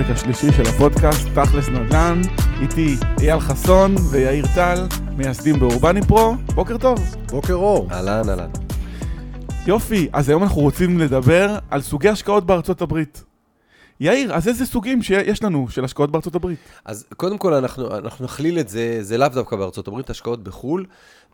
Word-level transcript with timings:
לפרק 0.00 0.16
השלישי 0.16 0.52
של 0.52 0.62
הפודקאסט, 0.62 1.28
תכלס 1.34 1.68
נדל"ן, 1.68 2.20
איתי 2.60 2.96
אייל 3.20 3.40
חסון 3.40 3.94
ויאיר 4.10 4.44
טל, 4.54 4.86
מייסדים 5.16 5.60
באורבני 5.60 6.00
פרו, 6.02 6.34
בוקר 6.54 6.78
טוב. 6.78 6.98
בוקר 7.30 7.54
אור. 7.54 7.88
אהלן, 7.90 8.28
אהלן. 8.28 8.50
יופי, 9.66 10.08
אז 10.12 10.28
היום 10.28 10.42
אנחנו 10.42 10.60
רוצים 10.60 10.98
לדבר 10.98 11.58
על 11.70 11.80
סוגי 11.80 12.08
השקעות 12.08 12.46
בארצות 12.46 12.82
הברית. 12.82 13.24
יאיר, 14.00 14.34
אז 14.34 14.48
איזה 14.48 14.66
סוגים 14.66 15.02
שיש 15.02 15.42
לנו 15.42 15.68
של 15.68 15.84
השקעות 15.84 16.10
בארצות 16.10 16.34
הברית? 16.34 16.58
אז 16.84 17.06
קודם 17.16 17.38
כל, 17.38 17.54
אנחנו, 17.54 17.96
אנחנו 17.96 18.24
נכליל 18.24 18.58
את 18.58 18.68
זה, 18.68 18.98
זה 19.00 19.18
לאו 19.18 19.28
דווקא 19.28 19.56
בארצות 19.56 19.88
הברית, 19.88 20.10
השקעות 20.10 20.44
בחו"ל, 20.44 20.86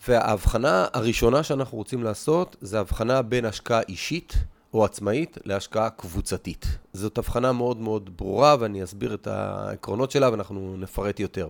וההבחנה 0.08 0.86
הראשונה 0.92 1.42
שאנחנו 1.42 1.78
רוצים 1.78 2.02
לעשות, 2.02 2.56
זה 2.60 2.80
הבחנה 2.80 3.22
בין 3.22 3.44
השקעה 3.44 3.80
אישית 3.88 4.34
או 4.76 4.84
עצמאית 4.84 5.38
להשקעה 5.44 5.90
קבוצתית. 5.90 6.66
זאת 6.92 7.18
הבחנה 7.18 7.52
מאוד 7.52 7.80
מאוד 7.80 8.10
ברורה, 8.16 8.56
ואני 8.60 8.84
אסביר 8.84 9.14
את 9.14 9.26
העקרונות 9.26 10.10
שלה 10.10 10.30
ואנחנו 10.30 10.76
נפרט 10.78 11.20
יותר. 11.20 11.48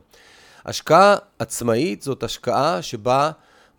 השקעה 0.65 1.17
עצמאית 1.39 2.03
זאת 2.03 2.23
השקעה 2.23 2.83
שבה 2.83 3.31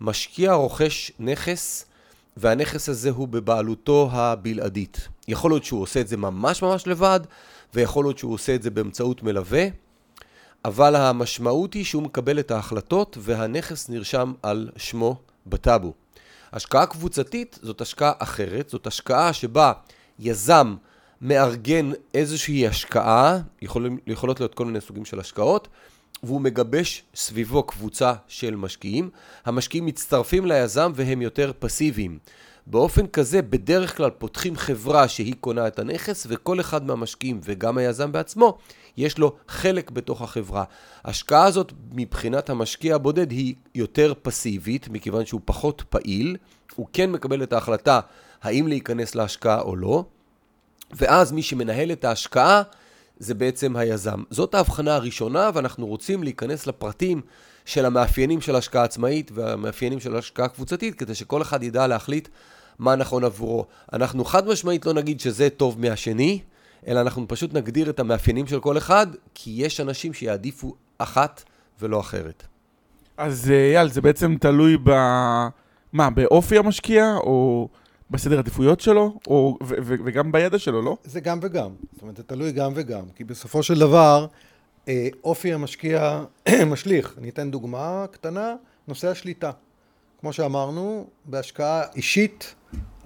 משקיע 0.01 0.53
רוכש 0.53 1.11
נכס, 1.19 1.85
והנכס 2.37 2.89
הזה 2.89 3.09
הוא 3.09 3.27
בבעלותו 3.27 4.09
הבלעדית. 4.11 5.07
יכול 5.27 5.51
להיות 5.51 5.63
שהוא 5.63 5.81
עושה 5.81 6.01
את 6.01 6.07
זה 6.07 6.17
ממש 6.17 6.61
ממש 6.61 6.87
לבד, 6.87 7.19
ויכול 7.73 8.05
להיות 8.05 8.17
שהוא 8.17 8.33
עושה 8.33 8.55
את 8.55 8.63
זה 8.63 8.69
באמצעות 8.69 9.23
מלווה, 9.23 9.65
אבל 10.65 10.95
המשמעות 10.95 11.73
היא 11.73 11.85
שהוא 11.85 12.03
מקבל 12.03 12.39
את 12.39 12.51
ההחלטות 12.51 13.17
והנכס 13.21 13.89
נרשם 13.89 14.33
על 14.43 14.69
שמו 14.77 15.15
בטאבו. 15.47 15.93
השקעה 16.53 16.85
קבוצתית 16.85 17.59
זאת 17.61 17.81
השקעה 17.81 18.11
אחרת, 18.19 18.69
זאת 18.69 18.87
השקעה 18.87 19.33
שבה 19.33 19.71
יזם 20.19 20.75
מארגן 21.21 21.91
איזושהי 22.13 22.67
השקעה, 22.67 23.39
יכול, 23.61 23.89
יכולות 24.07 24.39
להיות 24.39 24.55
כל 24.55 24.65
מיני 24.65 24.81
סוגים 24.81 25.05
של 25.05 25.19
השקעות, 25.19 25.67
והוא 26.23 26.41
מגבש 26.41 27.03
סביבו 27.15 27.63
קבוצה 27.63 28.13
של 28.27 28.55
משקיעים. 28.55 29.09
המשקיעים 29.45 29.85
מצטרפים 29.85 30.45
ליזם 30.45 30.91
והם 30.95 31.21
יותר 31.21 31.51
פסיביים. 31.59 32.19
באופן 32.69 33.07
כזה, 33.07 33.41
בדרך 33.41 33.97
כלל 33.97 34.09
פותחים 34.09 34.55
חברה 34.55 35.07
שהיא 35.07 35.35
קונה 35.41 35.67
את 35.67 35.79
הנכס, 35.79 36.27
וכל 36.29 36.59
אחד 36.59 36.85
מהמשקיעים 36.85 37.39
וגם 37.43 37.77
היזם 37.77 38.11
בעצמו, 38.11 38.57
יש 38.97 39.17
לו 39.17 39.35
חלק 39.47 39.91
בתוך 39.91 40.21
החברה. 40.21 40.63
ההשקעה 41.03 41.45
הזאת 41.45 41.73
מבחינת 41.91 42.49
המשקיע 42.49 42.95
הבודד 42.95 43.31
היא 43.31 43.55
יותר 43.75 44.13
פסיבית, 44.21 44.89
מכיוון 44.89 45.25
שהוא 45.25 45.41
פחות 45.45 45.83
פעיל, 45.89 46.37
הוא 46.75 46.87
כן 46.93 47.11
מקבל 47.11 47.43
את 47.43 47.53
ההחלטה 47.53 47.99
האם 48.41 48.67
להיכנס 48.67 49.15
להשקעה 49.15 49.61
או 49.61 49.75
לא, 49.75 50.05
ואז 50.93 51.31
מי 51.31 51.41
שמנהל 51.41 51.91
את 51.91 52.05
ההשקעה 52.05 52.61
זה 53.17 53.33
בעצם 53.33 53.75
היזם. 53.75 54.23
זאת 54.29 54.55
ההבחנה 54.55 54.95
הראשונה, 54.95 55.49
ואנחנו 55.53 55.87
רוצים 55.87 56.23
להיכנס 56.23 56.67
לפרטים 56.67 57.21
של 57.65 57.85
המאפיינים 57.85 58.41
של 58.41 58.55
השקעה 58.55 58.83
עצמאית 58.83 59.31
והמאפיינים 59.33 59.99
של 59.99 60.15
השקעה 60.15 60.47
קבוצתית, 60.47 60.95
כדי 60.95 61.15
שכל 61.15 61.41
אחד 61.41 61.63
ידע 61.63 61.87
להחליט 61.87 62.27
מה 62.79 62.95
נכון 62.95 63.23
עבורו. 63.23 63.65
אנחנו 63.93 64.25
חד 64.25 64.47
משמעית 64.47 64.85
לא 64.85 64.93
נגיד 64.93 65.19
שזה 65.19 65.49
טוב 65.49 65.79
מהשני, 65.79 66.39
אלא 66.87 67.01
אנחנו 67.01 67.27
פשוט 67.27 67.53
נגדיר 67.53 67.89
את 67.89 67.99
המאפיינים 67.99 68.47
של 68.47 68.59
כל 68.59 68.77
אחד, 68.77 69.07
כי 69.33 69.51
יש 69.57 69.79
אנשים 69.79 70.13
שיעדיפו 70.13 70.75
אחת 70.97 71.43
ולא 71.79 71.99
אחרת. 71.99 72.43
אז 73.17 73.51
אה, 73.51 73.71
אייל, 73.71 73.89
זה 73.89 74.01
בעצם 74.01 74.35
תלוי 74.39 74.77
ב... 74.83 74.89
מה, 75.93 76.09
באופי 76.09 76.57
המשקיע, 76.57 77.15
או 77.17 77.67
בסדר 78.11 78.39
עדיפויות 78.39 78.79
שלו, 78.79 79.19
או... 79.27 79.57
ו- 79.63 79.75
ו- 79.83 79.95
וגם 80.05 80.31
בידע 80.31 80.59
שלו, 80.59 80.81
לא? 80.81 80.97
זה 81.03 81.19
גם 81.19 81.39
וגם. 81.41 81.69
זאת 81.93 82.01
אומרת, 82.01 82.17
זה 82.17 82.23
תלוי 82.23 82.51
גם 82.51 82.71
וגם. 82.75 83.03
כי 83.15 83.23
בסופו 83.23 83.63
של 83.63 83.79
דבר, 83.79 84.27
אה, 84.87 85.07
אופי 85.23 85.53
המשקיע 85.53 86.23
משליך. 86.71 87.15
אני 87.17 87.29
אתן 87.29 87.51
דוגמה 87.51 88.05
קטנה, 88.11 88.55
נושא 88.87 89.07
השליטה. 89.07 89.51
כמו 90.21 90.33
שאמרנו, 90.33 91.07
בהשקעה 91.25 91.83
אישית, 91.95 92.55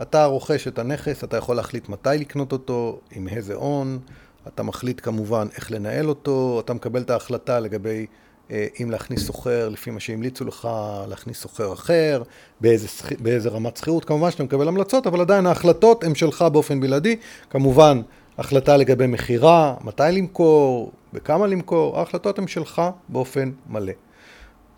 אתה 0.02 0.26
רוכש 0.26 0.68
את 0.68 0.80
הנכס, 0.80 1.24
אתה 1.24 1.38
יכול 1.38 1.56
להחליט 1.56 1.90
מתי 1.90 2.10
לקנות 2.20 2.52
אותו, 2.52 3.00
עם 3.12 3.28
איזה 3.28 3.54
הון, 3.54 4.00
אתה 4.48 4.64
מחליט 4.64 5.02
כמובן 5.04 5.48
איך 5.56 5.72
לנהל 5.72 6.10
אותו, 6.10 6.62
אתה 6.66 6.74
מקבל 6.74 7.02
את 7.02 7.10
ההחלטה 7.10 7.60
לגבי 7.60 8.06
אה, 8.52 8.68
אם 8.82 8.92
להכניס 8.92 9.26
סוחר, 9.26 9.70
לפי 9.70 9.92
מה 9.92 10.00
שהמליצו 10.00 10.46
לך, 10.46 10.70
להכניס 11.08 11.42
סוחר 11.42 11.74
אחר, 11.74 12.24
באיזה, 12.62 12.88
באיזה 13.20 13.50
רמת 13.50 13.78
שכירות, 13.78 14.06
כמובן 14.06 14.32
שאתה 14.32 14.44
מקבל 14.44 14.68
המלצות, 14.68 15.08
אבל 15.08 15.22
עדיין 15.22 15.46
ההחלטות 15.46 16.04
הן 16.04 16.16
שלך 16.16 16.42
באופן 16.42 16.80
בלעדי, 16.80 17.16
כמובן 17.50 18.02
החלטה 18.38 18.78
לגבי 18.78 19.08
מכירה, 19.08 19.76
מתי 19.82 20.04
למכור, 20.12 20.92
בכמה 21.14 21.48
למכור, 21.48 22.00
ההחלטות 22.00 22.40
הן 22.40 22.48
שלך 22.48 22.82
באופן 23.10 23.52
מלא. 23.70 23.94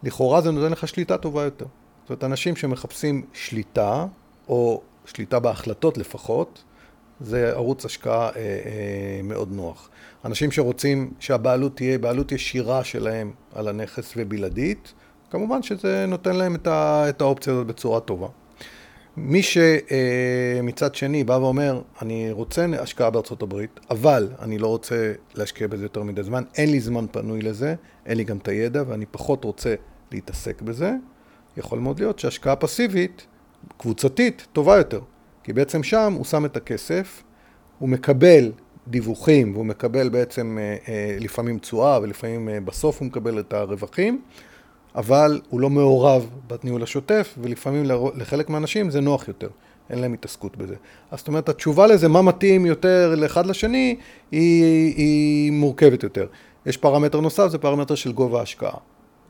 לכאורה 0.03 0.41
זה 0.41 0.51
נותן 0.51 0.71
לך 0.71 0.87
שליטה 0.87 1.17
טובה 1.17 1.43
יותר. 1.43 1.65
זאת 2.03 2.09
אומרת, 2.09 2.23
אנשים 2.23 2.55
שמחפשים 2.55 3.21
שליטה, 3.33 4.05
או 4.47 4.81
שליטה 5.05 5.39
בהחלטות 5.39 5.97
לפחות, 5.97 6.63
זה 7.19 7.49
ערוץ 7.49 7.85
השקעה 7.85 8.29
אה, 8.29 8.31
אה, 8.35 9.21
מאוד 9.23 9.51
נוח. 9.51 9.89
אנשים 10.25 10.51
שרוצים 10.51 11.11
שהבעלות 11.19 11.75
תהיה 11.75 11.97
בעלות 11.97 12.31
ישירה 12.31 12.83
שלהם 12.83 13.31
על 13.55 13.67
הנכס 13.67 14.13
ובלעדית, 14.17 14.93
כמובן 15.31 15.63
שזה 15.63 16.05
נותן 16.05 16.35
להם 16.35 16.55
את, 16.55 16.67
ה, 16.67 17.05
את 17.09 17.21
האופציה 17.21 17.53
הזאת 17.53 17.67
בצורה 17.67 17.99
טובה. 17.99 18.27
מי 19.17 19.41
שמצד 19.43 20.95
שני 20.95 21.23
בא 21.23 21.33
ואומר, 21.33 21.81
אני 22.01 22.31
רוצה 22.31 22.65
השקעה 22.79 23.09
בארצות 23.09 23.41
הברית, 23.41 23.79
אבל 23.89 24.29
אני 24.41 24.57
לא 24.57 24.67
רוצה 24.67 25.13
להשקיע 25.35 25.67
בזה 25.67 25.85
יותר 25.85 26.03
מדי 26.03 26.23
זמן, 26.23 26.43
אין 26.55 26.71
לי 26.71 26.79
זמן 26.79 27.05
פנוי 27.11 27.41
לזה, 27.41 27.75
אין 28.05 28.17
לי 28.17 28.23
גם 28.23 28.37
את 28.37 28.47
הידע 28.47 28.83
ואני 28.87 29.05
פחות 29.05 29.43
רוצה 29.43 29.75
להתעסק 30.11 30.61
בזה, 30.61 30.93
יכול 31.57 31.79
מאוד 31.79 31.99
להיות 31.99 32.19
שהשקעה 32.19 32.55
פסיבית, 32.55 33.27
קבוצתית, 33.77 34.47
טובה 34.53 34.77
יותר. 34.77 35.01
כי 35.43 35.53
בעצם 35.53 35.83
שם 35.83 36.13
הוא 36.17 36.25
שם 36.25 36.45
את 36.45 36.57
הכסף, 36.57 37.23
הוא 37.79 37.89
מקבל 37.89 38.51
דיווחים 38.87 39.53
והוא 39.53 39.65
מקבל 39.65 40.09
בעצם 40.09 40.57
אה, 40.61 40.75
אה, 40.87 41.17
לפעמים 41.19 41.59
תשואה 41.59 41.99
ולפעמים 42.01 42.49
אה, 42.49 42.59
בסוף 42.59 42.99
הוא 42.99 43.05
מקבל 43.05 43.39
את 43.39 43.53
הרווחים, 43.53 44.21
אבל 44.95 45.41
הוא 45.49 45.59
לא 45.59 45.69
מעורב 45.69 46.29
בניהול 46.47 46.83
השוטף 46.83 47.35
ולפעמים 47.41 47.83
לחלק 48.15 48.49
מהאנשים 48.49 48.89
זה 48.89 49.01
נוח 49.01 49.27
יותר. 49.27 49.49
אין 49.89 49.99
להם 49.99 50.13
התעסקות 50.13 50.57
בזה. 50.57 50.75
אז 51.11 51.19
זאת 51.19 51.27
אומרת, 51.27 51.49
התשובה 51.49 51.87
לזה, 51.87 52.07
מה 52.07 52.21
מתאים 52.21 52.65
יותר 52.65 53.15
לאחד 53.17 53.45
לשני, 53.45 53.95
היא, 54.31 54.63
היא 54.95 55.51
מורכבת 55.51 56.03
יותר. 56.03 56.27
יש 56.65 56.77
פרמטר 56.77 57.19
נוסף, 57.19 57.47
זה 57.47 57.57
פרמטר 57.57 57.95
של 57.95 58.11
גובה 58.11 58.39
ההשקעה. 58.39 58.77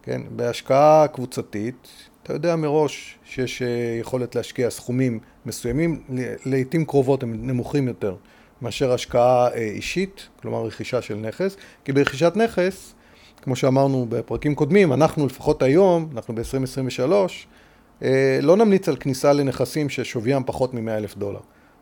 כן? 0.04 0.22
בהשקעה 0.36 1.08
קבוצתית, 1.08 1.88
אתה 2.24 2.34
יודע 2.34 2.56
מראש 2.56 3.18
שיש 3.26 3.62
אה, 3.62 3.98
יכולת 4.00 4.36
להשקיע 4.36 4.70
סכומים 4.70 5.20
מסוימים, 5.46 6.04
לעיתים 6.46 6.86
קרובות 6.86 7.24
הם 7.24 7.48
נמוכים 7.48 7.88
יותר 7.88 8.16
מאשר 8.62 8.94
השקעה 8.94 9.48
אה, 9.48 9.58
אישית, 9.58 10.28
כלומר 10.42 10.66
רכישה 10.66 11.02
של 11.02 11.16
נכס, 11.16 11.58
כי 11.86 11.92
ברכישת 11.92 12.34
נכס, 12.36 12.94
כמו 13.42 13.56
שאמרנו 13.56 14.06
בפרקים 14.10 14.56
קודמים, 14.56 14.94
אנחנו 14.94 15.26
לפחות 15.26 15.64
היום, 15.64 16.10
אנחנו 16.14 16.36
ב-2023, 16.36 17.12
אה, 18.04 18.40
לא 18.42 18.58
נמליץ 18.58 18.90
על 18.90 18.96
כניסה 18.96 19.34
לנכסים 19.34 19.90
ששוויים 19.90 20.44
פחות 20.46 20.74
מ-100 20.74 20.92
אלף 20.92 21.18
דולר. 21.18 21.40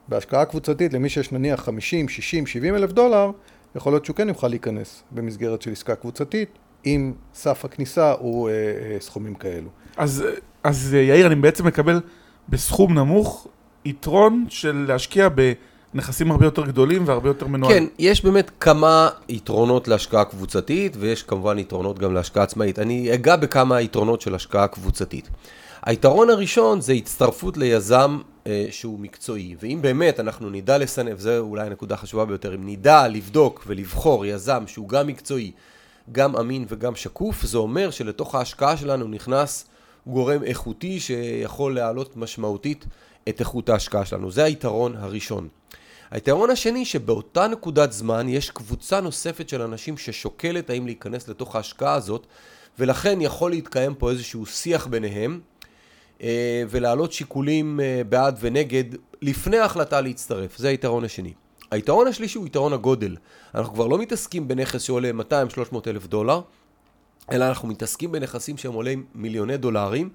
בהשקעה 0.08 0.46
קבוצתית, 0.46 0.94
למי 0.94 1.10
שיש 1.10 1.32
נניח 1.32 1.62
50, 1.62 2.10
60, 2.10 2.48
70 2.48 2.76
אלף 2.76 2.92
דולר, 2.92 3.32
יכול 3.76 3.94
להיות 3.94 4.06
שהוא 4.06 4.16
כן 4.16 4.28
יוכל 4.28 4.48
להיכנס 4.48 5.04
במסגרת 5.12 5.62
של 5.62 5.72
עסקה 5.72 5.96
קבוצתית, 5.96 6.50
אם 6.86 7.14
סף 7.34 7.66
הכניסה 7.66 8.12
הוא 8.12 8.50
סכומים 9.00 9.36
כאלו. 9.36 9.70
אז, 10.02 10.24
אז 10.64 10.94
אה, 10.94 11.02
יאיר, 11.02 11.28
אני 11.28 11.36
בעצם 11.36 11.68
מקבל 11.68 12.02
בסכום 12.50 12.94
נמוך 12.94 13.48
יתרון 13.86 14.46
של 14.50 14.86
להשקיע 14.88 15.30
בנכסים 15.94 16.32
הרבה 16.32 16.46
יותר 16.46 16.66
גדולים 16.66 17.08
והרבה 17.08 17.30
יותר 17.30 17.48
מנוהלים. 17.48 17.88
כן, 17.88 17.94
יש 18.00 18.24
באמת 18.24 18.52
כמה 18.60 19.10
יתרונות 19.30 19.88
להשקעה 19.88 20.26
קבוצתית, 20.26 20.98
ויש 21.00 21.24
כמובן 21.24 21.60
יתרונות 21.60 22.00
גם 22.00 22.14
להשקעה 22.14 22.44
עצמאית. 22.44 22.80
אני 22.80 23.14
אגע 23.14 23.36
בכמה 23.36 23.82
יתרונות 23.82 24.22
של 24.22 24.36
השקעה 24.36 24.68
קבוצתית. 24.68 25.30
היתרון 25.86 26.30
הראשון 26.30 26.82
זה 26.82 26.94
הצטרפות 26.94 27.58
ליזם 27.58 28.20
אה, 28.48 28.66
שהוא 28.70 29.00
מקצועי, 29.00 29.56
ואם 29.60 29.80
באמת 29.82 30.20
אנחנו 30.20 30.50
נדע 30.50 30.78
לסנף, 30.78 31.20
זו 31.20 31.38
אולי 31.38 31.68
הנקודה 31.68 31.96
החשובה 31.96 32.26
ביותר, 32.26 32.56
אם 32.56 32.70
נדע 32.70 33.08
לבדוק 33.08 33.64
ולבחור 33.68 34.26
יזם 34.26 34.64
שהוא 34.68 34.90
גם 34.90 35.08
מקצועי, 35.08 35.52
גם 36.12 36.36
אמין 36.36 36.66
וגם 36.68 36.96
שקוף, 36.96 37.46
זה 37.46 37.58
אומר 37.58 37.92
שלתוך 37.92 38.36
ההשקעה 38.36 38.78
שלנו 38.78 39.08
נכנס 39.08 39.66
גורם 40.08 40.44
איכותי 40.44 41.00
שיכול 41.00 41.76
להעלות 41.76 42.18
משמעותית 42.18 42.86
את 43.30 43.40
איכות 43.40 43.70
ההשקעה 43.70 44.06
שלנו. 44.06 44.32
זה 44.32 44.44
היתרון 44.44 44.96
הראשון. 44.96 45.48
היתרון 46.12 46.50
השני 46.50 46.86
שבאותה 46.86 47.48
נקודת 47.48 47.92
זמן 47.92 48.30
יש 48.30 48.50
קבוצה 48.50 49.02
נוספת 49.02 49.50
של 49.50 49.62
אנשים 49.62 49.98
ששוקלת 49.98 50.70
האם 50.70 50.86
להיכנס 50.86 51.28
לתוך 51.28 51.56
ההשקעה 51.56 51.94
הזאת 51.94 52.28
ולכן 52.80 53.22
יכול 53.22 53.52
להתקיים 53.52 53.96
פה 53.96 54.12
איזשהו 54.12 54.46
שיח 54.46 54.88
ביניהם 54.88 55.40
אה, 56.22 56.64
ולהעלות 56.70 57.12
שיקולים 57.12 57.80
אה, 57.80 58.02
בעד 58.10 58.38
ונגד 58.42 58.84
לפני 59.22 59.58
ההחלטה 59.58 60.02
להצטרף, 60.02 60.58
זה 60.58 60.70
היתרון 60.70 61.04
השני. 61.04 61.34
היתרון 61.72 62.08
השלישי 62.08 62.38
הוא 62.38 62.48
יתרון 62.48 62.74
הגודל. 62.74 63.16
אנחנו 63.56 63.74
כבר 63.74 63.88
לא 63.88 63.98
מתעסקים 63.98 64.48
בנכס 64.48 64.82
שעולה 64.82 65.12
200-300 65.74 65.76
אלף 65.88 66.08
דולר, 66.08 66.42
אלא 67.32 67.46
אנחנו 67.46 67.68
מתעסקים 67.68 68.12
בנכסים 68.12 68.58
שהם 68.58 68.74
עולים 68.74 69.04
מיליוני 69.16 69.58
דולרים, 69.58 70.10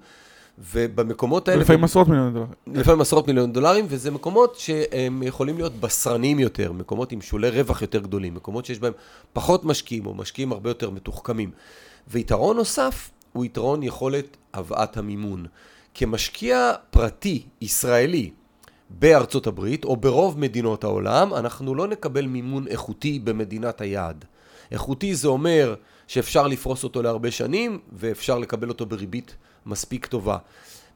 ובמקומות 0.71 1.47
האלה... 1.47 1.61
לפעמים 1.61 1.83
עשרות 1.83 2.07
מיליון 2.07 2.33
דולר. 2.33 2.45
לפעמים 2.67 3.01
עשרות 3.01 3.27
מיליון 3.27 3.53
דולרים, 3.53 3.85
וזה 3.89 4.11
מקומות 4.11 4.55
שהם 4.55 5.23
יכולים 5.23 5.57
להיות 5.57 5.73
בשרניים 5.75 6.39
יותר, 6.39 6.71
מקומות 6.71 7.11
עם 7.11 7.21
שולי 7.21 7.49
רווח 7.49 7.81
יותר 7.81 7.99
גדולים, 7.99 8.33
מקומות 8.35 8.65
שיש 8.65 8.79
בהם 8.79 8.93
פחות 9.33 9.65
משקיעים 9.65 10.05
או 10.05 10.13
משקיעים 10.13 10.51
הרבה 10.51 10.69
יותר 10.69 10.89
מתוחכמים. 10.89 11.51
ויתרון 12.07 12.57
נוסף 12.57 13.09
הוא 13.33 13.45
יתרון 13.45 13.83
יכולת 13.83 14.37
הבאת 14.53 14.97
המימון. 14.97 15.45
כמשקיע 15.93 16.73
פרטי 16.89 17.43
ישראלי 17.61 18.31
בארצות 18.89 19.47
הברית 19.47 19.85
או 19.85 19.97
ברוב 19.97 20.39
מדינות 20.39 20.83
העולם, 20.83 21.33
אנחנו 21.33 21.75
לא 21.75 21.87
נקבל 21.87 22.25
מימון 22.25 22.67
איכותי 22.67 23.19
במדינת 23.19 23.81
היעד. 23.81 24.25
איכותי 24.71 25.15
זה 25.15 25.27
אומר 25.27 25.75
שאפשר 26.07 26.47
לפרוס 26.47 26.83
אותו 26.83 27.01
להרבה 27.01 27.31
שנים 27.31 27.79
ואפשר 27.93 28.39
לקבל 28.39 28.69
אותו 28.69 28.85
בריבית 28.85 29.35
מספיק 29.65 30.05
טובה. 30.05 30.37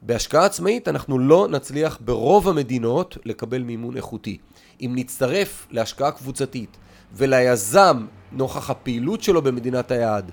בהשקעה 0.02 0.44
עצמאית 0.44 0.88
אנחנו 0.88 1.18
לא 1.18 1.48
נצליח 1.50 1.98
ברוב 2.00 2.48
המדינות 2.48 3.18
לקבל 3.24 3.62
מימון 3.62 3.96
איכותי. 3.96 4.38
אם 4.80 4.92
נצטרף 4.94 5.66
להשקעה 5.70 6.10
קבוצתית 6.10 6.76
וליזם 7.14 8.06
נוכח 8.32 8.70
הפעילות 8.70 9.22
שלו 9.22 9.42
במדינת 9.42 9.90
היעד 9.90 10.30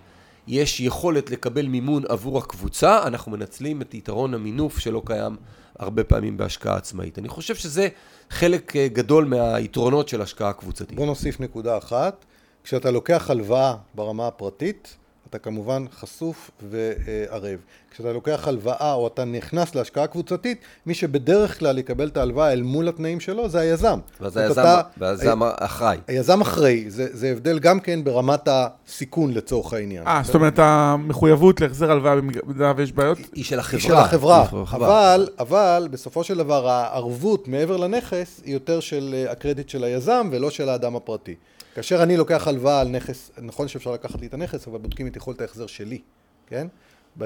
יש 0.47 0.79
יכולת 0.79 1.29
לקבל 1.29 1.67
מימון 1.67 2.03
עבור 2.09 2.37
הקבוצה, 2.37 3.07
אנחנו 3.07 3.31
מנצלים 3.31 3.81
את 3.81 3.93
יתרון 3.93 4.33
המינוף 4.33 4.79
שלא 4.79 5.01
קיים 5.05 5.35
הרבה 5.79 6.03
פעמים 6.03 6.37
בהשקעה 6.37 6.75
עצמאית. 6.75 7.19
אני 7.19 7.27
חושב 7.27 7.55
שזה 7.55 7.87
חלק 8.29 8.75
אה, 8.75 8.87
גדול 8.87 9.25
מהיתרונות 9.25 10.09
של 10.09 10.21
השקעה 10.21 10.53
קבוצתית. 10.53 10.95
בוא 10.95 11.05
נוסיף 11.05 11.39
נקודה 11.39 11.77
אחת. 11.77 12.25
כשאתה 12.69 12.91
לוקח 12.91 13.29
הלוואה 13.29 13.75
ברמה 13.95 14.27
הפרטית, 14.27 14.97
אתה 15.29 15.39
כמובן 15.39 15.85
חשוף 15.99 16.51
וערב. 16.69 17.59
כשאתה 17.91 18.13
לוקח 18.13 18.47
הלוואה 18.47 18.93
או 18.93 19.07
אתה 19.07 19.25
נכנס 19.25 19.75
להשקעה 19.75 20.07
קבוצתית, 20.07 20.57
מי 20.85 20.93
שבדרך 20.93 21.59
כלל 21.59 21.77
יקבל 21.77 22.07
את 22.07 22.17
ההלוואה 22.17 22.53
אל 22.53 22.61
מול 22.61 22.87
התנאים 22.87 23.19
שלו 23.19 23.49
זה 23.49 23.59
היזם. 23.59 23.99
ואז 24.21 24.37
היזם, 24.37 24.61
אתה, 24.61 24.81
והיזם 24.97 25.39
אחראי. 25.43 25.97
היזם 26.07 26.41
אחראי, 26.41 26.89
זה, 26.89 27.07
זה 27.11 27.29
הבדל 27.29 27.59
גם 27.59 27.79
כן 27.79 28.03
ברמת 28.03 28.47
הסיכון 28.47 29.33
לצורך 29.33 29.73
העניין. 29.73 30.07
אה, 30.07 30.21
זאת 30.25 30.35
אומרת 30.35 30.59
המחויבות 30.59 31.61
להחזר 31.61 31.91
הלוואה 31.91 32.15
במידה 32.15 32.73
ויש 32.75 32.91
בעיות? 32.91 33.17
היא 33.33 33.43
של 33.43 33.59
החברה. 33.59 33.81
היא 33.81 33.89
של 33.89 33.95
החברה, 33.95 34.47
אבל, 34.71 35.27
אבל 35.39 35.87
בסופו 35.91 36.23
של 36.23 36.37
דבר 36.37 36.69
הערבות 36.69 37.47
מעבר 37.47 37.77
לנכס 37.77 38.41
היא 38.45 38.53
יותר 38.53 38.79
של 38.79 39.15
אה, 39.17 39.31
הקרדיט 39.31 39.69
של 39.69 39.83
היזם 39.83 40.29
ולא 40.31 40.49
של 40.49 40.69
האדם 40.69 40.95
הפרטי. 40.95 41.35
כאשר 41.75 42.03
אני 42.03 42.17
לוקח 42.17 42.47
הלוואה 42.47 42.81
על 42.81 42.87
נכס, 42.87 43.31
נכון 43.41 43.67
שאפשר 43.67 43.91
לקחת 43.91 44.21
לי 44.21 44.27
את 44.27 44.33
הנכס, 44.33 44.67
אבל 44.67 44.77
בודקים 44.77 45.07
את 45.07 45.15
יכולת 45.15 45.41
ההחזר 45.41 45.67
שלי, 45.67 46.01
כן? 46.47 46.67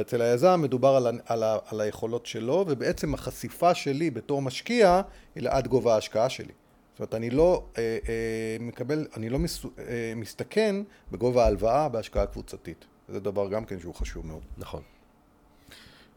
אצל 0.01 0.21
היזם 0.21 0.59
מדובר 0.63 0.95
על, 0.95 1.07
על, 1.25 1.43
על 1.65 1.81
היכולות 1.81 2.25
שלו, 2.25 2.65
ובעצם 2.67 3.13
החשיפה 3.13 3.73
שלי 3.73 4.11
בתור 4.11 4.41
משקיע 4.41 5.01
היא 5.35 5.43
לעד 5.43 5.67
גובה 5.67 5.93
ההשקעה 5.93 6.29
שלי. 6.29 6.51
זאת 6.93 6.99
אומרת, 6.99 7.13
אני 7.13 7.29
לא 7.29 7.63
אה, 7.77 7.97
אה, 8.09 8.57
מקבל, 8.59 9.07
אני 9.17 9.29
לא 9.29 9.39
מס, 9.39 9.65
אה, 9.65 10.13
מסתכן 10.15 10.75
בגובה 11.11 11.43
ההלוואה 11.43 11.89
בהשקעה 11.89 12.25
קבוצתית. 12.25 12.85
זה 13.07 13.19
דבר 13.19 13.49
גם 13.49 13.65
כן 13.65 13.79
שהוא 13.79 13.95
חשוב 13.95 14.27
מאוד. 14.27 14.41
נכון. 14.57 14.81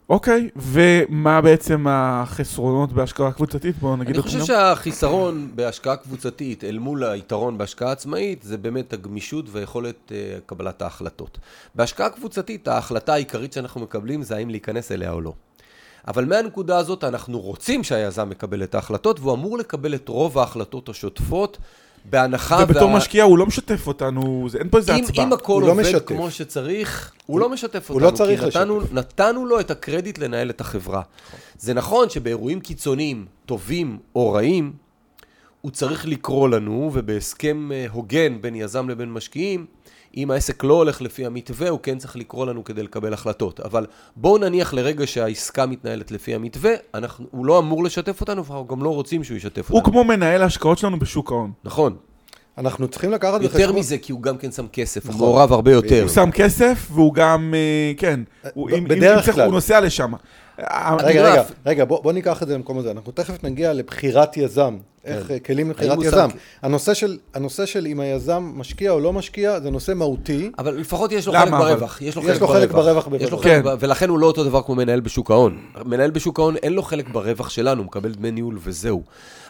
אוקיי, 0.09 0.49
ומה 0.57 1.41
בעצם 1.41 1.87
החסרונות 1.89 2.93
בהשקעה 2.93 3.33
קבוצתית? 3.33 3.79
בואו 3.79 3.97
נגיד 3.97 4.15
אני 4.15 4.23
חושב 4.23 4.45
שהחיסרון 4.45 5.51
בהשקעה 5.55 5.97
קבוצתית 5.97 6.65
אל 6.65 6.79
מול 6.79 7.05
היתרון 7.05 7.59
בהשקעה 7.59 7.93
עצמאית 7.93 8.43
זה 8.43 8.57
באמת 8.57 8.93
הגמישות 8.93 9.45
ויכולת 9.53 9.97
uh, 10.09 10.41
קבלת 10.47 10.83
ההחלטות. 10.83 11.39
בהשקעה 11.75 12.11
קבוצתית 12.11 12.69
ההחלטה 12.69 13.13
העיקרית 13.13 13.53
שאנחנו 13.53 13.81
מקבלים 13.81 14.23
זה 14.23 14.37
האם 14.37 14.51
להיכנס 14.51 14.93
אליה 14.93 15.13
או 15.13 15.21
לא. 15.21 15.33
אבל 16.09 16.25
מהנקודה 16.25 16.79
הזאת 16.79 17.05
אנחנו 17.05 17.41
רוצים 17.41 17.85
שהיזם 17.85 18.29
מקבל 18.29 18.63
את 18.63 18.75
ההחלטות 18.75 19.21
והוא 19.21 19.35
אמור 19.35 19.59
לקבל 19.59 19.95
את 19.95 20.09
רוב 20.09 20.39
ההחלטות 20.39 20.89
השוטפות 20.89 21.59
בהנחה... 22.11 22.59
ובתור 22.63 22.89
וה... 22.91 22.97
משקיע 22.97 23.25
הוא 23.25 23.39
לא 23.39 23.47
משתף 23.47 23.87
אותנו, 23.87 24.47
זה, 24.49 24.59
אין 24.59 24.69
פה 24.69 24.79
איזה 24.79 24.95
הצבעה. 24.95 25.27
אם 25.27 25.33
הכל 25.33 25.63
לא 25.67 25.71
עובד 25.73 25.83
משתף. 25.83 26.05
כמו 26.07 26.31
שצריך, 26.31 27.13
הוא, 27.27 27.35
הוא 27.35 27.41
לא 27.41 27.49
משתף 27.49 27.91
הוא 27.91 27.95
אותנו. 27.95 28.11
לא 28.11 28.17
צריך 28.17 28.41
כי 28.41 28.47
נתנו, 28.47 28.81
לשתף. 28.81 28.93
נתנו 28.93 29.47
לו 29.47 29.61
את 29.61 29.71
הקרדיט 29.71 30.19
לנהל 30.19 30.51
את 30.51 30.61
החברה. 30.61 31.03
זה 31.59 31.75
נכון 31.75 32.11
שבאירועים 32.11 32.61
קיצוניים, 32.61 33.27
טובים 33.47 33.99
או 34.15 34.33
רעים, 34.33 34.73
הוא 35.61 35.71
צריך 35.71 36.07
לקרוא 36.07 36.49
לנו, 36.49 36.91
ובהסכם 36.95 37.73
אה, 37.73 37.87
הוגן 37.91 38.41
בין 38.41 38.55
יזם 38.55 38.89
לבין 38.89 39.13
משקיעים, 39.13 39.67
אם 40.17 40.31
העסק 40.31 40.65
לא 40.65 40.75
הולך 40.75 41.03
לפי 41.03 41.27
המתווה, 41.27 41.69
הוא 41.69 41.79
כן 41.83 41.99
צריך 41.99 42.17
לקרוא 42.17 42.47
לנו 42.47 42.65
כדי 42.65 42.83
לקבל 42.83 43.13
החלטות. 43.15 43.61
אבל 43.61 43.87
בואו 44.17 44.39
נניח 44.39 44.75
לרגע 44.75 45.07
שהעסקה 45.07 45.67
מתנהלת 45.67 46.11
לפי 46.11 46.35
המתווה, 46.35 46.71
אנחנו, 46.95 47.27
הוא 47.31 47.47
לא 47.47 47.59
אמור 47.59 47.85
לשתף 47.85 48.21
אותנו, 48.21 48.45
ואנחנו 48.45 48.67
גם 48.67 48.83
לא 48.83 48.95
רוצים 48.95 49.25
שהוא 49.25 49.37
ישתף 49.37 49.71
הוא 49.71 49.79
אותנו. 49.79 49.93
כמו 49.93 50.05
מנהל 50.05 50.43
ההשקעות 50.43 50.79
שלנו 50.79 50.99
בשוק 50.99 51.33
ההון. 51.33 51.53
נכון. 51.65 51.97
אנחנו 52.59 52.89
צריכים 52.89 53.11
לקחת 53.13 53.43
יותר 53.43 53.55
בחשבון... 53.59 53.77
מזה, 53.79 53.99
כי 53.99 54.13
הוא 54.13 54.23
גם 54.23 54.39
כן 54.39 54.53
שם 54.53 54.67
כסף, 54.73 55.05
הוא 55.07 55.15
נכון. 55.15 55.27
מעורב 55.27 55.53
הרבה 55.53 55.73
יותר. 55.73 56.01
הוא 56.03 56.09
שם 56.11 56.31
כסף 56.35 56.89
והוא 56.93 57.15
גם, 57.15 57.55
אה, 57.57 57.93
כן, 57.97 58.21
הוא- 58.55 58.71
אם- 58.71 58.75
אם 58.75 58.85
בדרך 58.85 59.25
צריך, 59.25 59.35
כלל. 59.37 59.45
הוא 59.45 59.53
נוסע 59.55 59.81
לשם. 59.81 60.13
אה, 60.61 60.97
רגע, 60.97 61.09
אני 61.21 61.31
רגע. 61.31 61.43
רגע, 61.67 61.85
בוא, 61.85 62.03
בוא 62.03 62.13
ניקח 62.13 62.43
את 62.43 62.49
זה 62.49 62.55
למקום 62.55 62.79
הזה. 62.79 62.91
אנחנו 62.91 63.13
תכף 63.13 63.45
נגיע 63.45 63.73
לבחירת 63.73 64.37
יזם. 64.37 64.77
איך 65.05 65.31
אה, 65.31 65.39
כלים 65.39 65.71
לבחירת 65.71 65.97
הוא 65.97 66.05
יזם. 66.05 66.29
הנושא 66.63 66.95
של, 66.95 67.19
הנושא 67.35 67.67
של 67.67 67.87
אם 67.87 68.01
היזם 68.01 68.53
משקיע 68.57 68.91
או 68.91 69.01
לא 69.01 69.13
משקיע, 69.13 69.61
זה 69.61 69.71
נושא 69.71 69.93
מהותי. 69.95 70.51
אבל 70.59 70.75
לפחות 70.75 71.13
יש 71.13 71.27
לו 71.27 71.33
למה 71.33 71.45
חלק 71.45 71.53
אבל? 71.55 71.75
ברווח. 71.75 72.03
יש 72.03 72.17
לו 72.17 72.23
יש 72.31 72.41
לו 72.41 72.49
חלק 72.49 72.71
ברווח 72.71 73.07
יש 73.21 73.31
לו 73.31 73.37
בוודאי. 73.37 73.43
חלק 73.43 73.43
כן. 73.43 73.63
ב- 73.65 73.77
ולכן 73.81 74.09
הוא 74.09 74.19
לא 74.19 74.27
אותו 74.27 74.45
דבר 74.45 74.63
כמו 74.63 74.75
מנהל 74.75 75.01
בשוק 75.01 75.31
ההון. 75.31 75.59
מנהל 75.85 76.11
בשוק 76.11 76.39
ההון 76.39 76.57
אין 76.57 76.73
לו 76.73 76.83
חלק 76.83 77.09
ברווח 77.09 77.49
שלנו, 77.51 77.81
הוא 77.81 77.87
מקבל 77.87 78.13
דמי 78.15 78.31
ניהול 78.31 78.59
וזהו. 78.63 79.03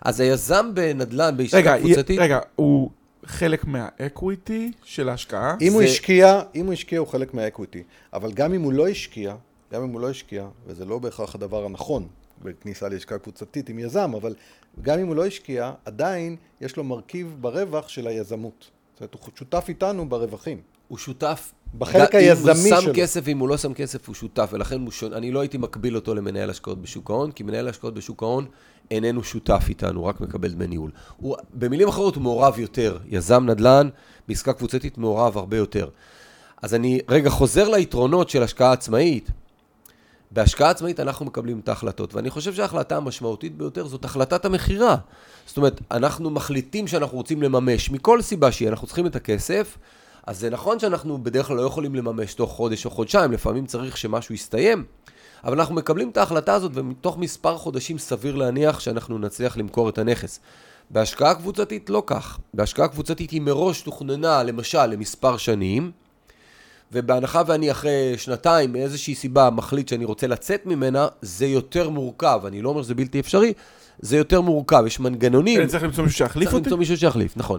אז 0.02 0.20
היזם 0.20 0.70
בנדל"ן, 0.74 1.36
בהשקעה 1.36 1.78
קבוצתית, 1.78 2.18
רגע, 2.18 2.38
הוא 2.56 2.90
חלק 3.26 3.64
מה 3.64 3.91
equity 3.91 4.72
של 4.84 5.08
ההשקעה. 5.08 5.54
אם 5.60 5.72
הוא 5.72 5.82
זה- 5.82 5.88
השקיע, 5.88 6.40
אם 6.54 6.64
הוא 6.66 6.72
השקיע 6.72 6.98
הוא 6.98 7.08
חלק 7.08 7.34
מה 7.34 7.45
equity. 7.45 7.82
אבל 8.12 8.32
גם 8.32 8.54
אם 8.54 8.62
הוא 8.62 8.72
לא 8.72 8.88
השקיע, 8.88 9.34
גם 9.72 9.82
אם 9.82 9.88
הוא 9.88 10.00
לא 10.00 10.10
השקיע, 10.10 10.48
וזה 10.66 10.84
לא 10.84 10.98
בהכרח 10.98 11.34
הדבר 11.34 11.64
הנכון 11.64 12.06
בכניסה 12.42 12.88
להשקעה 12.88 13.18
קבוצתית 13.18 13.68
עם 13.68 13.78
יזם, 13.78 14.12
אבל 14.14 14.34
גם 14.82 14.98
אם 14.98 15.06
הוא 15.06 15.16
לא 15.16 15.26
השקיע, 15.26 15.72
עדיין 15.84 16.36
יש 16.60 16.76
לו 16.76 16.84
מרכיב 16.84 17.36
ברווח 17.40 17.88
של 17.88 18.06
היזמות. 18.06 18.70
זאת 18.92 19.00
אומרת, 19.00 19.14
הוא 19.14 19.20
שותף 19.36 19.64
איתנו 19.68 20.08
ברווחים. 20.08 20.60
הוא 20.88 20.98
שותף. 20.98 21.52
בחלק 21.78 22.12
גם 22.12 22.20
היזמי 22.20 22.52
אם 22.52 22.56
הוא 22.56 22.80
שם 22.80 22.80
שלו. 22.80 22.92
כסף 22.94 23.20
ואם 23.24 23.38
הוא 23.38 23.48
לא 23.48 23.56
שם 23.56 23.74
כסף, 23.74 24.06
הוא 24.06 24.14
שותף, 24.14 24.48
ולכן 24.52 24.80
הוא 24.80 24.90
שונה. 24.90 25.16
אני 25.16 25.32
לא 25.32 25.40
הייתי 25.40 25.58
מקביל 25.58 25.96
אותו 25.96 26.14
למנהל 26.14 26.50
השקעות 26.50 26.82
בשוק 26.82 27.10
ההון, 27.10 27.32
כי 27.32 27.42
מנהל 27.42 27.68
השקעות 27.68 27.94
בשוק 27.94 28.22
ההון 28.22 28.46
איננו 28.90 29.24
שותף 29.24 29.64
איתנו, 29.68 30.04
רק 30.04 30.20
מקבל 30.20 30.48
דמי 30.48 30.66
ניהול. 30.66 30.90
הוא, 31.16 31.36
במילים 31.54 31.88
אחרות, 31.88 32.14
הוא 32.14 32.22
מעורב 32.22 32.58
יותר. 32.58 32.98
יזם 33.06 33.46
נדל"ן, 33.46 33.88
בעסקה 34.28 34.52
קבוצתית 34.52 34.98
מעורב 34.98 35.38
הרבה 35.38 35.56
יותר. 35.56 35.88
אז 36.62 36.74
אני 36.74 37.00
רגע 37.08 37.30
חוזר 37.30 37.68
ליתרונות 37.68 38.30
של 38.30 38.42
השקעה 38.42 38.72
עצמאית. 38.72 39.30
בהשקעה 40.36 40.70
עצמאית 40.70 41.00
אנחנו 41.00 41.26
מקבלים 41.26 41.58
את 41.58 41.68
ההחלטות, 41.68 42.14
ואני 42.14 42.30
חושב 42.30 42.54
שההחלטה 42.54 42.96
המשמעותית 42.96 43.56
ביותר 43.56 43.86
זאת 43.86 44.04
החלטת 44.04 44.44
המכירה. 44.44 44.96
זאת 45.46 45.56
אומרת, 45.56 45.80
אנחנו 45.90 46.30
מחליטים 46.30 46.86
שאנחנו 46.86 47.16
רוצים 47.16 47.42
לממש, 47.42 47.90
מכל 47.90 48.22
סיבה 48.22 48.52
שהיא, 48.52 48.68
אנחנו 48.68 48.86
צריכים 48.86 49.06
את 49.06 49.16
הכסף, 49.16 49.78
אז 50.26 50.40
זה 50.40 50.50
נכון 50.50 50.78
שאנחנו 50.78 51.24
בדרך 51.24 51.46
כלל 51.46 51.56
לא 51.56 51.62
יכולים 51.62 51.94
לממש 51.94 52.34
תוך 52.34 52.50
חודש 52.50 52.86
או 52.86 52.90
חודשיים, 52.90 53.32
לפעמים 53.32 53.66
צריך 53.66 53.96
שמשהו 53.96 54.34
יסתיים, 54.34 54.84
אבל 55.44 55.58
אנחנו 55.60 55.74
מקבלים 55.74 56.08
את 56.08 56.16
ההחלטה 56.16 56.54
הזאת, 56.54 56.72
ומתוך 56.74 57.18
מספר 57.18 57.58
חודשים 57.58 57.98
סביר 57.98 58.36
להניח 58.36 58.80
שאנחנו 58.80 59.18
נצליח 59.18 59.56
למכור 59.56 59.88
את 59.88 59.98
הנכס. 59.98 60.40
בהשקעה 60.90 61.34
קבוצתית 61.34 61.90
לא 61.90 62.02
כך. 62.06 62.38
בהשקעה 62.54 62.88
קבוצתית 62.88 63.30
היא 63.30 63.40
מראש 63.40 63.82
תוכננה, 63.82 64.42
למשל, 64.42 64.86
למספר 64.86 65.36
שנים, 65.36 65.90
ובהנחה 66.92 67.42
ואני 67.46 67.70
אחרי 67.70 68.14
שנתיים, 68.16 68.72
מאיזושהי 68.72 69.14
סיבה, 69.14 69.50
מחליט 69.50 69.88
שאני 69.88 70.04
רוצה 70.04 70.26
לצאת 70.26 70.66
ממנה, 70.66 71.08
זה 71.22 71.46
יותר 71.46 71.88
מורכב. 71.88 72.40
אני 72.46 72.62
לא 72.62 72.68
אומר 72.68 72.82
שזה 72.82 72.94
בלתי 72.94 73.20
אפשרי, 73.20 73.52
זה 73.98 74.16
יותר 74.16 74.40
מורכב. 74.40 74.84
יש 74.86 75.00
מנגנונים. 75.00 75.60
אני 75.60 75.68
צריך 75.68 75.82
למצוא 75.82 76.04
מישהו 76.04 76.18
שיחליף 76.18 76.44
צריך 76.44 76.54
אותי? 76.54 76.64
למצוא 76.64 76.78
מישהו 76.78 76.96
שיחליף, 76.96 77.36
נכון. 77.36 77.58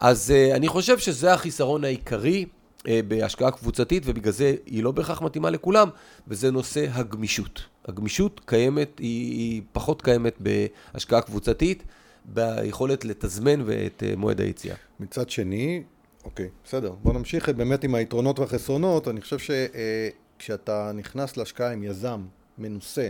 אז 0.00 0.32
uh, 0.32 0.56
אני 0.56 0.68
חושב 0.68 0.98
שזה 0.98 1.32
החיסרון 1.32 1.84
העיקרי 1.84 2.44
uh, 2.78 2.86
בהשקעה 3.08 3.50
קבוצתית, 3.50 4.02
ובגלל 4.06 4.32
זה 4.32 4.54
היא 4.66 4.82
לא 4.82 4.92
בהכרח 4.92 5.22
מתאימה 5.22 5.50
לכולם, 5.50 5.88
וזה 6.28 6.50
נושא 6.50 6.86
הגמישות. 6.92 7.62
הגמישות 7.88 8.40
קיימת, 8.44 8.98
היא, 8.98 9.32
היא 9.32 9.62
פחות 9.72 10.02
קיימת 10.02 10.38
בהשקעה 10.40 11.20
קבוצתית, 11.20 11.82
ביכולת 12.24 13.04
לתזמן 13.04 13.62
ואת 13.64 14.02
uh, 14.02 14.16
מועד 14.16 14.40
היציאה. 14.40 14.76
מצד 15.00 15.30
שני, 15.30 15.82
אוקיי, 16.24 16.48
בסדר. 16.64 16.92
בוא 17.02 17.12
נמשיך 17.12 17.48
באמת 17.48 17.84
עם 17.84 17.94
היתרונות 17.94 18.38
והחסרונות. 18.38 19.08
אני 19.08 19.20
חושב 19.20 19.36
שכשאתה 19.38 20.90
נכנס 20.94 21.36
להשקעה 21.36 21.72
עם 21.72 21.82
יזם 21.82 22.20
מנוסה 22.58 23.08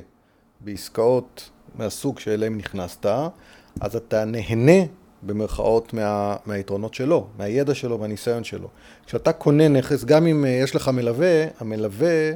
בעסקאות 0.60 1.50
מהסוג 1.74 2.18
שאליהם 2.18 2.58
נכנסת, 2.58 3.06
אז 3.80 3.96
אתה 3.96 4.24
נהנה 4.24 4.86
במרכאות 5.22 5.92
מה, 5.92 6.36
מהיתרונות 6.46 6.94
שלו, 6.94 7.26
מהידע 7.38 7.74
שלו 7.74 8.00
והניסיון 8.00 8.44
שלו. 8.44 8.68
כשאתה 9.06 9.32
קונה 9.32 9.68
נכס, 9.68 10.04
גם 10.04 10.26
אם 10.26 10.44
אה, 10.44 10.50
יש 10.50 10.76
לך 10.76 10.88
מלווה, 10.88 11.44
המלווה 11.60 12.32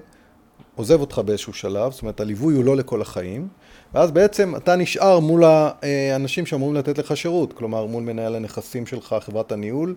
עוזב 0.75 1.01
אותך 1.01 1.19
באיזשהו 1.25 1.53
שלב, 1.53 1.93
זאת 1.93 2.03
אומרת 2.03 2.21
הליווי 2.21 2.55
הוא 2.55 2.65
לא 2.65 2.77
לכל 2.77 3.03
החיים, 3.03 3.49
ואז 3.95 4.11
בעצם 4.11 4.57
אתה 4.57 4.77
נשאר 4.77 5.21
מול 5.21 5.45
האנשים 5.45 6.47
שאמורים 6.47 6.75
לתת 6.75 6.99
לך 6.99 7.17
שירות, 7.17 7.53
כלומר 7.53 7.87
מול 7.87 8.03
מנהל 8.03 8.35
הנכסים 8.35 8.87
שלך, 8.87 9.17
חברת 9.21 9.53
הניהול, 9.53 9.95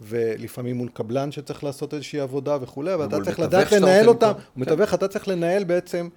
ולפעמים 0.00 0.76
מול 0.76 0.88
קבלן 0.92 1.32
שצריך 1.32 1.64
לעשות 1.64 1.94
איזושהי 1.94 2.20
עבודה 2.20 2.58
וכולי, 2.60 2.94
ואתה 2.94 3.20
צריך 3.24 3.40
לדעת 3.40 3.72
לנהל 3.72 4.08
אותם, 4.08 4.26
למכור. 4.26 4.42
מתווך, 4.56 4.94
אתה 4.94 5.08
צריך 5.08 5.28
לנהל 5.28 5.64
בעצם 5.64 6.08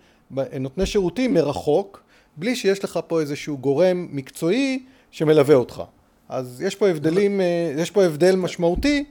נותני 0.59 0.85
שירותים 0.85 1.33
מרחוק, 1.33 2.03
בלי 2.37 2.55
שיש 2.55 2.83
לך 2.83 2.99
פה 3.07 3.21
איזשהו 3.21 3.57
גורם 3.57 4.07
מקצועי 4.11 4.83
שמלווה 5.11 5.55
אותך. 5.55 5.83
אז 6.29 6.61
יש 6.61 6.75
פה 6.75 6.87
הבדלים, 6.87 7.41
אה, 7.41 7.73
יש 7.77 7.91
פה 7.91 8.03
הבדל 8.03 8.35
משמעותי 8.35 9.03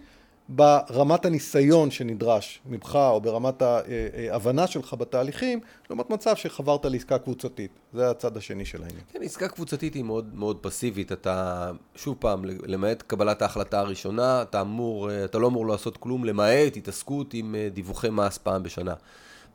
ברמת 0.48 1.24
הניסיון 1.24 1.90
שנדרש 1.90 2.60
ממך, 2.66 2.98
או 3.10 3.20
ברמת 3.20 3.62
ההבנה 3.62 4.66
שלך 4.66 4.94
בתהליכים, 4.94 5.60
לעומת 5.90 6.10
מצב 6.10 6.36
שחברת 6.36 6.84
לעסקה 6.84 7.18
קבוצתית. 7.18 7.70
זה 7.92 8.10
הצד 8.10 8.36
השני 8.36 8.64
של 8.64 8.82
העניין. 8.82 9.02
כן, 9.12 9.22
עסקה 9.22 9.48
קבוצתית 9.48 9.94
היא 9.94 10.04
מאוד 10.04 10.34
מאוד 10.34 10.58
פסיבית. 10.60 11.12
אתה, 11.12 11.70
שוב 11.94 12.16
פעם, 12.18 12.44
למעט 12.44 13.02
קבלת 13.02 13.42
ההחלטה 13.42 13.80
הראשונה, 13.80 14.42
אתה 14.42 14.60
אמור, 14.60 15.10
אה, 15.10 15.24
אתה 15.24 15.38
לא 15.38 15.46
אמור 15.46 15.66
לעשות 15.66 15.96
כלום, 15.96 16.24
למעט 16.24 16.76
התעסקות 16.76 17.34
עם 17.34 17.54
אה, 17.54 17.68
דיווחי 17.72 18.10
מס 18.10 18.38
פעם 18.38 18.62
בשנה. 18.62 18.94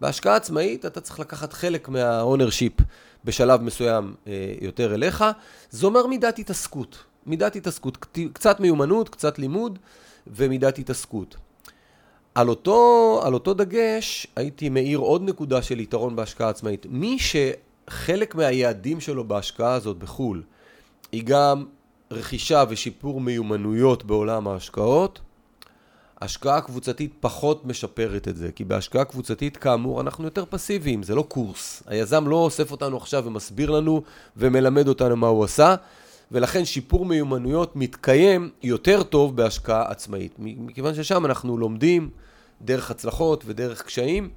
בהשקעה 0.01 0.36
עצמאית 0.36 0.86
אתה 0.86 1.01
צריך 1.01 1.19
לקחת 1.19 1.53
חלק 1.53 1.89
מה-ownership 1.89 2.83
בשלב 3.25 3.62
מסוים 3.62 4.15
אה, 4.27 4.53
יותר 4.62 4.93
אליך. 4.93 5.25
זה 5.69 5.86
אומר 5.86 6.07
מידת 6.07 6.39
התעסקות. 6.39 6.98
מידת 7.25 7.55
התעסקות, 7.55 8.05
קצת 8.33 8.60
מיומנות, 8.60 9.10
קצת 9.10 9.39
לימוד 9.39 9.79
ומידת 10.28 10.78
התעסקות. 10.78 11.36
על 12.36 12.50
אותו, 12.50 13.20
על 13.24 13.34
אותו 13.34 13.54
דגש 13.54 14.28
הייתי 14.36 14.70
מאיר 14.70 15.00
עוד 15.00 15.22
נקודה 15.22 15.62
של 15.62 15.80
יתרון 15.80 16.16
בהשקעה 16.16 16.50
עצמאית. 16.50 16.86
מי 16.90 17.18
שחלק 17.20 18.36
מהיעדים 18.36 19.00
שלו 19.00 19.24
בהשקעה 19.24 19.74
הזאת 19.74 19.98
בחו"ל 19.98 20.44
היא 21.12 21.24
גם 21.25 21.66
רכישה 22.12 22.63
ושיפור 22.70 23.22
מיומנויות 23.22 24.04
בעולם 24.04 24.48
ההשקעות, 24.48 25.20
השקעה 26.22 26.62
קבוצתית 26.62 27.13
פחות 27.20 27.66
משפרת 27.66 28.28
את 28.28 28.38
זה, 28.38 28.51
כי 28.51 28.63
בהשקעה 28.63 29.06
קבוצתית 29.06 29.58
כאמור 29.58 30.01
אנחנו 30.01 30.24
יותר 30.24 30.44
פסיביים, 30.50 31.04
זה 31.04 31.16
לא 31.16 31.22
קורס. 31.22 31.84
היזם 31.88 32.28
לא 32.28 32.36
אוסף 32.36 32.72
אותנו 32.72 32.98
עכשיו 32.98 33.24
ומסביר 33.25 33.72
לנו 33.72 34.04
ומלמד 34.38 34.88
אותנו 34.88 35.16
מה 35.16 35.28
הוא 35.28 35.44
עשה, 35.44 35.75
ולכן 36.32 36.66
שיפור 36.66 37.06
מיומנויות 37.06 37.76
מתקיים 37.76 38.50
יותר 38.64 39.04
טוב 39.04 39.36
בהשקעה 39.36 39.92
עצמאית, 39.92 40.34
מכיוון 40.40 40.96
ששם 40.96 41.26
אנחנו 41.26 41.58
לומדים 41.58 42.10
דרך 42.62 42.92
הצלחות 42.92 43.44
ודרך 43.48 43.84
קשיים, 43.86 44.30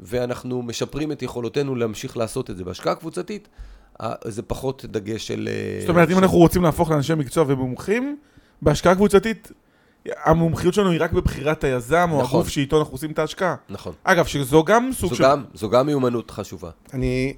ואנחנו 0.00 0.62
משפרים 0.62 1.12
את 1.12 1.22
יכולותינו 1.22 1.74
להמשיך 1.74 2.16
לעשות 2.16 2.50
את 2.50 2.56
זה. 2.56 2.64
בהשקעה 2.64 2.94
קבוצתית 2.94 3.48
זה 4.24 4.42
פחות 4.42 4.84
דגש 4.88 5.26
של... 5.26 5.48
אה, 5.52 5.80
זאת 5.80 5.88
אומרת, 5.88 6.08
אם 6.08 6.14
של- 6.14 6.20
אנחנו 6.22 6.38
רוצים 6.38 6.62
להפוך 6.62 6.90
לאנשי 6.90 7.14
מקצוע 7.14 7.44
ומומחים, 7.48 8.16
בהשקעה 8.62 8.94
קבוצתית, 8.94 9.52
המומחיות 10.24 10.74
שלנו 10.74 10.90
היא 10.90 11.00
רק 11.00 11.12
בבחירת 11.12 11.64
היזם, 11.64 12.08
או 12.12 12.22
נכון. 12.22 12.40
הגוף 12.40 12.48
שאיתו 12.48 12.80
אנחנו 12.80 12.94
עושים 12.94 13.10
את 13.10 13.18
ההשקעה. 13.18 13.54
נכון. 13.68 13.92
אגב, 14.04 14.26
שזו 14.26 14.64
גם 14.64 14.90
סוג 14.92 15.10
זו 15.10 15.16
של... 15.16 15.24
גם, 15.24 15.44
זו 15.54 15.70
גם 15.70 15.86
מיומנות 15.86 16.30
חשובה. 16.30 16.70
אני, 16.92 17.34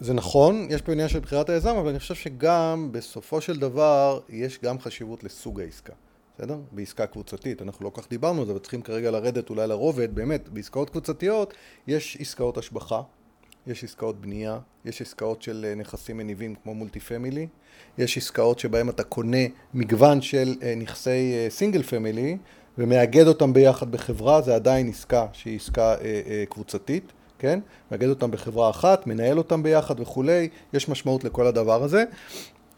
זה 0.00 0.12
נכון, 0.12 0.66
יש 0.70 0.82
פה 0.82 0.92
עניין 0.92 1.08
של 1.08 1.20
בחירת 1.20 1.48
היזם, 1.50 1.76
אבל 1.76 1.88
אני 1.88 1.98
חושב 1.98 2.14
שגם 2.14 2.88
בסופו 2.92 3.40
של 3.40 3.58
דבר 3.58 4.20
יש 4.28 4.58
גם 4.64 4.80
חשיבות 4.80 5.24
לסוג 5.24 5.60
העסקה, 5.60 5.92
בסדר? 6.38 6.56
בעסקה 6.72 7.06
קבוצתית, 7.06 7.62
אנחנו 7.62 7.84
לא 7.84 7.90
כל 7.90 8.02
כך 8.02 8.08
דיברנו 8.10 8.40
על 8.40 8.46
זה, 8.46 8.52
אבל 8.52 8.60
צריכים 8.60 8.82
כרגע 8.82 9.10
לרדת 9.10 9.50
אולי 9.50 9.66
לרובד, 9.66 10.14
באמת, 10.14 10.48
בעסקאות 10.48 10.90
קבוצתיות 10.90 11.54
יש 11.86 12.16
עסקאות 12.20 12.58
השבחה, 12.58 13.00
יש 13.66 13.84
עסקאות 13.84 14.20
בנייה, 14.20 14.58
יש 14.84 15.02
עסקאות 15.02 15.42
של 15.42 15.66
אה, 15.68 15.74
נכסים 15.74 16.16
מניבים 16.16 16.54
כמו 16.62 16.74
multi 16.74 17.00
family, 17.00 17.46
יש 17.98 18.16
עסקאות 18.16 18.58
שבהן 18.58 18.88
אתה 18.88 19.02
קונה 19.02 19.46
מגוון 19.74 20.22
של 20.22 20.54
אה, 20.62 20.74
נכסי 20.76 21.46
single 21.48 21.82
family 21.82 22.36
ומאגד 22.78 23.26
אותם 23.26 23.52
ביחד 23.52 23.92
בחברה, 23.92 24.42
זה 24.42 24.54
עדיין 24.54 24.88
עסקה 24.88 25.26
שהיא 25.32 25.56
עסקה 25.56 25.94
אה, 25.94 26.20
אה, 26.26 26.44
קבוצתית, 26.48 27.12
כן? 27.38 27.60
מאגד 27.90 28.08
אותם 28.08 28.30
בחברה 28.30 28.70
אחת, 28.70 29.06
מנהל 29.06 29.38
אותם 29.38 29.62
ביחד 29.62 30.00
וכולי, 30.00 30.48
יש 30.72 30.88
משמעות 30.88 31.24
לכל 31.24 31.46
הדבר 31.46 31.82
הזה. 31.82 32.04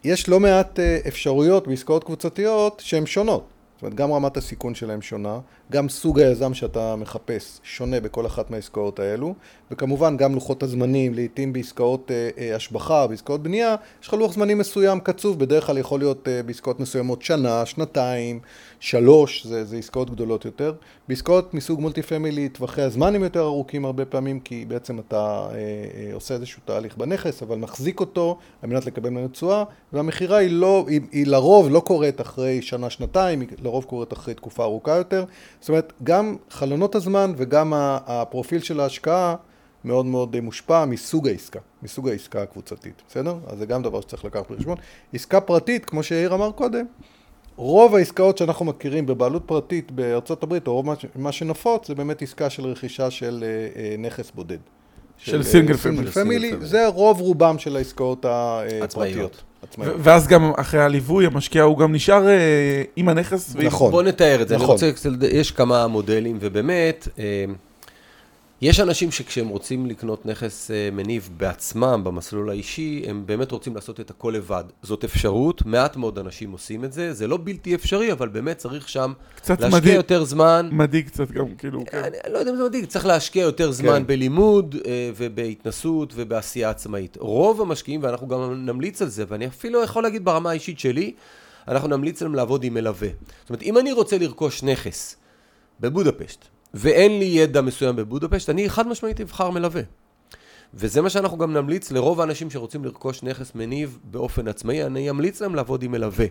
יש 0.03 0.29
לא 0.29 0.39
מעט 0.39 0.79
אה, 0.79 0.99
אפשרויות 1.07 1.67
בעסקאות 1.67 2.03
קבוצתיות 2.03 2.81
שהן 2.85 3.05
שונות. 3.05 3.47
זאת 3.75 3.81
אומרת, 3.81 3.95
גם 3.95 4.11
רמת 4.11 4.37
הסיכון 4.37 4.75
שלהם 4.75 5.01
שונה, 5.01 5.39
גם 5.73 5.89
סוג 5.89 6.19
היזם 6.19 6.53
שאתה 6.53 6.95
מחפש 6.95 7.59
שונה 7.63 7.99
בכל 7.99 8.25
אחת 8.25 8.51
מהעסקאות 8.51 8.99
האלו, 8.99 9.33
וכמובן 9.71 10.17
גם 10.17 10.35
לוחות 10.35 10.63
הזמנים, 10.63 11.13
לעיתים 11.13 11.53
בעסקאות 11.53 12.11
אה, 12.11 12.29
אה, 12.37 12.55
השבחה, 12.55 13.07
בעסקאות 13.07 13.43
בנייה, 13.43 13.75
יש 14.01 14.07
לך 14.07 14.13
לוח 14.13 14.33
זמנים 14.33 14.57
מסוים 14.57 14.99
קצוב, 14.99 15.39
בדרך 15.39 15.65
כלל 15.67 15.77
יכול 15.77 15.99
להיות 15.99 16.27
אה, 16.27 16.43
בעסקאות 16.43 16.79
מסוימות 16.79 17.21
שנה, 17.21 17.65
שנתיים, 17.65 18.39
שלוש, 18.79 19.45
זה, 19.45 19.65
זה 19.65 19.77
עסקאות 19.77 20.09
גדולות 20.09 20.45
יותר. 20.45 20.73
בעסקאות 21.07 21.53
מסוג 21.53 21.79
מולטי 21.79 22.01
פמילי, 22.01 22.49
טווחי 22.49 22.81
הזמן 22.81 23.15
הם 23.15 23.23
יותר 23.23 23.41
ארוכים 23.41 23.85
הרבה 23.85 24.05
פעמים, 24.05 24.39
כי 24.39 24.65
בעצם 24.67 24.99
אתה 24.99 25.47
אה, 25.51 25.55
אה, 25.55 26.13
עושה 26.13 26.33
איזשהו 26.33 26.61
תהליך 26.65 26.97
בנכס, 26.97 27.43
אבל 27.43 27.57
מחזיק 27.57 27.99
אותו 27.99 28.37
על 28.61 28.69
מנת 28.69 28.85
לקבל 28.85 29.09
ממנו 29.09 29.27
תשואה, 29.27 29.63
והמכירה 29.93 30.37
היא 30.37 30.51
לא, 30.51 30.85
היא, 30.87 31.01
היא 31.11 31.27
לרוב 31.27 31.69
לא 31.69 31.79
קורית 31.79 32.21
אחרי 32.21 32.61
שנה, 32.61 32.89
שנתיים, 32.89 33.41
היא 33.41 33.49
לרוב 33.63 33.83
קורית 33.83 34.13
אחרי 34.13 34.33
תקופה 34.33 34.63
ארוכה 34.63 34.95
יותר. 34.95 35.25
זאת 35.63 35.69
אומרת, 35.69 35.93
גם 36.03 36.35
חלונות 36.49 36.95
הזמן 36.95 37.33
וגם 37.37 37.73
הפרופיל 37.75 38.59
של 38.59 38.79
ההשקעה 38.79 39.35
מאוד 39.83 40.05
מאוד 40.05 40.39
מושפע 40.39 40.85
מסוג 40.85 41.27
העסקה, 41.27 41.59
מסוג 41.83 42.09
העסקה 42.09 42.41
הקבוצתית, 42.41 43.01
בסדר? 43.07 43.35
אז 43.47 43.57
זה 43.57 43.65
גם 43.65 43.83
דבר 43.83 44.01
שצריך 44.01 44.25
לקחת 44.25 44.51
בחשבון. 44.51 44.77
עסקה 45.13 45.41
פרטית, 45.41 45.85
כמו 45.85 46.03
שיאיר 46.03 46.35
אמר 46.35 46.51
קודם, 46.51 46.85
רוב 47.55 47.95
העסקאות 47.95 48.37
שאנחנו 48.37 48.65
מכירים 48.65 49.05
בבעלות 49.05 49.43
פרטית 49.45 49.91
בארצות 49.91 50.43
הברית, 50.43 50.67
או 50.67 50.73
רוב 50.73 50.85
מה 51.15 51.31
שנפוץ, 51.31 51.87
זה 51.87 51.95
באמת 51.95 52.21
עסקה 52.21 52.49
של 52.49 52.65
רכישה 52.65 53.11
של 53.11 53.43
אה, 53.43 53.81
אה, 53.81 53.95
נכס 53.97 54.31
בודד. 54.35 54.57
של 55.17 55.37
אה, 55.37 55.43
סינגל 55.43 55.77
פמילי. 56.13 56.53
זה 56.61 56.87
רוב 56.87 57.21
רובם 57.21 57.59
של 57.59 57.75
העסקאות 57.75 58.25
עצמאיות. 58.25 58.91
הפרטיות. 58.91 59.35
ו- 59.35 59.52
עצמאיות. 59.63 59.95
ואז 59.99 60.27
גם 60.27 60.51
אחרי 60.57 60.81
הליווי, 60.81 61.25
המשקיע 61.25 61.63
הוא 61.63 61.77
גם 61.77 61.93
נשאר 61.95 62.27
אה, 62.27 62.33
עם 62.95 63.09
הנכס. 63.09 63.55
נכון. 63.55 63.91
בוא 63.91 64.03
נתאר 64.03 64.41
את 64.41 64.47
זה. 64.47 64.55
אני 64.55 64.63
נכון. 64.63 64.73
רוצה, 64.73 64.91
קצת- 64.91 65.09
יש 65.31 65.51
כמה 65.51 65.87
מודלים, 65.87 66.37
ובאמת, 66.41 67.07
אה, 67.19 67.23
יש 68.63 68.79
אנשים 68.79 69.11
שכשהם 69.11 69.47
רוצים 69.47 69.85
לקנות 69.85 70.25
נכס 70.25 70.71
אה, 70.71 70.89
מניב 70.91 71.29
בעצמם, 71.37 72.01
במסלול 72.03 72.49
האישי, 72.49 73.03
הם 73.07 73.23
באמת 73.25 73.51
רוצים 73.51 73.75
לעשות 73.75 73.99
את 73.99 74.09
הכל 74.09 74.33
לבד. 74.37 74.63
זאת 74.81 75.03
אפשרות, 75.03 75.65
מעט 75.65 75.95
מאוד 75.95 76.19
אנשים 76.19 76.51
עושים 76.51 76.85
את 76.85 76.93
זה, 76.93 77.13
זה 77.13 77.27
לא 77.27 77.39
בלתי 77.43 77.75
אפשרי, 77.75 78.11
אבל 78.11 78.27
באמת 78.27 78.57
צריך 78.57 78.89
שם 78.89 79.13
קצת 79.35 79.61
להשקיע 79.61 79.79
מדאיג, 79.79 79.95
יותר 79.95 80.23
זמן. 80.23 80.69
מדאיג 80.71 81.05
קצת 81.07 81.31
גם, 81.31 81.55
כאילו, 81.55 81.83
כן. 81.85 81.97
אני 81.97 82.17
אני 82.23 82.33
לא 82.33 82.39
יודע 82.39 82.51
אם 82.51 82.57
זה 82.57 82.63
מדאיג, 82.63 82.85
צריך 82.85 83.05
להשקיע 83.05 83.41
יותר 83.41 83.71
זמן 83.71 83.97
כן. 83.97 84.07
בלימוד 84.07 84.75
אה, 84.85 85.11
ובהתנסות 85.17 86.13
ובעשייה 86.15 86.69
עצמאית. 86.69 87.17
רוב 87.19 87.61
המשקיעים, 87.61 88.03
ואנחנו 88.03 88.27
גם 88.27 88.65
נמליץ 88.65 89.01
על 89.01 89.07
זה, 89.07 89.23
ואני 89.27 89.47
אפילו 89.47 89.83
יכול 89.83 90.03
להגיד 90.03 90.25
ברמה 90.25 90.49
האישית 90.49 90.79
שלי, 90.79 91.13
אנחנו 91.67 91.87
נמליץ 91.87 92.21
להם 92.21 92.35
לעבוד 92.35 92.63
עם 92.63 92.73
מלווה. 92.73 93.09
זאת 93.41 93.49
אומרת, 93.49 93.63
אם 93.63 93.77
אני 93.77 93.91
רוצה 93.91 94.17
לרכוש 94.17 94.63
נכס 94.63 95.15
בבודפשט, 95.79 96.52
ואין 96.73 97.19
לי 97.19 97.25
ידע 97.25 97.61
מסוים 97.61 97.95
בבודפשט, 97.95 98.49
אני 98.49 98.69
חד 98.69 98.87
משמעית 98.87 99.21
אבחר 99.21 99.49
מלווה. 99.49 99.81
וזה 100.73 101.01
מה 101.01 101.09
שאנחנו 101.09 101.37
גם 101.37 101.53
נמליץ 101.53 101.91
לרוב 101.91 102.21
האנשים 102.21 102.49
שרוצים 102.49 102.85
לרכוש 102.85 103.23
נכס 103.23 103.55
מניב 103.55 103.99
באופן 104.03 104.47
עצמאי, 104.47 104.83
אני 104.83 105.09
אמליץ 105.09 105.41
להם 105.41 105.55
לעבוד 105.55 105.83
עם 105.83 105.91
מלווה. 105.91 106.25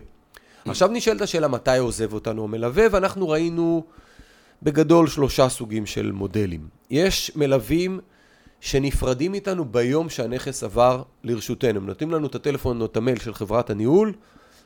עכשיו 0.65 0.89
נשאלת 0.91 1.21
השאלה 1.21 1.47
מתי 1.47 1.77
עוזב 1.77 2.13
אותנו 2.13 2.43
המלווה, 2.43 2.85
ואנחנו 2.91 3.29
ראינו 3.29 3.83
בגדול 4.63 5.07
שלושה 5.07 5.49
סוגים 5.49 5.85
של 5.85 6.11
מודלים. 6.11 6.67
יש 6.89 7.31
מלווים 7.35 7.99
שנפרדים 8.61 9.33
איתנו 9.33 9.65
ביום 9.65 10.09
שהנכס 10.09 10.63
עבר 10.63 11.03
לרשותנו. 11.23 11.79
הם 11.79 11.85
נותנים 11.85 12.11
לנו 12.11 12.27
את 12.27 12.35
הטלפון 12.35 12.81
או 12.81 12.85
את 12.85 12.97
המייל 12.97 13.19
של 13.19 13.33
חברת 13.33 13.69
הניהול, 13.69 14.13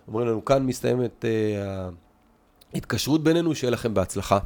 אומרים 0.08 0.28
לנו, 0.28 0.46
כאן 0.46 0.66
מסתיימת 0.66 1.26
אה, 1.26 1.90
ההתקשרות 2.74 3.24
בינינו, 3.24 3.56
שיהיה 3.56 3.72
לכם 3.72 3.94
בהצלחה. 3.94 4.40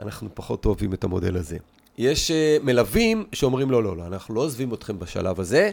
אנחנו 0.00 0.28
פחות 0.34 0.66
אוהבים 0.66 0.92
את 0.94 1.04
המודל 1.04 1.36
הזה. 1.36 1.56
יש 1.98 2.30
אה, 2.30 2.56
מלווים 2.62 3.24
שאומרים, 3.32 3.70
לא, 3.70 3.82
לא, 3.82 3.96
לא, 3.96 4.06
אנחנו 4.06 4.34
לא 4.34 4.40
עוזבים 4.40 4.74
אתכם 4.74 4.98
בשלב 4.98 5.40
הזה, 5.40 5.70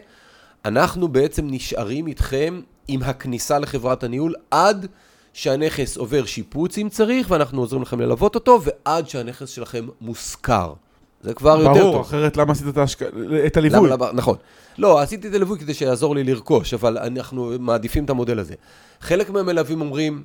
אנחנו 0.65 1.07
בעצם 1.07 1.47
נשארים 1.49 2.07
איתכם 2.07 2.61
עם 2.87 3.03
הכניסה 3.03 3.59
לחברת 3.59 4.03
הניהול 4.03 4.33
עד 4.51 4.85
שהנכס 5.33 5.97
עובר 5.97 6.25
שיפוץ 6.25 6.77
אם 6.77 6.89
צריך, 6.89 7.31
ואנחנו 7.31 7.61
עוזרים 7.61 7.81
לכם 7.81 7.99
ללוות 7.99 8.35
אותו, 8.35 8.59
ועד 8.63 9.09
שהנכס 9.09 9.49
שלכם 9.49 9.87
מושכר. 10.01 10.73
זה 11.21 11.33
כבר 11.33 11.59
יותר 11.61 11.73
טוב. 11.73 11.91
ברור, 11.91 12.01
אחרת 12.01 12.37
למה 12.37 12.51
עשית 12.51 12.67
את 12.67 12.77
ההשק- 12.77 13.01
את 13.45 13.57
הליווי? 13.57 13.89
למה, 13.89 13.95
למה, 13.95 14.11
נכון. 14.13 14.35
לא, 14.77 14.99
עשיתי 15.01 15.27
את 15.27 15.33
הליווי 15.33 15.59
כדי 15.59 15.73
שיעזור 15.73 16.15
לי 16.15 16.23
לרכוש, 16.23 16.73
אבל 16.73 16.97
אנחנו 16.97 17.53
מעדיפים 17.59 18.05
את 18.05 18.09
המודל 18.09 18.39
הזה. 18.39 18.53
חלק 19.01 19.29
מהמלווים 19.29 19.81
אומרים, 19.81 20.23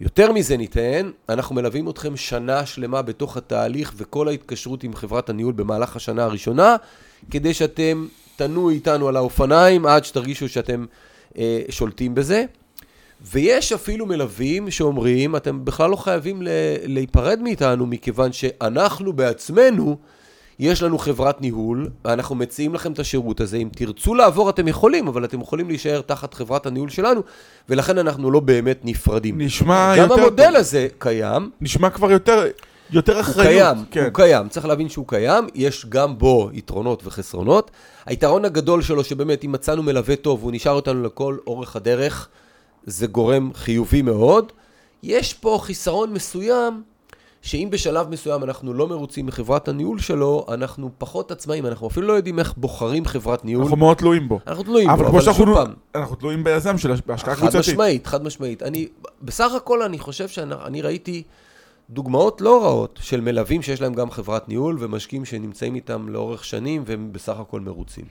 יותר 0.00 0.32
מזה 0.32 0.56
ניתן, 0.56 1.10
אנחנו 1.28 1.54
מלווים 1.54 1.90
אתכם 1.90 2.16
שנה 2.16 2.66
שלמה 2.66 3.02
בתוך 3.02 3.36
התהליך 3.36 3.92
וכל 3.96 4.28
ההתקשרות 4.28 4.84
עם 4.84 4.94
חברת 4.94 5.30
הניהול 5.30 5.52
במהלך 5.52 5.96
השנה 5.96 6.24
הראשונה, 6.24 6.76
כדי 7.30 7.54
שאתם 7.54 8.06
תנועו 8.36 8.70
איתנו 8.70 9.08
על 9.08 9.16
האופניים 9.16 9.86
עד 9.86 10.04
שתרגישו 10.04 10.48
שאתם 10.48 10.84
אה, 11.38 11.62
שולטים 11.68 12.14
בזה. 12.14 12.44
ויש 13.22 13.72
אפילו 13.72 14.06
מלווים 14.06 14.70
שאומרים, 14.70 15.36
אתם 15.36 15.64
בכלל 15.64 15.90
לא 15.90 15.96
חייבים 15.96 16.42
להיפרד 16.84 17.40
מאיתנו, 17.42 17.86
מכיוון 17.86 18.32
שאנחנו 18.32 19.12
בעצמנו, 19.12 19.96
יש 20.60 20.82
לנו 20.82 20.98
חברת 20.98 21.40
ניהול, 21.40 21.88
ואנחנו 22.04 22.34
מציעים 22.34 22.74
לכם 22.74 22.92
את 22.92 22.98
השירות 22.98 23.40
הזה. 23.40 23.56
אם 23.56 23.68
תרצו 23.76 24.14
לעבור, 24.14 24.50
אתם 24.50 24.68
יכולים, 24.68 25.08
אבל 25.08 25.24
אתם 25.24 25.40
יכולים 25.40 25.68
להישאר 25.68 26.00
תחת 26.00 26.34
חברת 26.34 26.66
הניהול 26.66 26.88
שלנו, 26.88 27.20
ולכן 27.68 27.98
אנחנו 27.98 28.30
לא 28.30 28.40
באמת 28.40 28.80
נפרדים. 28.84 29.40
נשמע 29.40 29.94
גם 29.96 30.02
יותר 30.02 30.20
המודל 30.20 30.46
טוב. 30.46 30.56
הזה 30.56 30.88
קיים, 30.98 31.50
נשמע 31.60 31.90
כבר 31.90 32.10
יותר, 32.10 32.44
יותר 32.90 33.12
הוא 33.12 33.20
אחריות. 33.20 33.48
קיים, 33.48 33.84
כן. 33.90 34.04
הוא 34.04 34.10
קיים, 34.12 34.48
צריך 34.48 34.66
להבין 34.66 34.88
שהוא 34.88 35.04
קיים, 35.08 35.46
יש 35.54 35.86
גם 35.88 36.18
בו 36.18 36.50
יתרונות 36.52 37.06
וחסרונות. 37.06 37.70
היתרון 38.06 38.44
הגדול 38.44 38.82
שלו, 38.82 39.04
שבאמת, 39.04 39.44
אם 39.44 39.52
מצאנו 39.52 39.82
מלווה 39.82 40.16
טוב, 40.16 40.40
והוא 40.40 40.52
נשאר 40.52 40.72
אותנו 40.72 41.02
לכל 41.02 41.36
אורך 41.46 41.76
הדרך, 41.76 42.28
זה 42.84 43.06
גורם 43.06 43.50
חיובי 43.54 44.02
מאוד. 44.02 44.52
יש 45.02 45.34
פה 45.34 45.58
חיסרון 45.62 46.12
מסוים, 46.12 46.82
שאם 47.42 47.68
בשלב 47.70 48.08
מסוים 48.08 48.44
אנחנו 48.44 48.74
לא 48.74 48.88
מרוצים 48.88 49.26
מחברת 49.26 49.68
הניהול 49.68 49.98
שלו, 49.98 50.46
אנחנו 50.48 50.90
פחות 50.98 51.30
עצמאים, 51.30 51.66
אנחנו 51.66 51.86
אפילו 51.88 52.06
לא 52.06 52.12
יודעים 52.12 52.38
איך 52.38 52.54
בוחרים 52.56 53.04
חברת 53.04 53.44
ניהול. 53.44 53.62
אנחנו 53.62 53.76
מאוד 53.76 53.96
תלויים 53.96 54.28
בו. 54.28 54.40
אנחנו 54.46 54.62
תלויים 54.62 54.88
בו, 54.88 54.94
אבל 54.94 55.04
אבל 55.06 55.20
שוב 55.20 55.34
שאנחנו 55.34 55.54
פעם, 55.54 55.72
אנחנו 55.94 56.16
תלויים 56.16 56.44
ביזם 56.44 56.78
של 56.78 56.92
הש- 56.92 57.00
בהשקעה 57.06 57.34
חד 57.34 57.40
קבוצתית. 57.40 57.60
משמעית, 57.74 58.06
חד 58.06 58.22
משמעית. 58.24 58.62
אני, 58.62 58.88
בסך 59.22 59.52
הכל 59.56 59.82
אני 59.82 59.98
חושב 59.98 60.28
שאני 60.28 60.82
ראיתי 60.82 61.22
דוגמאות 61.90 62.40
לא 62.40 62.64
רעות 62.64 62.98
של 63.02 63.20
מלווים 63.20 63.62
שיש 63.62 63.80
להם 63.80 63.94
גם 63.94 64.10
חברת 64.10 64.48
ניהול 64.48 64.76
ומשקיעים 64.80 65.24
שנמצאים 65.24 65.74
איתם 65.74 66.08
לאורך 66.08 66.44
שנים 66.44 66.82
והם 66.86 67.08
בסך 67.12 67.36
הכל 67.40 67.60
מרוצים. 67.60 68.04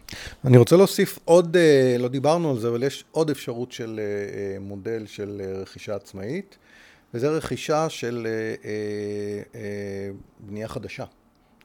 אני 0.45 0.57
רוצה 0.57 0.75
להוסיף 0.77 1.19
עוד, 1.25 1.57
אה, 1.57 1.95
לא 1.99 2.07
דיברנו 2.07 2.49
על 2.49 2.59
זה, 2.59 2.67
אבל 2.69 2.83
יש 2.83 3.03
עוד 3.11 3.29
אפשרות 3.29 3.71
של 3.71 3.99
אה, 3.99 4.03
אה, 4.53 4.59
מודל 4.59 5.03
של 5.05 5.41
רכישה 5.61 5.95
עצמאית, 5.95 6.57
וזה 7.13 7.29
רכישה 7.29 7.89
של 7.89 8.27
אה, 8.29 8.31
אה, 8.31 9.59
אה, 9.59 10.09
בנייה 10.39 10.67
חדשה. 10.67 11.05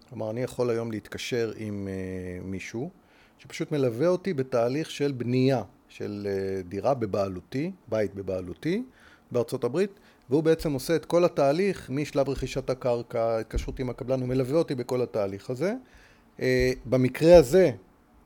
כלומר, 0.09 0.31
אני 0.31 0.43
יכול 0.43 0.71
היום 0.71 0.91
להתקשר 0.91 1.53
עם 1.57 1.89
אה, 1.89 2.45
מישהו 2.45 2.91
שפשוט 3.39 3.73
מלווה 3.73 4.09
אותי 4.09 4.35
בתהליך 4.35 4.91
של 4.91 5.13
בנייה 5.13 5.63
של 5.89 6.29
אה, 6.31 6.63
דירה 6.63 6.95
בבעלותי, 6.95 7.71
בית 7.89 8.15
בבעלותי 8.15 8.83
בארצות 9.31 9.65
הברית, 9.65 9.91
והוא 10.31 10.43
בעצם 10.43 10.73
עושה 10.73 10.97
את 10.97 11.05
כל 11.05 11.25
התהליך 11.25 11.91
משלב 11.91 12.29
רכישת 12.29 12.71
הקרקע, 12.71 13.39
התקשרות 13.39 13.79
עם 13.79 13.91
הקבלן, 13.91 14.21
הוא 14.21 14.29
מלווה 14.29 14.59
אותי 14.59 14.75
בכל 14.75 15.03
התהליך 15.03 15.51
הזה. 15.51 15.75
אה, 16.41 16.73
במקרה 16.85 17.37
הזה, 17.37 17.71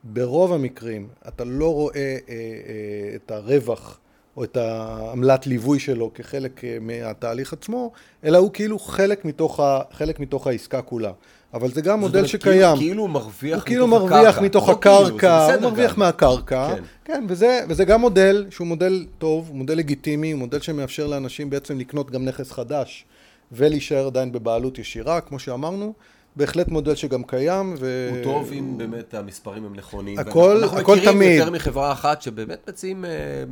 ברוב 0.03 0.53
המקרים, 0.53 1.07
אתה 1.27 1.43
לא 1.43 1.73
רואה 1.73 1.95
אה, 1.95 2.17
אה, 2.29 3.15
את 3.15 3.31
הרווח 3.31 3.99
או 4.39 4.43
את 4.43 4.57
העמלת 4.57 5.47
ליווי 5.47 5.79
שלו 5.79 6.11
כחלק 6.13 6.63
אה, 6.63 6.77
מהתהליך 6.81 7.53
עצמו, 7.53 7.91
אלא 8.23 8.37
הוא 8.37 8.51
כאילו 8.53 8.79
חלק 8.79 9.25
מתוך, 9.25 9.59
ה, 9.59 9.81
חלק 9.91 10.19
מתוך 10.19 10.47
העסקה 10.47 10.81
כולה. 10.81 11.11
אבל 11.53 11.71
זה 11.71 11.81
גם 11.81 11.99
מודל 11.99 12.17
אומרת, 12.17 12.29
שקיים. 12.29 12.61
כאילו, 12.61 12.77
כאילו 12.77 13.01
הוא 13.01 13.09
מרוויח 13.09 13.59
הוא 13.59 13.65
כאילו 13.65 13.87
מתוך 13.87 13.99
מרוויח 13.99 14.27
הקרקע. 14.27 14.41
מתוך 14.41 14.69
לא 14.69 14.77
כאילו, 14.81 14.95
הקרקע, 14.95 15.47
בסדר 15.47 15.55
הוא 15.55 15.71
מרוויח 15.71 15.93
גם. 15.93 15.99
מהקרקע. 15.99 16.75
כן. 16.75 16.83
כן, 17.05 17.25
וזה, 17.29 17.61
וזה 17.69 17.85
גם 17.85 18.01
מודל 18.01 18.45
שהוא 18.49 18.67
מודל 18.67 19.05
טוב, 19.17 19.51
מודל 19.53 19.77
לגיטימי, 19.77 20.33
מודל 20.33 20.59
שמאפשר 20.59 21.07
לאנשים 21.07 21.49
בעצם 21.49 21.79
לקנות 21.79 22.11
גם 22.11 22.25
נכס 22.25 22.51
חדש 22.51 23.05
ולהישאר 23.51 24.07
עדיין 24.07 24.31
בבעלות 24.31 24.79
ישירה, 24.79 25.21
כמו 25.21 25.39
שאמרנו. 25.39 25.93
בהחלט 26.35 26.67
מודל 26.67 26.95
שגם 26.95 27.23
קיים. 27.23 27.75
ו... 27.79 28.09
הוא 28.15 28.23
טוב 28.23 28.51
אם 28.51 28.77
באמת 28.77 29.13
המספרים 29.13 29.65
הם 29.65 29.75
נכונים. 29.75 30.19
הכל- 30.19 30.57
אנחנו 30.63 30.77
הכל 30.79 30.95
מכירים 30.95 31.13
תמיד. 31.15 31.39
יותר 31.39 31.51
מחברה 31.51 31.91
אחת 31.91 32.21
שבאמת 32.21 32.69
מציעים 32.69 33.05
אה, 33.05 33.09
אה, 33.11 33.43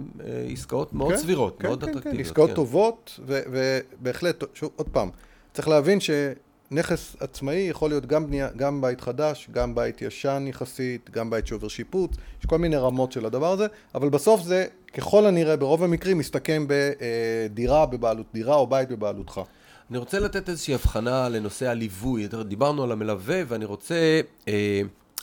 עסקאות 0.54 0.94
מאוד 0.94 1.12
כן, 1.12 1.18
סבירות, 1.18 1.58
כן, 1.60 1.68
מאוד 1.68 1.80
כן, 1.80 1.86
כן, 1.86 1.92
אטרקטיביות. 1.92 2.26
עסקאות 2.28 2.50
כן. 2.50 2.56
טובות, 2.56 3.20
ו- 3.28 3.42
ובהחלט, 3.52 4.44
שוב, 4.54 4.70
עוד 4.76 4.88
פעם, 4.92 5.10
צריך 5.54 5.68
להבין 5.68 6.00
שנכס 6.00 7.16
עצמאי 7.20 7.56
יכול 7.70 7.90
להיות 7.90 8.06
גם, 8.06 8.28
בנייה, 8.28 8.50
גם 8.56 8.82
בית 8.82 9.02
חדש, 9.02 9.48
גם 9.52 9.76
בית 9.76 10.02
ישן 10.02 10.46
יחסית, 10.48 11.10
גם 11.14 11.30
בית 11.30 11.48
שעובר 11.48 11.68
שיפוץ, 11.68 12.12
יש 12.40 12.46
כל 12.46 12.58
מיני 12.58 12.76
רמות 12.76 13.12
של 13.12 13.26
הדבר 13.26 13.52
הזה, 13.52 13.66
אבל 13.96 14.10
בסוף 14.10 14.42
זה, 14.42 14.66
ככל 14.94 15.26
הנראה, 15.26 15.56
ברוב 15.56 15.84
המקרים, 15.84 16.18
מסתכם 16.18 16.66
בדירה 16.68 17.86
בבעלות, 17.86 18.26
דירה 18.34 18.56
או 18.56 18.68
בית 18.68 18.90
בבעלותך. 18.90 19.42
אני 19.90 19.98
רוצה 19.98 20.20
לתת 20.20 20.50
איזושהי 20.50 20.74
הבחנה 20.74 21.30
לנושא 21.30 21.70
הליווי. 21.70 22.28
דיברנו 22.28 22.84
על 22.84 22.92
המלווה, 22.92 23.42
ואני 23.48 23.66
רוצה 23.66 24.22
אה, 24.48 24.82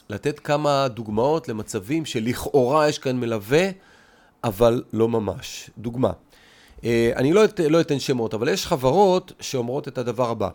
לתת 0.09 0.41
כמה 0.41 0.89
דוגמאות 0.89 1.49
למצבים 1.49 2.05
שלכאורה 2.05 2.89
יש 2.89 2.99
כאן 2.99 3.17
מלווה, 3.17 3.69
אבל 4.45 4.83
לא 4.93 5.09
ממש. 5.09 5.71
דוגמה, 5.79 6.13
אה, 6.85 7.13
אני 7.17 7.33
לא, 7.33 7.45
את, 7.45 7.61
לא 7.61 7.81
אתן 7.81 7.99
שמות, 7.99 8.35
אבל 8.35 8.49
יש 8.49 8.67
חברות 8.67 9.33
שאומרות 9.41 9.89
את 9.89 9.99
הדבר 9.99 10.31
הבא. 10.31 10.49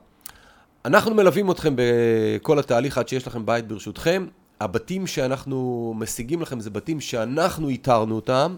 אנחנו 0.86 1.15
מלווים 1.15 1.52
אתכם 1.52 1.74
בכל 1.76 2.60
התהליך 2.60 2.98
עד 2.98 3.08
שיש 3.08 3.28
לכם 3.28 3.45
בית 3.45 3.67
ברשותכם. 3.67 4.28
הבתים 4.62 5.08
שאנחנו 5.08 5.93
משיגים 5.98 6.41
לכם 6.41 6.60
זה 6.60 6.69
בתים 6.69 7.02
שאנחנו 7.02 7.69
איתרנו 7.69 8.15
אותם. 8.15 8.56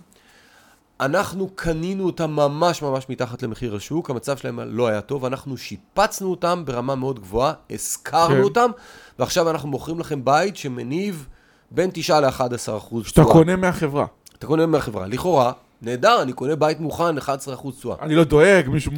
אנחנו 1.01 1.49
קנינו 1.55 2.05
אותם 2.05 2.31
ממש 2.31 2.81
ממש 2.81 3.05
מתחת 3.09 3.43
למחיר 3.43 3.75
השוק, 3.75 4.09
המצב 4.09 4.37
שלהם 4.37 4.59
לא 4.59 4.87
היה 4.87 5.01
טוב, 5.01 5.25
אנחנו 5.25 5.57
שיפצנו 5.57 6.31
אותם 6.31 6.63
ברמה 6.65 6.95
מאוד 6.95 7.19
גבוהה, 7.19 7.53
השכרנו 7.71 8.35
כן. 8.35 8.41
אותם, 8.41 8.71
ועכשיו 9.19 9.49
אנחנו 9.49 9.69
מוכרים 9.69 9.99
לכם 9.99 10.25
בית 10.25 10.57
שמניב 10.57 11.27
בין 11.71 11.89
9 11.93 12.19
ל-11 12.19 12.77
אחוז 12.77 13.05
שאתה 13.05 13.23
קונה 13.23 13.55
מהחברה. 13.55 14.05
אתה 14.37 14.47
קונה 14.47 14.65
מהחברה. 14.65 15.07
לכאורה, 15.07 15.51
נהדר, 15.81 16.21
אני 16.21 16.33
קונה 16.33 16.55
בית 16.55 16.79
מוכן, 16.79 17.17
11 17.17 17.53
אחוז 17.53 17.75
תשואה. 17.77 17.95
אני 18.01 18.15
לא 18.15 18.23
דואג, 18.23 18.69
מישהו 18.69 18.91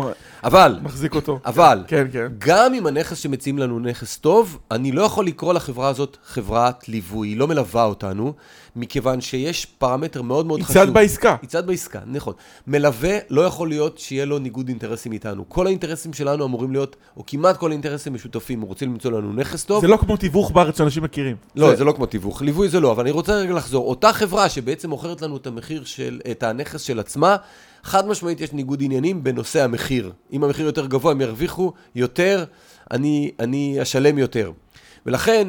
אבל, 0.43 0.79
מחזיק 0.81 1.15
אותו. 1.15 1.39
אבל, 1.45 1.83
כן, 1.87 2.07
כן. 2.11 2.27
גם 2.37 2.73
אם 2.73 2.87
הנכס 2.87 3.17
שמציעים 3.17 3.59
לנו 3.59 3.79
נכס 3.79 4.17
טוב, 4.17 4.59
אני 4.71 4.91
לא 4.91 5.01
יכול 5.01 5.25
לקרוא 5.25 5.53
לחברה 5.53 5.87
הזאת 5.87 6.17
חברת 6.25 6.89
ליווי, 6.89 7.27
היא 7.27 7.37
לא 7.37 7.47
מלווה 7.47 7.83
אותנו, 7.83 8.33
מכיוון 8.75 9.21
שיש 9.21 9.65
פרמטר 9.65 10.21
מאוד 10.21 10.45
מאוד 10.45 10.62
חשוב. 10.62 10.73
צד 10.73 10.93
בעסקה. 10.93 11.36
צד 11.47 11.67
בעסקה, 11.67 11.99
נכון. 12.05 12.33
מלווה 12.67 13.17
לא 13.29 13.41
יכול 13.41 13.69
להיות 13.69 13.97
שיהיה 13.97 14.25
לו 14.25 14.39
ניגוד 14.39 14.67
אינטרסים 14.67 15.12
איתנו. 15.12 15.49
כל 15.49 15.67
האינטרסים 15.67 16.13
שלנו 16.13 16.45
אמורים 16.45 16.71
להיות, 16.71 16.95
או 17.17 17.23
כמעט 17.27 17.57
כל 17.57 17.69
האינטרסים 17.69 18.13
משותפים, 18.13 18.62
הוא 18.62 18.67
רוצה 18.67 18.86
למצוא 18.86 19.12
לנו 19.12 19.33
נכס 19.33 19.63
טוב. 19.63 19.81
זה 19.81 19.88
לא 19.88 19.97
כמו 19.97 20.17
תיווך 20.17 20.51
בארץ 20.51 20.77
שאנשים 20.77 21.03
מכירים. 21.03 21.36
לא, 21.55 21.75
זה 21.75 21.83
לא 21.83 21.91
כמו 21.91 22.05
תיווך, 22.05 22.41
ליווי 22.41 22.69
זה 22.69 22.79
לא, 22.79 22.91
אבל 22.91 23.03
אני 23.03 23.12
רוצה 23.12 23.33
רגע 23.33 23.53
לחזור. 23.53 23.89
אותה 23.89 24.13
חברה 24.13 24.49
שבעצם 24.49 24.89
מוכרת 24.89 25.21
לנו 25.21 25.38
את 25.38 25.47
המחיר 25.47 25.83
של, 25.83 26.21
את 26.31 26.43
הנכס 26.43 26.81
של 26.81 26.99
עצמה, 26.99 27.36
חד 27.83 28.07
משמעית 28.07 28.41
יש 28.41 28.53
ניגוד 28.53 28.83
עניינים 28.83 29.23
בנושא 29.23 29.63
המחיר. 29.63 30.12
אם 30.33 30.43
המחיר 30.43 30.65
יותר 30.65 30.86
גבוה, 30.86 31.12
הם 31.12 31.21
ירוויחו 31.21 31.73
יותר, 31.95 32.45
אני, 32.91 33.31
אני 33.39 33.81
אשלם 33.81 34.17
יותר. 34.17 34.51
ולכן, 35.05 35.47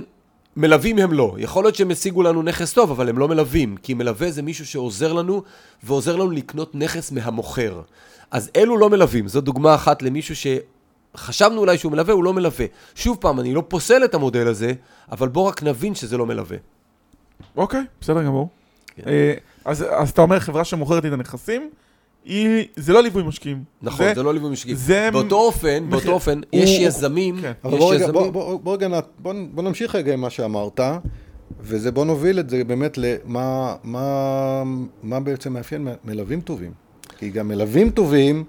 מלווים 0.56 0.98
הם 0.98 1.12
לא. 1.12 1.34
יכול 1.38 1.64
להיות 1.64 1.74
שהם 1.74 1.90
השיגו 1.90 2.22
לנו 2.22 2.42
נכס 2.42 2.72
טוב, 2.72 2.90
אבל 2.90 3.08
הם 3.08 3.18
לא 3.18 3.28
מלווים, 3.28 3.76
כי 3.76 3.94
מלווה 3.94 4.30
זה 4.30 4.42
מישהו 4.42 4.66
שעוזר 4.66 5.12
לנו, 5.12 5.42
ועוזר 5.82 6.16
לנו 6.16 6.30
לקנות 6.30 6.74
נכס 6.74 7.12
מהמוכר. 7.12 7.82
אז 8.30 8.50
אלו 8.56 8.78
לא 8.78 8.90
מלווים. 8.90 9.28
זו 9.28 9.40
דוגמה 9.40 9.74
אחת 9.74 10.02
למישהו 10.02 10.36
ש... 10.36 10.46
חשבנו 11.16 11.60
אולי 11.60 11.78
שהוא 11.78 11.92
מלווה, 11.92 12.14
הוא 12.14 12.24
לא 12.24 12.32
מלווה. 12.32 12.66
שוב 12.94 13.16
פעם, 13.20 13.40
אני 13.40 13.54
לא 13.54 13.62
פוסל 13.68 14.04
את 14.04 14.14
המודל 14.14 14.46
הזה, 14.46 14.72
אבל 15.12 15.28
בוא 15.28 15.48
רק 15.48 15.62
נבין 15.62 15.94
שזה 15.94 16.16
לא 16.16 16.26
מלווה. 16.26 16.56
אוקיי, 17.56 17.80
בסדר 18.00 18.22
גמור. 18.22 18.48
כן. 18.96 19.02
אה, 19.06 19.34
אז 19.64 19.84
אז 19.90 20.10
אתה 20.10 20.22
אומר 20.22 20.40
חברה 20.40 20.64
שמוכרת 20.64 21.02
לי 21.02 21.08
את 21.08 21.14
הנכסים, 21.14 21.70
היא, 22.24 22.64
זה 22.76 22.92
לא 22.92 23.02
ליווי 23.02 23.22
משקיעים. 23.22 23.64
נכון, 23.82 24.14
זה 24.14 24.22
לא 24.22 24.34
ליווי 24.34 24.50
משקיעים. 24.50 24.76
זה- 24.76 25.08
באותו 25.12 25.36
אופן, 25.36 25.68
מחיר- 25.68 25.90
באותו 25.90 26.12
אופן, 26.12 26.40
הוא- 26.50 26.60
יש 26.62 26.70
יזמים, 26.80 27.40
כן. 27.40 27.52
אבל 27.64 27.72
יש 27.74 27.78
בוא 27.80 27.94
רגע, 27.94 28.06
בוא, 28.06 28.20
יזמים, 28.20 28.32
בוא, 28.32 28.60
בוא, 28.60 28.74
רגע, 28.76 28.88
נת- 28.88 29.08
בוא, 29.18 29.32
בוא 29.52 29.62
נמשיך 29.62 29.94
רגע 29.94 30.12
עם 30.12 30.20
מה 30.20 30.30
שאמרת, 30.30 30.80
וזה 31.60 31.92
בוא 31.92 32.04
נוביל 32.04 32.40
את 32.40 32.50
זה 32.50 32.64
באמת 32.64 32.98
למה 32.98 33.76
מה, 33.84 34.62
מה 35.02 35.20
בעצם 35.20 35.52
מאפיין 35.52 35.84
מ- 35.84 35.94
מלווים 36.04 36.40
טובים. 36.40 36.72
כי 37.18 37.30
גם 37.30 37.48
מלווים 37.48 37.90
טובים, 37.90 38.44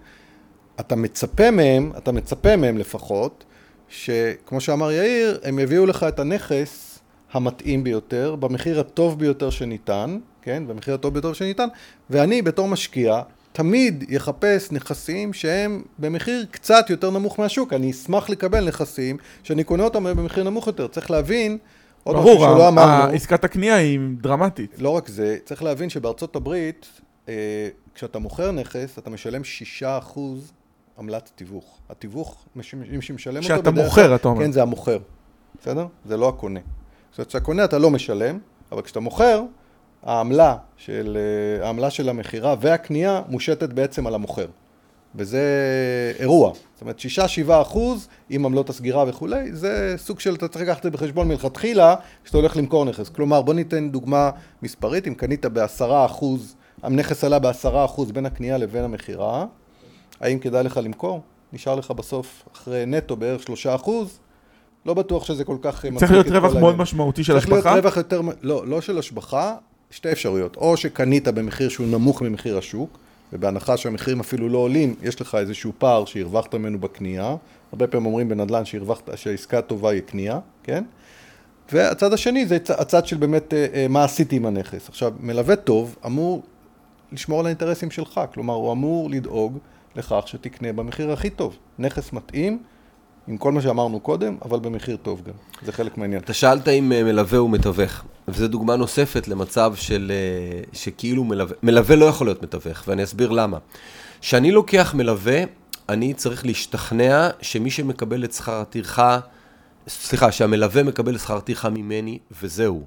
אתה 0.79 0.95
מצפה 0.95 1.51
מהם, 1.51 1.91
אתה 1.97 2.11
מצפה 2.11 2.55
מהם 2.55 2.77
לפחות, 2.77 3.43
שכמו 3.89 4.61
שאמר 4.61 4.91
יאיר, 4.91 5.39
הם 5.43 5.59
יביאו 5.59 5.85
לך 5.85 6.03
את 6.03 6.19
הנכס 6.19 6.99
המתאים 7.33 7.83
ביותר, 7.83 8.35
במחיר 8.35 8.79
הטוב 8.79 9.19
ביותר 9.19 9.49
שניתן, 9.49 10.17
כן, 10.41 10.63
במחיר 10.67 10.93
הטוב 10.93 11.13
ביותר 11.13 11.33
שניתן, 11.33 11.67
ואני 12.09 12.41
בתור 12.41 12.67
משקיע 12.67 13.21
תמיד 13.55 14.03
יחפש 14.09 14.71
נכסים 14.71 15.33
שהם 15.33 15.83
במחיר 15.99 16.45
קצת 16.51 16.85
יותר 16.89 17.11
נמוך 17.11 17.39
מהשוק. 17.39 17.73
אני 17.73 17.91
אשמח 17.91 18.29
לקבל 18.29 18.67
נכסים 18.67 19.17
שאני 19.43 19.63
קונה 19.63 19.83
אותם 19.83 20.03
במחיר 20.03 20.43
נמוך 20.43 20.67
יותר. 20.67 20.87
צריך 20.87 21.11
להבין, 21.11 21.57
עוד 22.03 22.15
משהו 22.15 22.27
ברור, 22.29 22.45
שלא 22.45 22.65
ה- 22.65 22.67
אמרנו, 22.67 23.13
עסקת 23.13 23.43
הקנייה 23.43 23.75
היא 23.75 23.99
דרמטית. 24.21 24.75
לא 24.77 24.89
רק 24.89 25.07
זה, 25.07 25.37
צריך 25.45 25.63
להבין 25.63 25.89
שבארצות 25.89 26.35
הברית, 26.35 26.85
אה, 27.29 27.33
כשאתה 27.95 28.19
מוכר 28.19 28.51
נכס, 28.51 28.97
אתה 28.99 29.09
משלם 29.09 29.41
6% 29.43 30.19
עמלת 30.99 31.31
תיווך. 31.35 31.77
התיווך, 31.89 32.45
מי 32.55 32.63
שמשלם 33.01 33.35
אותו 33.43 33.53
כשאתה 33.53 33.71
מוכר, 33.71 34.15
אתה 34.15 34.27
אומר. 34.27 34.43
כן, 34.43 34.51
זה 34.51 34.61
המוכר, 34.61 34.97
בסדר? 35.61 35.87
זה 36.05 36.17
לא 36.17 36.29
הקונה. 36.29 36.59
זאת 37.11 37.17
אומרת, 37.19 37.27
כשאתה 37.29 37.45
קונה 37.45 37.63
אתה 37.65 37.77
לא 37.77 37.89
משלם, 37.91 38.39
אבל 38.71 38.81
כשאתה 38.81 38.99
מוכר, 38.99 39.41
העמלה 40.05 40.55
של, 40.77 41.17
אה, 41.17 41.65
העמלה 41.65 41.89
של 41.89 42.09
המכירה 42.09 42.55
והקנייה 42.61 43.21
מושתת 43.27 43.69
בעצם 43.69 44.07
על 44.07 44.15
המוכר. 44.15 44.47
וזה 45.15 45.41
אירוע. 46.19 46.53
זאת 46.73 46.81
אומרת, 46.81 46.99
6-7 46.99 47.61
אחוז 47.61 48.07
עם 48.29 48.45
עמלות 48.45 48.69
הסגירה 48.69 49.03
וכולי, 49.07 49.53
זה 49.53 49.93
סוג 49.97 50.19
של, 50.19 50.35
אתה 50.35 50.47
צריך 50.47 50.65
לקחת 50.65 50.77
את 50.77 50.83
זה 50.83 50.91
בחשבון 50.91 51.27
מלכתחילה, 51.27 51.95
כשאתה 52.23 52.37
הולך 52.37 52.57
למכור 52.57 52.85
נכס. 52.85 53.09
כלומר, 53.09 53.41
בוא 53.41 53.53
ניתן 53.53 53.89
דוגמה 53.89 54.29
מספרית, 54.61 55.07
אם 55.07 55.13
קנית 55.13 55.45
ב-10 55.45 56.05
אחוז, 56.05 56.55
הנכס 56.83 57.23
עלה 57.23 57.39
ב-10 57.39 57.85
אחוז 57.85 58.11
בין 58.11 58.25
הקנייה 58.25 58.57
לבין 58.57 58.83
המכירה, 58.83 59.45
האם 60.21 60.39
כדאי 60.39 60.63
לך 60.63 60.79
למכור? 60.83 61.21
נשאר 61.53 61.75
לך 61.75 61.91
בסוף, 61.91 62.43
אחרי 62.53 62.85
נטו 62.85 63.15
בערך 63.15 63.43
3 63.43 63.67
אחוז, 63.67 64.19
לא 64.85 64.93
בטוח 64.93 65.25
שזה 65.25 65.43
כל 65.43 65.57
כך... 65.61 65.85
אה, 65.85 65.89
צריך 65.97 66.11
להיות 66.11 66.27
רווח 66.27 66.55
מאוד. 66.55 66.77
משמעותי 66.77 67.23
של 67.23 67.33
צריך 67.33 67.49
להיות 67.49 67.65
השבחה. 67.65 67.79
רווח 67.79 67.97
יותר, 67.97 68.21
לא, 68.41 68.67
לא 68.67 68.81
של 68.81 68.97
השבחה, 68.97 69.55
שתי 69.91 70.11
אפשרויות. 70.11 70.55
או 70.57 70.77
שקנית 70.77 71.27
במחיר 71.27 71.69
שהוא 71.69 71.87
נמוך 71.87 72.21
ממחיר 72.21 72.57
השוק, 72.57 72.97
ובהנחה 73.33 73.77
שהמחירים 73.77 74.19
אפילו 74.19 74.49
לא 74.49 74.57
עולים, 74.57 74.95
יש 75.03 75.21
לך 75.21 75.35
איזשהו 75.35 75.71
פער 75.77 76.05
שהרווחת 76.05 76.55
ממנו 76.55 76.79
בקנייה. 76.79 77.35
הרבה 77.71 77.87
פעמים 77.87 78.05
אומרים 78.05 78.29
בנדל"ן 78.29 78.65
שהרווחת, 78.65 79.09
שהעסקה 79.17 79.61
טובה 79.61 79.89
היא 79.89 80.01
קנייה, 80.01 80.39
כן? 80.63 80.83
והצד 81.71 82.13
השני 82.13 82.45
זה 82.45 82.57
הצ- 82.65 82.81
הצד 82.81 83.05
של 83.05 83.17
באמת 83.17 83.53
אה, 83.53 83.67
אה, 83.73 83.87
מה 83.89 84.03
עשיתי 84.03 84.35
עם 84.35 84.45
הנכס. 84.45 84.89
עכשיו, 84.89 85.13
מלווה 85.19 85.55
טוב 85.55 85.95
אמור 86.05 86.43
לשמור 87.11 87.39
על 87.39 87.45
האינטרסים 87.45 87.91
שלך, 87.91 88.21
כלומר 88.33 88.53
הוא 88.53 88.71
אמור 88.71 89.09
לדאוג 89.09 89.57
לכך 89.95 90.23
שתקנה 90.25 90.73
במחיר 90.73 91.11
הכי 91.11 91.29
טוב. 91.29 91.57
נכס 91.79 92.13
מתאים, 92.13 92.59
עם 93.27 93.37
כל 93.37 93.51
מה 93.51 93.61
שאמרנו 93.61 93.99
קודם, 93.99 94.37
אבל 94.45 94.59
במחיר 94.59 94.97
טוב 94.97 95.21
גם. 95.25 95.33
זה 95.65 95.71
חלק 95.71 95.97
מהעניין. 95.97 96.21
אתה 96.21 96.33
שאלת 96.33 96.67
אם 96.67 96.91
אה, 96.91 97.03
מלווה 97.03 97.37
הוא 97.37 97.49
מתווך, 97.49 98.03
וזו 98.27 98.47
דוגמה 98.47 98.75
נוספת 98.75 99.27
למצב 99.27 99.73
של 99.75 100.11
אה, 100.11 100.61
שכאילו 100.73 101.23
מלווה, 101.23 101.55
מלווה 101.63 101.95
לא 101.95 102.05
יכול 102.05 102.27
להיות 102.27 102.43
מתווך, 102.43 102.83
ואני 102.87 103.03
אסביר 103.03 103.31
למה. 103.31 103.57
כשאני 104.21 104.51
לוקח 104.51 104.93
מלווה, 104.93 105.43
אני 105.89 106.13
צריך 106.13 106.45
להשתכנע 106.45 107.29
שמי 107.41 107.71
שמקבל 107.71 108.23
את 108.23 108.33
שכר 108.33 108.61
הטרחה, 108.61 109.19
סליחה, 109.87 110.31
שהמלווה 110.31 110.83
מקבל 110.83 111.17
שכר 111.17 111.39
טרחה 111.39 111.69
ממני, 111.69 112.19
וזהו. 112.41 112.83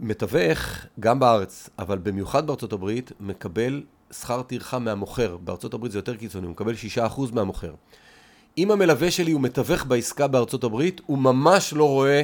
מתווך, 0.00 0.86
גם 1.00 1.18
בארץ, 1.18 1.70
אבל 1.78 1.98
במיוחד 1.98 2.46
בארצות 2.46 2.72
הברית, 2.72 3.12
מקבל 3.20 3.82
שכר 4.10 4.42
טרחה 4.42 4.78
מהמוכר. 4.78 5.36
בארצות 5.36 5.74
הברית 5.74 5.92
זה 5.92 5.98
יותר 5.98 6.16
קיצוני, 6.16 6.46
הוא 6.46 6.52
מקבל 6.52 6.74
6% 6.96 7.20
מהמוכר. 7.32 7.72
אם 8.58 8.70
המלווה 8.70 9.10
שלי 9.10 9.32
הוא 9.32 9.40
מתווך 9.40 9.86
בעסקה 9.86 10.26
בארצות 10.26 10.64
הברית, 10.64 11.00
הוא 11.06 11.18
ממש 11.18 11.72
לא 11.72 11.88
רואה 11.88 12.22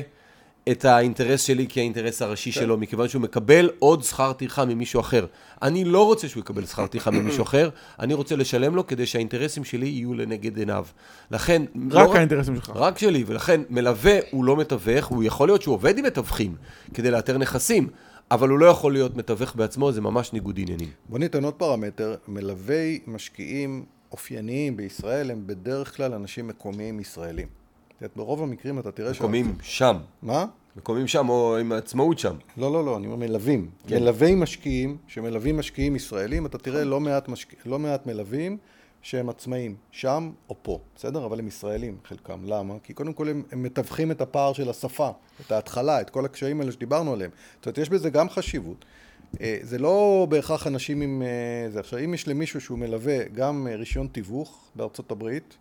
את 0.68 0.84
האינטרס 0.84 1.42
שלי 1.42 1.66
כאינטרס 1.68 2.22
הראשי 2.22 2.52
שלו, 2.52 2.78
מכיוון 2.78 3.08
שהוא 3.08 3.22
מקבל 3.22 3.70
עוד 3.78 4.02
שכר 4.02 4.32
טרחה 4.32 4.64
ממישהו 4.64 5.00
אחר. 5.00 5.26
אני 5.62 5.84
לא 5.84 6.06
רוצה 6.06 6.28
שהוא 6.28 6.40
יקבל 6.40 6.66
שכר 6.66 6.86
טרחה 6.86 7.10
ממישהו 7.10 7.42
אחר, 7.42 7.68
אני 8.00 8.14
רוצה 8.14 8.36
לשלם 8.36 8.76
לו 8.76 8.86
כדי 8.86 9.06
שהאינטרסים 9.06 9.64
שלי 9.64 9.86
יהיו 9.86 10.14
לנגד 10.14 10.56
עיניו. 10.56 10.86
לכן... 11.30 11.62
רק 11.90 12.08
לא 12.08 12.14
האינטרסים 12.14 12.56
שלך. 12.56 12.72
רק 12.74 12.98
שלי, 12.98 13.24
ולכן 13.26 13.60
מלווה 13.70 14.18
הוא 14.30 14.44
לא 14.44 14.56
מתווך, 14.56 15.06
הוא 15.06 15.24
יכול 15.24 15.48
להיות 15.48 15.62
שהוא 15.62 15.74
עובד 15.74 15.98
עם 15.98 16.04
מתווכים 16.04 16.54
כדי 16.94 17.10
לאתר 17.10 17.38
נכסים, 17.38 17.88
אבל 18.30 18.48
הוא 18.48 18.58
לא 18.58 18.66
יכול 18.66 18.92
להיות 18.92 19.16
מתווך 19.16 19.56
בעצמו, 19.56 19.92
זה 19.92 20.00
ממש 20.00 20.32
ניגוד 20.32 20.58
עניינים. 20.58 20.88
בוא 21.08 21.18
ניתן 21.18 21.44
עוד 21.44 21.54
פרמטר, 21.54 22.14
מלווי 22.28 23.00
משקיעים 23.06 23.84
אופייניים 24.12 24.76
בישראל 24.76 25.30
הם 25.30 25.46
בדרך 25.46 25.96
כלל 25.96 26.14
אנשים 26.14 26.48
מקומיים 26.48 27.00
ישראלים. 27.00 27.48
זאת 27.92 28.00
אומרת, 28.00 28.16
ברוב 28.16 28.42
המקרים 28.42 28.78
אתה 28.78 28.92
תראה 28.92 29.10
מקומים 29.10 29.54
שם, 29.62 29.96
מה? 30.22 30.46
מקומים 30.76 31.06
שם 31.06 31.28
או 31.28 31.58
עם 31.58 31.72
עצמאות 31.72 32.18
שם. 32.18 32.36
לא, 32.56 32.72
לא, 32.72 32.84
לא, 32.84 32.96
אני 32.96 33.06
אומר 33.06 33.16
מלווים. 33.16 33.70
כן. 33.86 34.00
מלווי 34.02 34.34
משקיעים, 34.34 34.96
שמלווים 35.06 35.58
משקיעים 35.58 35.96
ישראלים, 35.96 36.46
אתה 36.46 36.58
תראה 36.58 36.84
לא 36.84 37.00
מעט, 37.00 37.28
משק... 37.28 37.66
לא 37.66 37.78
מעט 37.78 38.06
מלווים 38.06 38.58
שהם 39.02 39.28
עצמאים, 39.28 39.74
שם 39.90 40.30
או 40.48 40.56
פה, 40.62 40.80
בסדר? 40.96 41.24
אבל 41.24 41.38
הם 41.38 41.46
ישראלים, 41.46 41.96
חלקם. 42.04 42.44
למה? 42.44 42.74
כי 42.82 42.94
קודם 42.94 43.12
כל 43.12 43.28
הם, 43.28 43.42
הם 43.52 43.62
מתווכים 43.62 44.10
את 44.10 44.20
הפער 44.20 44.52
של 44.52 44.70
השפה, 44.70 45.10
את 45.46 45.52
ההתחלה, 45.52 46.00
את 46.00 46.10
כל 46.10 46.24
הקשיים 46.24 46.60
האלה 46.60 46.72
שדיברנו 46.72 47.12
עליהם. 47.12 47.30
זאת 47.56 47.66
אומרת, 47.66 47.78
יש 47.78 47.88
בזה 47.88 48.10
גם 48.10 48.28
חשיבות. 48.28 48.84
אה, 49.40 49.58
זה 49.62 49.78
לא 49.78 50.26
בהכרח 50.30 50.66
אנשים 50.66 51.00
עם... 51.00 51.22
אה, 51.22 51.70
זה. 51.70 51.80
עכשיו, 51.80 51.98
אם 51.98 52.14
יש 52.14 52.28
למישהו 52.28 52.60
שהוא 52.60 52.78
מלווה 52.78 53.18
גם 53.34 53.66
אה, 53.70 53.76
רישיון 53.76 54.06
תיווך 54.06 54.70
בארצות 54.74 55.10
הברית, 55.10 55.56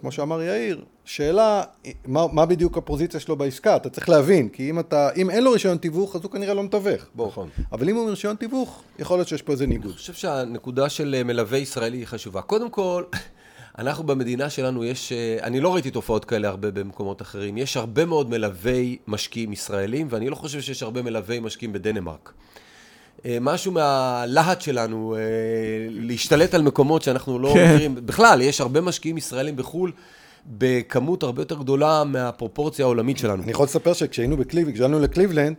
כמו 0.00 0.12
שאמר 0.12 0.42
יאיר, 0.42 0.84
שאלה, 1.04 1.62
מה, 2.06 2.26
מה 2.32 2.46
בדיוק 2.46 2.78
הפוזיציה 2.78 3.20
שלו 3.20 3.36
בעסקה? 3.36 3.76
אתה 3.76 3.90
צריך 3.90 4.08
להבין, 4.08 4.48
כי 4.48 4.70
אם, 4.70 4.80
אתה, 4.80 5.08
אם 5.16 5.30
אין 5.30 5.44
לו 5.44 5.50
רישיון 5.50 5.76
תיווך, 5.76 6.16
אז 6.16 6.22
הוא 6.22 6.30
כנראה 6.30 6.54
לא 6.54 6.62
מתווך. 6.62 7.06
בוא. 7.14 7.28
נכון. 7.28 7.48
אבל 7.72 7.88
אם 7.88 7.96
הוא 7.96 8.10
רישיון 8.10 8.36
תיווך, 8.36 8.82
יכול 8.98 9.18
להיות 9.18 9.28
שיש 9.28 9.42
פה 9.42 9.52
איזה 9.52 9.66
ניגוד. 9.66 9.86
אני 9.86 9.94
חושב 9.94 10.12
שהנקודה 10.12 10.88
של 10.88 11.22
מלווה 11.24 11.58
ישראלי 11.58 11.96
היא 11.96 12.06
חשובה. 12.06 12.42
קודם 12.42 12.70
כל, 12.70 13.04
אנחנו 13.78 14.04
במדינה 14.04 14.50
שלנו 14.50 14.84
יש, 14.84 15.12
אני 15.42 15.60
לא 15.60 15.74
ראיתי 15.74 15.90
תופעות 15.90 16.24
כאלה 16.24 16.48
הרבה 16.48 16.70
במקומות 16.70 17.22
אחרים, 17.22 17.56
יש 17.56 17.76
הרבה 17.76 18.04
מאוד 18.04 18.30
מלווי 18.30 18.98
משקיעים 19.06 19.52
ישראלים, 19.52 20.06
ואני 20.10 20.30
לא 20.30 20.34
חושב 20.34 20.60
שיש 20.60 20.82
הרבה 20.82 21.02
מלווי 21.02 21.40
משקיעים 21.40 21.72
בדנמרק. 21.72 22.32
אה, 23.26 23.38
משהו 23.40 23.72
מהלהט 23.72 24.60
שלנו, 24.60 25.16
אה, 25.16 25.20
להשתלט 25.90 26.54
על 26.54 26.62
מקומות 26.62 27.02
שאנחנו 27.02 27.38
לא 27.38 27.50
כן. 27.54 27.74
מכירים. 27.74 27.94
בכלל, 27.94 28.40
יש 28.40 28.60
הרבה 28.60 28.80
משקיעים 28.80 29.18
ישראלים 29.18 29.56
בחו"ל, 29.56 29.92
בכמות 30.46 31.22
הרבה 31.22 31.42
יותר 31.42 31.58
גדולה 31.58 32.04
מהפרופורציה 32.04 32.84
העולמית 32.84 33.18
שלנו. 33.18 33.42
אני 33.42 33.50
יכול 33.50 33.64
לספר 33.64 33.92
שכשהיינו 33.92 34.36
בקליבלנד, 34.36 34.74
כשהגענו 34.74 35.00
לקליבלנד, 35.00 35.56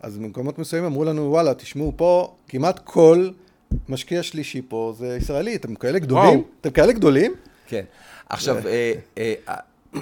אז 0.00 0.18
במקומות 0.18 0.58
מסוימים 0.58 0.90
אמרו 0.90 1.04
לנו, 1.04 1.30
וואלה, 1.30 1.54
תשמעו, 1.54 1.92
פה 1.96 2.34
כמעט 2.48 2.80
כל 2.84 3.30
משקיע 3.88 4.22
שלישי 4.22 4.62
פה 4.68 4.94
זה 4.98 5.16
ישראלי, 5.20 5.56
אתם 5.56 5.74
כאלה 5.74 5.98
גדולים? 5.98 6.24
וואו. 6.24 6.44
אתם 6.60 6.70
כאלה 6.70 6.92
גדולים? 6.92 7.34
כן. 7.66 7.84
עכשיו, 8.28 8.56
אה, 8.66 9.34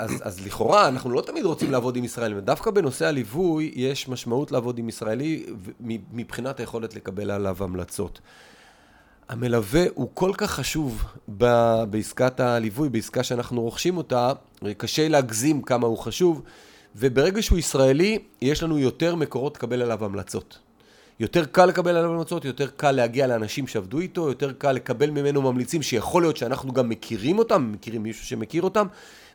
אז, 0.01 0.23
אז 0.23 0.47
לכאורה, 0.47 0.89
אנחנו 0.89 1.11
לא 1.11 1.21
תמיד 1.21 1.45
רוצים 1.45 1.71
לעבוד 1.71 1.97
עם 1.97 2.05
ישראלים. 2.05 2.41
דווקא 2.41 2.71
בנושא 2.71 3.07
הליווי, 3.07 3.73
יש 3.75 4.09
משמעות 4.09 4.53
לעבוד 4.53 4.79
עם 4.79 4.89
ישראלי 4.89 5.47
מבחינת 6.13 6.61
היכולת 6.61 6.95
לקבל 6.95 7.31
עליו 7.31 7.57
המלצות. 7.61 8.21
המלווה 9.29 9.85
הוא 9.95 10.09
כל 10.15 10.33
כך 10.37 10.51
חשוב 10.51 11.05
ב- 11.39 11.85
בעסקת 11.91 12.41
הליווי, 12.41 12.89
בעסקה 12.89 13.23
שאנחנו 13.23 13.63
רוכשים 13.63 13.97
אותה, 13.97 14.33
קשה 14.77 15.09
להגזים 15.09 15.63
כמה 15.63 15.87
הוא 15.87 15.99
חשוב, 15.99 16.43
וברגע 16.97 17.43
שהוא 17.43 17.59
ישראלי, 17.59 18.19
יש 18.43 18.63
לנו 18.63 18.79
יותר 18.79 19.15
מקורות 19.15 19.57
לקבל 19.57 19.83
עליו 19.83 20.05
המלצות. 20.05 20.59
יותר 21.21 21.45
קל 21.45 21.67
לקבל 21.67 21.97
עליו 21.97 22.13
המלצות, 22.13 22.45
יותר 22.45 22.67
קל 22.77 22.91
להגיע 22.91 23.27
לאנשים 23.27 23.67
שעבדו 23.67 24.01
איתו, 24.01 24.29
יותר 24.29 24.53
קל 24.53 24.73
לקבל 24.73 25.11
ממנו 25.11 25.43
ממליצים 25.43 25.83
שיכול 25.83 26.23
להיות 26.23 26.37
שאנחנו 26.37 26.73
גם 26.73 26.89
מכירים 26.89 27.39
אותם, 27.39 27.73
מכירים 27.73 28.03
מישהו 28.03 28.27
שמכיר 28.27 28.63
אותם, 28.63 28.87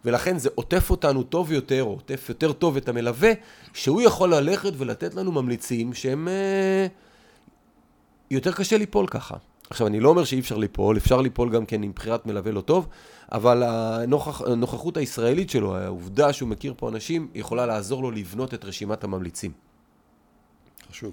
ולכן 0.06 0.38
זה 0.38 0.50
עוטף 0.56 0.90
אותנו 0.90 1.24
טוב 1.24 1.52
יותר, 1.52 1.84
או 1.84 1.90
עוטף 1.90 2.30
יותר 2.30 2.54
טוב 2.54 2.78
את 2.78 2.90
המלווה, 2.90 3.32
שהוא 3.74 4.02
יכול 4.02 4.34
ללכת 4.36 4.72
ולתת 4.78 5.16
לנו 5.16 5.32
ממליצים 5.32 5.94
שהם... 5.94 6.28
אה, 6.28 6.88
יותר 8.32 8.52
קשה 8.52 8.78
ליפול 8.78 9.08
ככה. 9.08 9.38
עכשיו, 9.70 9.88
אני 9.88 10.00
לא 10.00 10.10
אומר 10.10 10.24
שאי 10.24 10.40
אפשר 10.40 10.58
ליפול, 10.58 10.98
אפשר 10.98 11.22
ליפול 11.22 11.50
גם 11.50 11.66
כן 11.66 11.84
עם 11.84 11.92
בחירת 11.96 12.26
מלווה 12.26 12.52
לא 12.52 12.62
טוב, 12.62 12.88
אבל 13.32 13.64
הנוכח, 13.64 14.42
הנוכחות 14.42 14.98
הישראלית 14.98 15.50
שלו, 15.50 15.78
העובדה 15.78 16.34
שהוא 16.34 16.50
מכיר 16.50 16.74
פה 16.78 16.90
אנשים, 16.90 17.28
יכולה 17.36 17.66
לעזור 17.66 18.04
לו 18.04 18.12
לבנות 18.12 18.54
את 18.54 18.66
רשימת 18.66 19.04
הממליצים. 19.04 19.52
חשוב. 20.92 21.12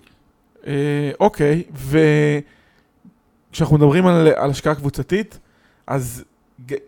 אה, 0.66 1.11
אוקיי, 1.20 1.62
כשאנחנו 3.53 3.77
מדברים 3.77 4.07
על, 4.07 4.29
על 4.37 4.51
השקעה 4.51 4.75
קבוצתית, 4.75 5.38
אז 5.87 6.25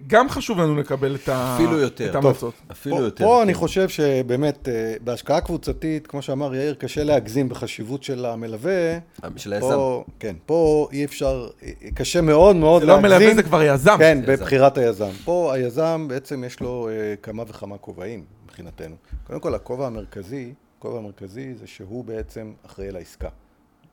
גם 0.06 0.28
חשוב 0.28 0.60
לנו 0.60 0.76
לקבל 0.76 1.14
את, 1.14 1.28
ה, 1.28 1.54
אפילו 1.56 1.78
יותר. 1.78 2.10
את 2.10 2.14
ההמלצות. 2.14 2.54
אפילו 2.70 2.96
פה, 2.96 3.02
יותר. 3.02 3.24
פה 3.24 3.34
כן. 3.36 3.42
אני 3.42 3.54
חושב 3.54 3.88
שבאמת, 3.88 4.68
אה, 4.68 4.94
בהשקעה 5.04 5.40
קבוצתית, 5.40 6.06
כמו 6.06 6.22
שאמר 6.22 6.54
יאיר, 6.54 6.74
קשה 6.74 7.04
להגזים 7.04 7.48
בחשיבות 7.48 8.02
של 8.02 8.26
המלווה. 8.26 8.98
של 9.36 9.52
היזם. 9.52 9.78
כן, 10.18 10.36
פה 10.46 10.88
אי 10.92 11.04
אפשר, 11.04 11.48
אה, 11.62 11.70
קשה 11.94 12.20
מאוד 12.20 12.56
מאוד 12.56 12.82
זה 12.82 12.86
לא 12.86 12.94
להגזים. 12.94 13.18
מלווה, 13.18 13.34
זה 13.34 13.42
כבר 13.42 13.62
יזם. 13.62 13.96
כן, 13.98 14.18
יזם. 14.22 14.32
בבחירת 14.32 14.78
היזם. 14.78 15.10
פה 15.24 15.54
היזם 15.54 16.06
בעצם 16.08 16.44
יש 16.44 16.60
לו 16.60 16.88
אה, 16.88 17.14
כמה 17.22 17.42
וכמה 17.48 17.78
כובעים 17.78 18.24
מבחינתנו. 18.44 18.96
קודם 19.26 19.40
כל, 19.40 19.54
הכובע 19.54 19.86
המרכזי, 19.86 20.52
הכובע 20.78 20.98
המרכזי 20.98 21.54
זה 21.54 21.66
שהוא 21.66 22.04
בעצם 22.04 22.52
אחראי 22.66 22.90
לעסקה. 22.90 23.28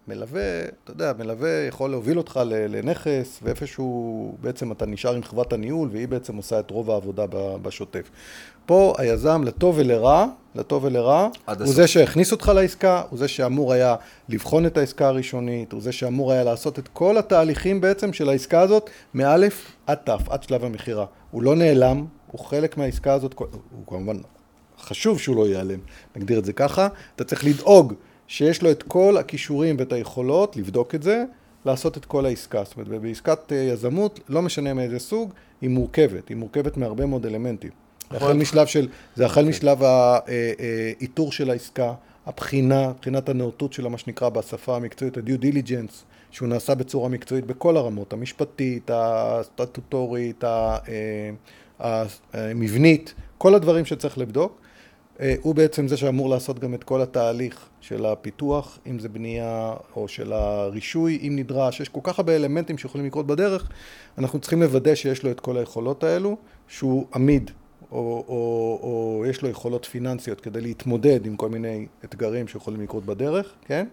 מלווה, 0.08 0.62
אתה 0.84 0.92
יודע, 0.92 1.14
מלווה 1.18 1.50
יכול 1.68 1.90
להוביל 1.90 2.18
אותך 2.18 2.40
לנכס, 2.50 3.40
ואיפשהו 3.44 4.36
בעצם 4.42 4.72
אתה 4.72 4.86
נשאר 4.86 5.16
עם 5.16 5.24
חברת 5.24 5.54
הניהול, 5.54 5.90
והיא 5.92 6.08
בעצם 6.08 6.36
עושה 6.36 6.60
את 6.60 6.72
רוב 6.72 6.92
העבודה 6.92 7.26
בשוטף. 7.62 8.10
פה 8.66 8.94
היזם, 8.98 9.44
לטוב 9.44 9.76
ולרע, 9.78 10.26
לטוב 10.56 10.84
ולרע, 10.84 11.22
הוא 11.22 11.32
הסוף. 11.48 11.68
זה 11.68 11.88
שהכניס 11.88 12.32
אותך 12.32 12.52
לעסקה, 12.56 13.02
הוא 13.10 13.20
זה 13.20 13.28
שאמור 13.28 13.74
היה 13.74 13.96
לבחון 14.30 14.66
את 14.66 14.78
העסקה 14.78 15.08
הראשונית, 15.08 15.72
הוא 15.72 15.82
זה 15.82 15.92
שאמור 15.92 16.32
היה 16.32 16.44
לעשות 16.44 16.80
את 16.80 16.88
כל 16.88 17.18
התהליכים 17.18 17.82
בעצם 17.82 18.14
של 18.14 18.30
העסקה 18.30 18.62
הזאת, 18.62 18.90
מאלף 19.14 19.72
עד 19.88 19.98
תף, 20.04 20.30
עד 20.30 20.44
שלב 20.44 20.66
המכירה. 20.66 21.06
הוא 21.32 21.44
לא 21.44 21.56
נעלם, 21.56 22.06
הוא 22.32 22.46
חלק 22.46 22.78
מהעסקה 22.78 23.14
הזאת, 23.14 23.34
הוא 23.38 23.48
כמובן 23.88 24.18
חשוב 24.80 25.20
שהוא 25.20 25.36
לא 25.36 25.48
ייעלם, 25.48 25.80
נגדיר 26.16 26.40
את 26.40 26.46
זה 26.46 26.54
ככה. 26.54 26.88
אתה 27.16 27.24
צריך 27.24 27.46
לדאוג 27.46 27.94
שיש 28.28 28.62
לו 28.62 28.72
את 28.72 28.84
כל 28.84 29.18
הכישורים 29.18 29.76
ואת 29.80 29.94
היכולות 29.94 30.58
לבדוק 30.58 30.96
את 30.96 31.04
זה, 31.04 31.24
לעשות 31.66 31.98
את 31.98 32.06
כל 32.06 32.26
העסקה. 32.26 32.64
זאת 32.64 32.78
אומרת, 32.78 33.02
בעסקת 33.02 33.52
אה, 33.52 33.58
יזמות, 33.58 34.20
לא 34.30 34.42
משנה 34.42 34.74
מאיזה 34.74 35.00
סוג, 35.00 35.34
היא 35.62 35.70
מורכבת, 35.70 36.30
היא 36.30 36.38
מורכבת 36.38 36.78
מהרבה 36.78 37.06
מאוד 37.06 37.26
אלמנטים. 37.26 37.72
זה 38.12 38.18
החל 38.18 38.34
משלב 38.34 38.68
של, 38.68 38.88
זה 39.16 39.26
החל 39.26 39.46
משלב 39.46 39.84
האיתור 39.84 41.32
של 41.32 41.50
העסקה, 41.50 41.94
הבחינה, 42.26 42.92
בחינת 43.02 43.30
הנאותות 43.30 43.74
שלה, 43.74 43.90
מה 43.90 43.98
שנקרא 43.98 44.30
בשפה 44.30 44.76
המקצועית, 44.76 45.18
ה-due 45.18 45.42
diligence, 45.42 45.94
שהוא 46.32 46.48
נעשה 46.48 46.76
בצורה 46.76 47.10
מקצועית 47.10 47.46
בכל 47.46 47.78
הרמות, 47.78 48.14
המשפטית, 48.14 48.90
הסטטוטורית, 48.94 50.44
אה, 50.44 50.78
המבנית, 52.34 53.14
כל 53.38 53.56
הדברים 53.56 53.86
שצריך 53.86 54.18
לבדוק. 54.18 54.62
אה, 55.20 55.36
הוא 55.42 55.56
בעצם 55.56 55.88
זה 55.88 55.98
שאמור 55.98 56.30
לעשות 56.30 56.60
גם 56.60 56.74
את 56.74 56.84
כל 56.84 57.02
התהליך 57.02 57.70
של 57.82 58.06
הפיתוח, 58.06 58.80
אם 58.88 59.00
זה 59.00 59.10
בנייה 59.10 59.74
או 59.96 60.08
של 60.08 60.34
הרישוי, 60.34 61.20
אם 61.28 61.36
נדרש. 61.36 61.80
יש 61.80 61.90
כל 61.90 62.00
כך 62.04 62.20
הרבה 62.20 62.36
אלמנטים 62.36 62.78
שיכולים 62.78 63.08
לקרות 63.08 63.28
בדרך, 63.28 63.70
אנחנו 64.18 64.40
צריכים 64.40 64.62
לוודא 64.62 64.96
שיש 64.96 65.24
לו 65.24 65.32
את 65.32 65.40
כל 65.40 65.58
היכולות 65.58 66.04
האלו, 66.04 66.38
שהוא 66.68 67.06
עמיד 67.16 67.52
או, 67.92 67.98
או, 68.28 68.80
או 68.84 69.24
יש 69.30 69.42
לו 69.42 69.50
יכולות 69.50 69.86
פיננסיות 69.86 70.42
כדי 70.42 70.62
להתמודד 70.62 71.26
עם 71.26 71.36
כל 71.36 71.50
מיני 71.50 71.86
אתגרים 72.06 72.48
שיכולים 72.48 72.82
לקרות 72.82 73.06
בדרך, 73.06 73.54
כן? 73.66 73.88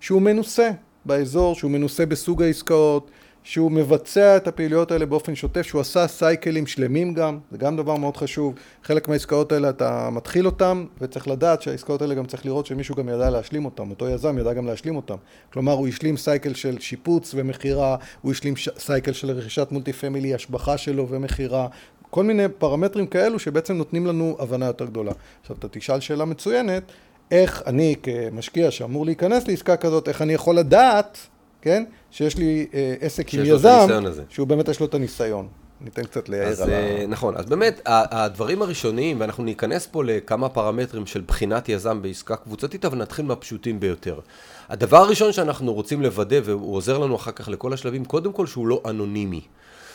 שהוא 0.00 0.22
מנוסה 0.22 0.70
באזור, 1.04 1.54
שהוא 1.54 1.70
מנוסה 1.70 2.06
בסוג 2.06 2.42
העסקאות, 2.42 3.10
שהוא 3.42 3.72
מבצע 3.72 4.36
את 4.36 4.48
הפעילויות 4.48 4.92
האלה 4.92 5.06
באופן 5.06 5.34
שוטף, 5.34 5.62
שהוא 5.62 5.80
עשה 5.80 6.06
cycle־ים 6.08 6.66
שלמים 6.66 7.14
גם, 7.14 7.38
זה 7.50 7.58
גם 7.58 7.76
דבר 7.76 7.96
מאוד 7.96 8.16
חשוב. 8.16 8.54
חלק 8.84 9.08
מהעסקאות 9.08 9.52
האלה 9.52 9.68
אתה 9.68 10.08
מתחיל 10.12 10.46
אותם, 10.46 10.84
וצריך 11.00 11.28
לדעת 11.28 11.62
שהעסקאות 11.62 12.02
האלה 12.02 12.14
גם 12.14 12.26
צריך 12.26 12.46
לראות 12.46 12.66
שמישהו 12.66 12.94
גם 12.94 13.08
ידע 13.08 13.30
להשלים 13.30 13.64
אותם, 13.64 13.90
אותו 13.90 14.08
יזם 14.08 14.38
ידע 14.38 14.52
גם 14.52 14.66
להשלים 14.66 14.96
אותם. 14.96 15.16
כלומר, 15.52 15.72
הוא 15.72 15.88
השלים 15.88 16.16
cycle 16.16 16.54
של 16.54 16.78
שיפוץ 16.78 17.34
ומכירה, 17.34 17.96
הוא 18.22 18.32
השלים 18.32 18.56
ש- 18.56 18.68
cycle 18.78 19.12
של 19.12 19.30
רכישת 19.30 19.68
multi 19.70 19.92
family, 19.92 20.34
השבחה 20.34 20.78
שלו 20.78 21.08
ומכירה, 21.08 21.68
כל 22.10 22.24
מיני 22.24 22.44
פרמטרים 22.58 23.06
כאלו 23.06 23.38
שבעצם 23.38 23.74
נותנים 23.74 24.06
לנו 24.06 24.36
הבנה 24.38 24.66
יותר 24.66 24.84
גדולה. 24.84 25.12
עכשיו, 25.40 25.56
אתה 25.58 25.68
תשאל 25.68 26.00
שאלה 26.00 26.24
מצוינת, 26.24 26.82
איך 27.30 27.62
אני 27.66 27.94
כמשקיע 28.02 28.70
שאמור 28.70 29.06
להיכנס 29.06 29.48
לעסקה 29.48 29.76
כזאת, 29.76 30.08
איך 30.08 30.22
אני 30.22 30.32
יכול 30.32 30.56
לדעת, 30.56 31.18
כן, 31.62 31.84
שיש 32.10 32.36
לי 32.36 32.66
אה, 32.74 32.94
עסק 33.00 33.34
עם 33.34 33.44
יזם. 33.44 33.86
שהוא 34.28 34.46
באמת 34.46 34.68
יש 34.68 34.80
לו 34.80 34.86
את 34.86 34.94
הניסיון. 34.94 35.48
ניתן 35.80 36.04
קצת 36.04 36.28
ליאיר 36.28 36.48
אז 36.48 36.60
על 36.60 36.70
אה, 36.70 37.02
ה... 37.02 37.06
נכון, 37.06 37.36
אז 37.36 37.46
באמת, 37.46 37.80
הדברים 37.86 38.62
הראשונים, 38.62 39.20
ואנחנו 39.20 39.44
ניכנס 39.44 39.86
פה 39.86 40.04
לכמה 40.04 40.48
פרמטרים 40.48 41.06
של 41.06 41.20
בחינת 41.20 41.68
יזם 41.68 42.02
בעסקה 42.02 42.36
קבוצתית, 42.36 42.84
אבל 42.84 42.98
נתחיל 42.98 43.24
מהפשוטים 43.24 43.80
ביותר. 43.80 44.20
הדבר 44.68 44.96
הראשון 44.96 45.32
שאנחנו 45.32 45.74
רוצים 45.74 46.02
לוודא, 46.02 46.40
והוא 46.44 46.76
עוזר 46.76 46.98
לנו 46.98 47.16
אחר 47.16 47.30
כך 47.30 47.48
לכל 47.48 47.72
השלבים, 47.72 48.04
קודם 48.04 48.32
כל 48.32 48.46
שהוא 48.46 48.66
לא 48.66 48.82
אנונימי. 48.86 49.40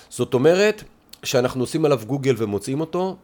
זאת 0.10 0.34
אומרת, 0.34 0.84
שאנחנו 1.24 1.64
עושים 1.64 1.86
עליו 1.86 2.02
גוגל 2.08 2.36
ומוצאים 2.38 2.82
אותו, 2.82 3.16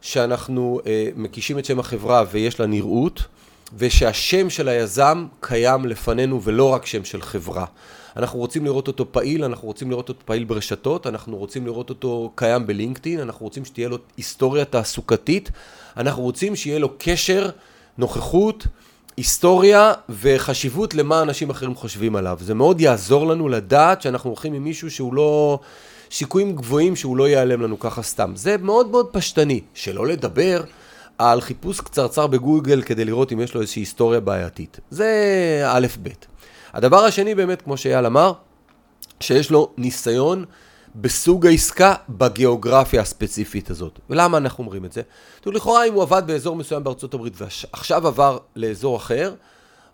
שאנחנו 0.00 0.80
אה, 0.86 1.08
מקישים 1.16 1.58
את 1.58 1.64
שם 1.64 1.80
החברה 1.80 2.24
ויש 2.30 2.60
לה 2.60 2.66
נראות, 2.66 3.22
ושהשם 3.78 4.50
של 4.50 4.68
היזם 4.68 5.26
קיים 5.40 5.86
לפנינו 5.86 6.42
ולא 6.42 6.68
רק 6.68 6.86
שם 6.86 7.04
של 7.04 7.22
חברה. 7.22 7.64
אנחנו 8.16 8.38
רוצים 8.38 8.64
לראות 8.64 8.88
אותו 8.88 9.12
פעיל, 9.12 9.44
אנחנו 9.44 9.68
רוצים 9.68 9.90
לראות 9.90 10.08
אותו 10.08 10.20
פעיל 10.24 10.44
ברשתות, 10.44 11.06
אנחנו 11.06 11.36
רוצים 11.36 11.66
לראות 11.66 11.90
אותו 11.90 12.32
קיים 12.34 12.66
בלינקדאין, 12.66 13.20
אנחנו 13.20 13.46
רוצים 13.46 13.64
שתהיה 13.64 13.88
לו 13.88 13.98
היסטוריה 14.16 14.64
תעסוקתית, 14.64 15.50
אנחנו 15.96 16.22
רוצים 16.22 16.56
שיהיה 16.56 16.78
לו 16.78 16.88
קשר, 16.98 17.50
נוכחות, 17.98 18.66
היסטוריה 19.16 19.92
וחשיבות 20.08 20.94
למה 20.94 21.22
אנשים 21.22 21.50
אחרים 21.50 21.74
חושבים 21.74 22.16
עליו. 22.16 22.38
זה 22.40 22.54
מאוד 22.54 22.80
יעזור 22.80 23.26
לנו 23.26 23.48
לדעת 23.48 24.02
שאנחנו 24.02 24.30
הולכים 24.30 24.54
עם 24.54 24.64
מישהו 24.64 24.90
שהוא 24.90 25.14
לא... 25.14 25.58
סיכויים 26.10 26.56
גבוהים 26.56 26.96
שהוא 26.96 27.16
לא 27.16 27.28
ייעלם 27.28 27.62
לנו 27.62 27.78
ככה 27.78 28.02
סתם. 28.02 28.32
זה 28.36 28.56
מאוד 28.56 28.90
מאוד 28.90 29.06
פשטני. 29.12 29.60
שלא 29.74 30.06
לדבר 30.06 30.62
על 31.20 31.40
חיפוש 31.40 31.80
קצרצר 31.80 32.26
בגוגל 32.26 32.82
כדי 32.82 33.04
לראות 33.04 33.32
אם 33.32 33.40
יש 33.40 33.54
לו 33.54 33.60
איזושהי 33.60 33.82
היסטוריה 33.82 34.20
בעייתית. 34.20 34.80
זה 34.90 35.62
א' 35.66 35.86
ב'. 36.02 36.08
הדבר 36.72 37.04
השני 37.04 37.34
באמת, 37.34 37.62
כמו 37.62 37.76
שאייל 37.76 38.06
אמר, 38.06 38.32
שיש 39.20 39.50
לו 39.50 39.72
ניסיון 39.76 40.44
בסוג 40.96 41.46
העסקה 41.46 41.94
בגיאוגרפיה 42.08 43.00
הספציפית 43.00 43.70
הזאת. 43.70 43.98
ולמה 44.10 44.38
אנחנו 44.38 44.64
אומרים 44.64 44.84
את 44.84 44.92
זה? 44.92 45.02
תראו, 45.40 45.54
לכאורה 45.54 45.86
אם 45.86 45.92
הוא 45.92 46.02
עבד 46.02 46.22
באזור 46.26 46.56
מסוים 46.56 46.84
בארצות 46.84 47.14
הברית 47.14 47.34
ועכשיו 47.36 48.06
עבר 48.06 48.38
לאזור 48.56 48.96
אחר, 48.96 49.34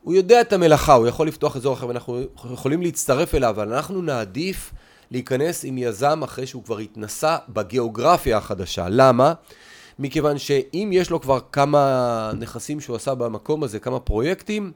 הוא 0.02 0.14
יודע 0.14 0.40
את 0.40 0.52
המלאכה, 0.52 0.94
הוא 0.94 1.06
יכול 1.06 1.28
לפתוח 1.28 1.56
אזור 1.56 1.74
אחר 1.74 1.88
ואנחנו 1.88 2.20
יכולים 2.52 2.82
להצטרף 2.82 3.34
אליו, 3.34 3.50
אבל 3.50 3.72
אנחנו 3.72 4.02
נעדיף 4.02 4.72
להיכנס 5.10 5.64
עם 5.64 5.78
יזם 5.78 6.22
אחרי 6.22 6.46
שהוא 6.46 6.64
כבר 6.64 6.78
התנסה 6.78 7.36
בגיאוגרפיה 7.48 8.36
החדשה. 8.36 8.86
למה? 8.90 9.32
מכיוון 9.98 10.38
שאם 10.38 10.90
יש 10.92 11.11
לו 11.11 11.20
כבר 11.20 11.38
כמה 11.52 12.32
נכסים 12.38 12.80
שהוא 12.80 12.96
עשה 12.96 13.14
במקום 13.14 13.62
הזה, 13.62 13.78
כמה 13.78 14.00
פרויקטים, 14.00 14.72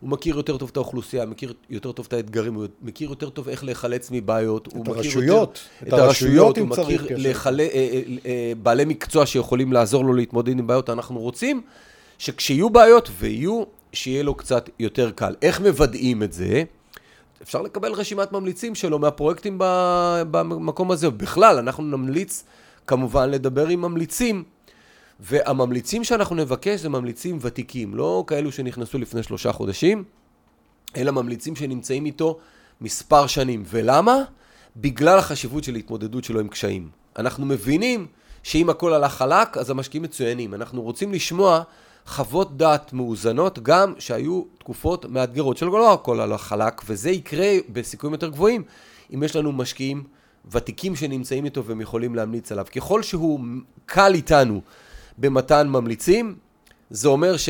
הוא 0.00 0.10
מכיר 0.10 0.36
יותר 0.36 0.56
טוב 0.56 0.68
את 0.72 0.76
האוכלוסייה, 0.76 1.26
מכיר 1.26 1.54
יותר 1.70 1.92
טוב 1.92 2.06
את 2.08 2.12
האתגרים, 2.12 2.54
הוא 2.54 2.66
מכיר 2.82 3.10
יותר 3.10 3.30
טוב 3.30 3.48
איך 3.48 3.64
להיחלץ 3.64 4.10
מבעיות. 4.10 4.68
הוא 4.72 4.80
מכיר 4.80 4.94
הרשויות, 4.96 5.60
יותר, 5.80 5.88
את 5.88 5.94
את 5.94 5.98
הרשויות, 5.98 6.58
הוא 6.58 6.66
אם 6.66 6.74
צריך 6.74 7.02
מכיר 7.02 7.16
קשר. 7.16 7.48
אה, 7.48 7.66
אה, 7.92 8.00
אה, 8.26 8.52
בעלי 8.62 8.84
מקצוע 8.84 9.26
שיכולים 9.26 9.72
לעזור 9.72 10.04
לו 10.04 10.12
להתמודד 10.12 10.58
עם 10.58 10.66
בעיות. 10.66 10.90
אנחנו 10.90 11.20
רוצים 11.20 11.60
שכשיהיו 12.18 12.70
בעיות, 12.70 13.10
ויהיו, 13.18 13.62
שיהיה 13.92 14.22
לו 14.22 14.34
קצת 14.34 14.70
יותר 14.78 15.10
קל. 15.10 15.34
איך 15.42 15.60
מוודאים 15.60 16.22
את 16.22 16.32
זה? 16.32 16.62
אפשר 17.42 17.62
לקבל 17.62 17.92
רשימת 17.92 18.32
ממליצים 18.32 18.74
שלו 18.74 18.98
מהפרויקטים 18.98 19.54
במקום 20.30 20.90
הזה. 20.90 21.10
בכלל, 21.10 21.58
אנחנו 21.58 21.82
נמליץ 21.82 22.44
כמובן 22.86 23.30
לדבר 23.30 23.68
עם 23.68 23.80
ממליצים. 23.80 24.53
והממליצים 25.26 26.04
שאנחנו 26.04 26.36
נבקש 26.36 26.80
זה 26.80 26.88
ממליצים 26.88 27.38
ותיקים, 27.40 27.94
לא 27.94 28.24
כאלו 28.26 28.52
שנכנסו 28.52 28.98
לפני 28.98 29.22
שלושה 29.22 29.52
חודשים, 29.52 30.04
אלא 30.96 31.10
ממליצים 31.10 31.56
שנמצאים 31.56 32.06
איתו 32.06 32.38
מספר 32.80 33.26
שנים. 33.26 33.62
ולמה? 33.66 34.16
בגלל 34.76 35.18
החשיבות 35.18 35.64
של 35.64 35.74
התמודדות 35.74 36.24
שלו 36.24 36.40
עם 36.40 36.48
קשיים. 36.48 36.88
אנחנו 37.18 37.46
מבינים 37.46 38.06
שאם 38.42 38.70
הכל 38.70 38.92
הלך 38.92 39.12
חלק, 39.12 39.56
אז 39.56 39.70
המשקיעים 39.70 40.02
מצוינים. 40.02 40.54
אנחנו 40.54 40.82
רוצים 40.82 41.12
לשמוע 41.12 41.62
חוות 42.06 42.56
דעת 42.56 42.92
מאוזנות, 42.92 43.58
גם 43.62 43.94
שהיו 43.98 44.42
תקופות 44.58 45.04
מאתגרות 45.04 45.56
של 45.56 45.66
לא 45.66 45.92
הכל 45.92 46.20
הלך 46.20 46.40
חלק, 46.40 46.82
וזה 46.86 47.10
יקרה 47.10 47.52
בסיכויים 47.72 48.12
יותר 48.14 48.28
גבוהים 48.28 48.62
אם 49.14 49.22
יש 49.22 49.36
לנו 49.36 49.52
משקיעים 49.52 50.04
ותיקים 50.50 50.96
שנמצאים 50.96 51.44
איתו 51.44 51.64
והם 51.64 51.80
יכולים 51.80 52.14
להמליץ 52.14 52.52
עליו. 52.52 52.66
ככל 52.76 53.02
שהוא 53.02 53.40
קל 53.86 54.14
איתנו 54.14 54.60
במתן 55.18 55.68
ממליצים, 55.68 56.36
זה 56.90 57.08
אומר 57.08 57.36
ש... 57.36 57.48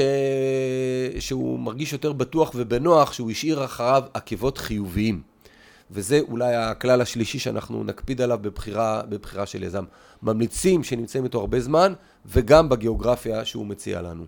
שהוא 1.19 1.59
מרגיש 1.59 1.93
יותר 1.93 2.13
בטוח 2.13 2.53
ובנוח 2.55 3.13
שהוא 3.13 3.31
השאיר 3.31 3.65
אחריו 3.65 4.03
עקבות 4.15 4.59
חיוביים. 4.59 5.23
וזה 5.91 6.21
אולי 6.29 6.55
הכלל 6.55 7.01
השלישי 7.01 7.39
שאנחנו 7.39 7.85
נקפיד 7.85 8.21
עליו 8.21 8.39
בבחירה, 8.43 9.03
בבחירה 9.09 9.47
של 9.47 9.63
יזם. 9.63 9.85
ממליצים 10.23 10.85
שנמצאים 10.85 11.25
איתו 11.25 11.41
הרבה 11.41 11.61
זמן, 11.61 11.93
וגם 12.27 12.69
בגיאוגרפיה 12.69 13.45
שהוא 13.45 13.67
מציע 13.67 14.03
לנו. 14.03 14.25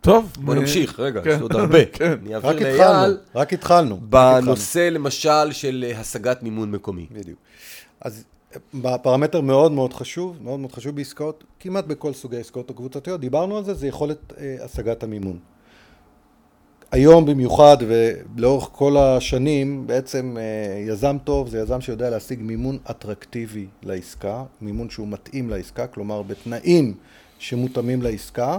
טוב. 0.00 0.32
בוא 0.40 0.54
מ- 0.54 0.58
נמשיך, 0.58 1.00
רגע, 1.00 1.22
כן. 1.22 1.30
יש 1.30 1.40
עוד 1.40 1.52
הרבה. 1.56 1.84
כן. 1.92 2.12
אני 2.22 2.34
רק 2.34 2.44
אעביר 2.44 2.66
התחלנו, 2.68 3.00
לאייל 3.00 3.16
רק 3.34 3.52
התחלנו. 3.52 3.94
רק 3.94 4.02
בנושא 4.02 4.88
למשל 4.92 5.52
של 5.52 5.92
השגת 5.96 6.42
מימון 6.42 6.70
מקומי. 6.70 7.06
בדיוק. 7.12 7.38
אז 8.00 8.24
בפרמטר 8.74 9.40
מאוד 9.40 9.72
מאוד 9.72 9.92
חשוב, 9.92 10.38
מאוד 10.42 10.60
מאוד 10.60 10.72
חשוב 10.72 10.96
בעסקאות, 10.96 11.44
כמעט 11.60 11.84
בכל 11.84 12.12
סוגי 12.12 12.36
העסקאות 12.36 12.70
הקבוצתיות, 12.70 13.20
דיברנו 13.20 13.56
על 13.56 13.64
זה, 13.64 13.74
זה 13.74 13.86
יכולת 13.86 14.32
אה, 14.38 14.56
השגת 14.64 15.02
המימון. 15.02 15.38
היום 16.92 17.26
במיוחד 17.26 17.76
ולאורך 17.80 18.68
כל 18.72 18.96
השנים, 18.96 19.86
בעצם 19.86 20.36
אה, 20.38 20.78
יזם 20.88 21.16
טוב 21.24 21.48
זה 21.48 21.58
יזם 21.58 21.80
שיודע 21.80 22.10
להשיג 22.10 22.40
מימון 22.42 22.78
אטרקטיבי 22.90 23.66
לעסקה, 23.82 24.44
מימון 24.60 24.90
שהוא 24.90 25.08
מתאים 25.08 25.50
לעסקה, 25.50 25.86
כלומר 25.86 26.22
בתנאים 26.22 26.94
שמותאמים 27.38 28.02
לעסקה, 28.02 28.58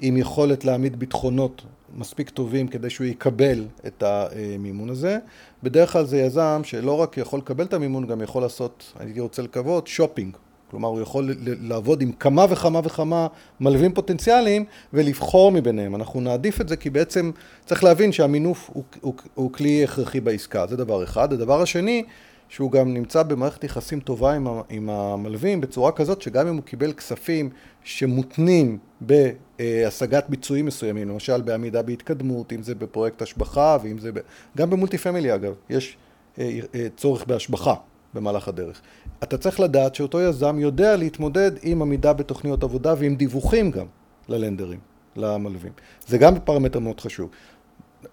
עם 0.00 0.16
יכולת 0.16 0.64
להעמיד 0.64 0.98
ביטחונות 0.98 1.62
מספיק 1.96 2.30
טובים 2.30 2.68
כדי 2.68 2.90
שהוא 2.90 3.06
יקבל 3.06 3.64
את 3.86 4.02
המימון 4.02 4.90
הזה. 4.90 5.18
בדרך 5.62 5.92
כלל 5.92 6.04
זה 6.04 6.18
יזם 6.18 6.60
שלא 6.64 6.92
רק 6.92 7.16
יכול 7.18 7.38
לקבל 7.38 7.64
את 7.64 7.74
המימון, 7.74 8.06
גם 8.06 8.22
יכול 8.22 8.42
לעשות, 8.42 8.92
הייתי 8.98 9.20
רוצה 9.20 9.42
לקוות, 9.42 9.86
שופינג. 9.86 10.36
כלומר, 10.70 10.88
הוא 10.88 11.00
יכול 11.00 11.34
לעבוד 11.40 12.02
עם 12.02 12.12
כמה 12.12 12.46
וכמה 12.50 12.80
וכמה 12.84 13.26
מלווים 13.60 13.94
פוטנציאליים 13.94 14.64
ולבחור 14.92 15.52
מביניהם. 15.52 15.94
אנחנו 15.94 16.20
נעדיף 16.20 16.60
את 16.60 16.68
זה 16.68 16.76
כי 16.76 16.90
בעצם 16.90 17.30
צריך 17.64 17.84
להבין 17.84 18.12
שהמינוף 18.12 18.70
הוא, 18.72 18.84
הוא, 19.00 19.14
הוא 19.34 19.52
כלי 19.52 19.84
הכרחי 19.84 20.20
בעסקה, 20.20 20.66
זה 20.66 20.76
דבר 20.76 21.04
אחד. 21.04 21.32
הדבר 21.32 21.62
השני, 21.62 22.04
שהוא 22.48 22.72
גם 22.72 22.94
נמצא 22.94 23.22
במערכת 23.22 23.64
יחסים 23.64 24.00
טובה 24.00 24.32
עם, 24.32 24.46
עם 24.68 24.90
המלווים 24.90 25.60
בצורה 25.60 25.92
כזאת 25.92 26.22
שגם 26.22 26.46
אם 26.46 26.54
הוא 26.54 26.62
קיבל 26.62 26.92
כספים 26.92 27.50
שמותנים 27.84 28.78
בהשגת 29.00 30.24
ביצועים 30.28 30.66
מסוימים, 30.66 31.08
למשל 31.08 31.40
בעמידה 31.40 31.82
בהתקדמות, 31.82 32.52
אם 32.52 32.62
זה 32.62 32.74
בפרויקט 32.74 33.22
השבחה 33.22 33.76
ואם 33.82 33.98
זה, 33.98 34.12
ב... 34.12 34.18
גם 34.56 34.70
במולטי 34.70 34.98
פמילי 34.98 35.34
אגב, 35.34 35.54
יש 35.70 35.96
אה, 36.38 36.58
אה, 36.74 36.86
צורך 36.96 37.26
בהשבחה 37.26 37.74
במהלך 38.14 38.48
הדרך. 38.48 38.80
אתה 39.22 39.38
צריך 39.38 39.60
לדעת 39.60 39.94
שאותו 39.94 40.20
יזם 40.20 40.58
יודע 40.58 40.96
להתמודד 40.96 41.50
עם 41.62 41.82
עמידה 41.82 42.12
בתוכניות 42.12 42.62
עבודה 42.62 42.94
ועם 42.98 43.16
דיווחים 43.16 43.70
גם 43.70 43.86
ללנדרים, 44.28 44.78
למלווים. 45.16 45.72
זה 46.06 46.18
גם 46.18 46.34
פרמטר 46.44 46.78
מאוד 46.78 47.00
חשוב. 47.00 47.30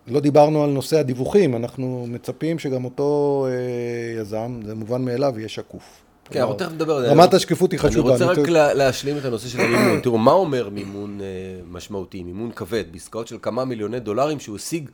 לא 0.07 0.19
דיברנו 0.19 0.63
על 0.63 0.69
נושא 0.69 0.99
הדיווחים, 0.99 1.55
אנחנו 1.55 2.05
מצפים 2.09 2.59
שגם 2.59 2.85
אותו 2.85 3.47
אה, 3.49 4.21
יזם, 4.21 4.59
זה 4.65 4.75
מובן 4.75 5.05
מאליו, 5.05 5.33
יהיה 5.37 5.49
שקוף. 5.49 6.01
כן, 6.29 6.39
אנחנו 6.39 6.55
תכף 6.55 6.71
נדבר 6.71 6.95
על 6.95 7.01
זה. 7.05 7.11
רמת 7.11 7.33
השקיפות 7.33 7.71
היא 7.71 7.79
חשובה. 7.79 8.15
אני 8.15 8.23
רוצה 8.25 8.41
רק 8.41 8.49
להשלים 8.49 9.17
את 9.17 9.25
הנושא 9.25 9.47
של 9.47 9.59
המימון. 9.59 9.99
תראו, 9.99 10.17
מה 10.17 10.31
אומר 10.31 10.69
מימון 10.69 11.21
אה, 11.21 11.25
משמעותי, 11.71 12.23
מימון 12.23 12.51
כבד, 12.51 12.83
בעסקאות 12.91 13.27
של 13.27 13.37
כמה 13.41 13.65
מיליוני 13.65 13.99
דולרים, 13.99 14.39
שהוא 14.39 14.55
השיג 14.55 14.89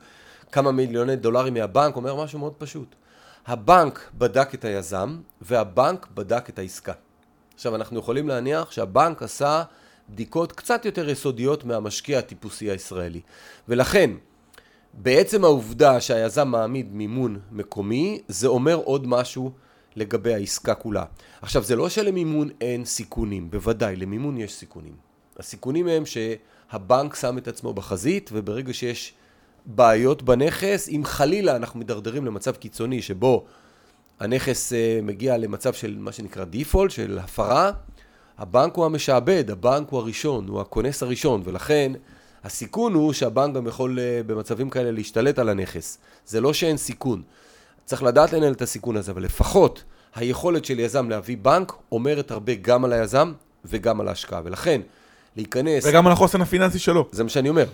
כמה 0.52 0.72
מיליוני 0.72 1.16
דולרים 1.16 1.54
מהבנק, 1.54 1.96
אומר 1.96 2.24
משהו 2.24 2.38
מאוד 2.38 2.52
פשוט. 2.58 2.94
הבנק 3.46 4.10
בדק 4.18 4.54
את 4.54 4.64
היזם, 4.64 5.16
והבנק 5.40 6.06
בדק 6.14 6.48
את 6.50 6.58
העסקה. 6.58 6.92
עכשיו, 7.54 7.74
אנחנו 7.74 7.98
יכולים 7.98 8.28
להניח 8.28 8.70
שהבנק 8.70 9.22
עשה 9.22 9.62
בדיקות 10.08 10.52
קצת 10.52 10.84
יותר 10.84 11.08
יסודיות 11.08 11.64
מהמשקיע 11.64 12.18
הטיפוסי 12.18 12.70
הישראלי. 12.70 13.20
ולכן, 13.68 14.10
בעצם 14.94 15.44
העובדה 15.44 16.00
שהיזם 16.00 16.48
מעמיד 16.48 16.94
מימון 16.94 17.38
מקומי, 17.52 18.22
זה 18.28 18.48
אומר 18.48 18.74
עוד 18.74 19.06
משהו 19.06 19.50
לגבי 19.96 20.34
העסקה 20.34 20.74
כולה. 20.74 21.04
עכשיו, 21.42 21.62
זה 21.62 21.76
לא 21.76 21.88
שלמימון 21.88 22.48
אין 22.60 22.84
סיכונים, 22.84 23.50
בוודאי, 23.50 23.96
למימון 23.96 24.38
יש 24.38 24.54
סיכונים. 24.54 24.92
הסיכונים 25.38 25.88
הם 25.88 26.02
שהבנק 26.06 27.14
שם 27.14 27.38
את 27.38 27.48
עצמו 27.48 27.74
בחזית, 27.74 28.30
וברגע 28.32 28.72
שיש 28.74 29.14
בעיות 29.66 30.22
בנכס, 30.22 30.88
אם 30.88 31.02
חלילה 31.04 31.56
אנחנו 31.56 31.80
מדרדרים 31.80 32.24
למצב 32.24 32.56
קיצוני 32.56 33.02
שבו 33.02 33.44
הנכס 34.20 34.72
אה, 34.72 35.00
מגיע 35.02 35.36
למצב 35.36 35.72
של 35.72 35.96
מה 35.98 36.12
שנקרא 36.12 36.44
דיפולט, 36.44 36.90
של 36.90 37.18
הפרה, 37.18 37.72
הבנק 38.38 38.74
הוא 38.74 38.84
המשעבד, 38.84 39.50
הבנק 39.50 39.88
הוא 39.88 40.00
הראשון, 40.00 40.48
הוא 40.48 40.60
הכונס 40.60 41.02
הראשון, 41.02 41.42
ולכן 41.44 41.92
הסיכון 42.44 42.94
הוא 42.94 43.12
שהבנק 43.12 43.54
גם 43.54 43.66
יכול 43.66 43.98
אה, 43.98 44.20
במצבים 44.26 44.70
כאלה 44.70 44.90
להשתלט 44.90 45.38
על 45.38 45.48
הנכס. 45.48 45.98
זה 46.26 46.40
לא 46.40 46.52
שאין 46.52 46.76
סיכון. 46.76 47.22
צריך 47.84 48.02
לדעת 48.02 48.32
לנהל 48.32 48.52
את 48.52 48.62
הסיכון 48.62 48.96
הזה, 48.96 49.12
אבל 49.12 49.22
לפחות 49.22 49.84
היכולת 50.14 50.64
של 50.64 50.80
יזם 50.80 51.08
להביא 51.08 51.36
בנק 51.42 51.72
אומרת 51.92 52.30
הרבה 52.30 52.54
גם 52.54 52.84
על 52.84 52.92
היזם 52.92 53.32
וגם 53.64 54.00
על 54.00 54.08
ההשקעה. 54.08 54.40
ולכן, 54.44 54.80
להיכנס... 55.36 55.86
וגם 55.86 56.06
על 56.06 56.12
החוסן 56.12 56.40
הפיננסי 56.40 56.78
שלו. 56.78 57.08
זה 57.12 57.22
מה 57.22 57.28
שאני 57.28 57.48
אומר. 57.48 57.66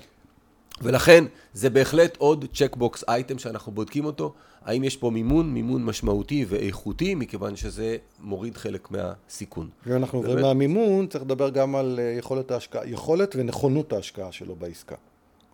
ולכן, 0.83 1.25
זה 1.53 1.71
בהחלט 1.71 2.17
עוד 2.17 2.45
צ'קבוקס 2.55 3.05
אייטם 3.09 3.39
שאנחנו 3.39 3.73
בודקים 3.73 4.05
אותו. 4.05 4.33
האם 4.65 4.85
יש 4.85 4.97
פה 4.97 5.11
מימון, 5.11 5.55
מימון 5.55 5.85
משמעותי 5.85 6.45
ואיכותי, 6.49 7.15
מכיוון 7.15 7.57
שזה 7.57 7.97
מוריד 8.21 8.57
חלק 8.57 8.89
מהסיכון. 8.91 9.69
ואם 9.87 9.97
אנחנו 9.97 10.19
עוברים 10.19 10.35
באמת. 10.37 10.47
מהמימון, 10.47 11.07
צריך 11.07 11.25
לדבר 11.25 11.49
גם 11.51 11.77
על 11.77 12.01
אה, 12.03 12.15
יכולת 12.19 12.51
ההשקעה, 12.51 12.87
יכולת 12.89 13.35
ונכונות 13.39 13.93
ההשקעה 13.93 14.33
שלו 14.33 14.55
בעסקה. 14.55 14.95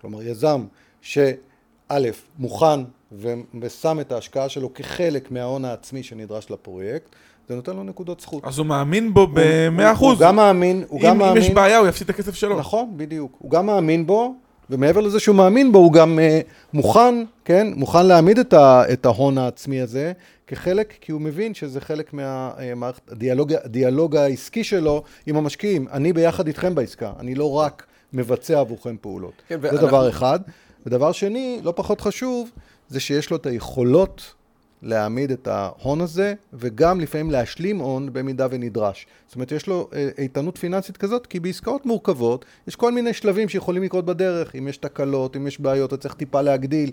כלומר, 0.01 0.23
יזם 0.23 0.65
שא', 1.01 1.99
מוכן 2.39 2.81
ו- 3.13 3.33
ושם 3.61 4.01
את 4.01 4.13
ההשקעה 4.13 4.49
שלו 4.49 4.75
כחלק 4.75 5.31
מההון 5.31 5.65
העצמי 5.65 6.03
שנדרש 6.03 6.51
לפרויקט, 6.51 7.09
זה 7.49 7.55
נותן 7.57 7.77
לו 7.77 7.85
נקודות 7.85 8.21
זכות. 8.21 8.45
אז 8.45 8.59
הוא 8.59 8.67
מאמין 8.67 9.15
בו 9.15 9.21
הוא- 9.21 9.29
ב-100%. 9.35 9.99
הוא 10.01 10.15
גם 10.21 10.37
מאמין, 10.37 10.85
הוא 10.89 11.01
גם 11.01 11.23
אם 11.23 11.29
אם 11.29 11.37
יש 11.37 11.43
מאמין, 11.43 11.55
בעיה, 11.55 11.79
הוא 11.79 11.89
יפסיד 11.89 12.05
את 12.09 12.15
הכסף 12.15 12.35
שלו. 12.35 12.59
נכון, 12.59 12.93
בדיוק. 12.97 13.37
הוא 13.39 13.51
גם 13.51 13.67
מאמין 13.67 14.07
בו, 14.07 14.35
ומעבר 14.71 15.01
לזה 15.01 15.21
שהוא 15.21 15.37
מאמין 15.37 15.73
בו, 15.73 15.79
הוא 15.79 15.93
גם 15.93 16.19
אה, 16.19 16.41
מוכן, 16.73 17.15
כן, 17.45 17.67
מוכן 17.77 18.07
להעמיד 18.07 18.39
את, 18.39 18.53
ה, 18.53 18.83
את 18.93 19.07
ההון 19.07 19.39
העצמי 19.39 19.81
הזה 19.81 20.13
כחלק, 20.47 20.95
כי 21.01 21.13
הוא 21.13 21.21
מבין 21.21 21.55
שזה 21.55 21.81
חלק 21.81 22.13
מהמערכת, 22.13 23.13
הדיאלוג, 23.13 23.53
הדיאלוג 23.65 24.17
העסקי 24.17 24.65
שלו 24.65 25.03
עם 25.27 25.37
המשקיעים. 25.37 25.87
אני 25.93 26.13
ביחד 26.13 26.47
איתכם 26.47 26.75
בעסקה, 26.75 27.13
אני 27.21 27.35
לא 27.35 27.53
רק 27.53 27.83
מבצע 28.13 28.61
עבורכם 28.61 28.97
פעולות. 29.01 29.33
כן, 29.49 29.61
זה 29.61 29.69
ואנחנו- 29.69 29.87
דבר 29.87 30.09
אחד. 30.09 30.41
ודבר 30.87 31.13
שני, 31.13 31.61
לא 31.63 31.73
פחות 31.77 32.01
חשוב, 32.01 32.51
זה 32.89 33.01
שיש 33.01 33.31
לו 33.31 33.37
את 33.37 33.47
היכולות 33.47 34.35
להעמיד 34.85 35.31
את 35.31 35.49
ההון 35.49 36.01
הזה, 36.01 36.35
וגם 36.53 37.01
לפעמים 37.01 37.31
להשלים 37.31 37.79
הון 37.79 38.13
במידה 38.13 38.47
ונדרש. 38.51 39.07
זאת 39.27 39.35
אומרת, 39.35 39.53
יש 39.53 39.67
לו 39.67 39.89
אה, 39.93 40.09
איתנות 40.19 40.59
פיננסית 40.59 40.97
כזאת, 40.97 41.27
כי 41.27 41.41
בעסקאות 41.41 41.87
מורכבות, 41.87 42.45
יש 42.69 42.77
כל 42.77 42.93
מיני 42.93 43.13
שלבים 43.13 43.49
שיכולים 43.49 43.83
לקרות 43.83 44.05
בדרך, 44.05 44.57
אם 44.57 44.69
יש 44.69 44.77
תקלות, 44.77 45.37
אם 45.37 45.47
יש 45.47 45.61
בעיות, 45.61 45.89
אתה 45.89 46.03
צריך 46.03 46.15
טיפה 46.15 46.41
להגדיל. 46.41 46.91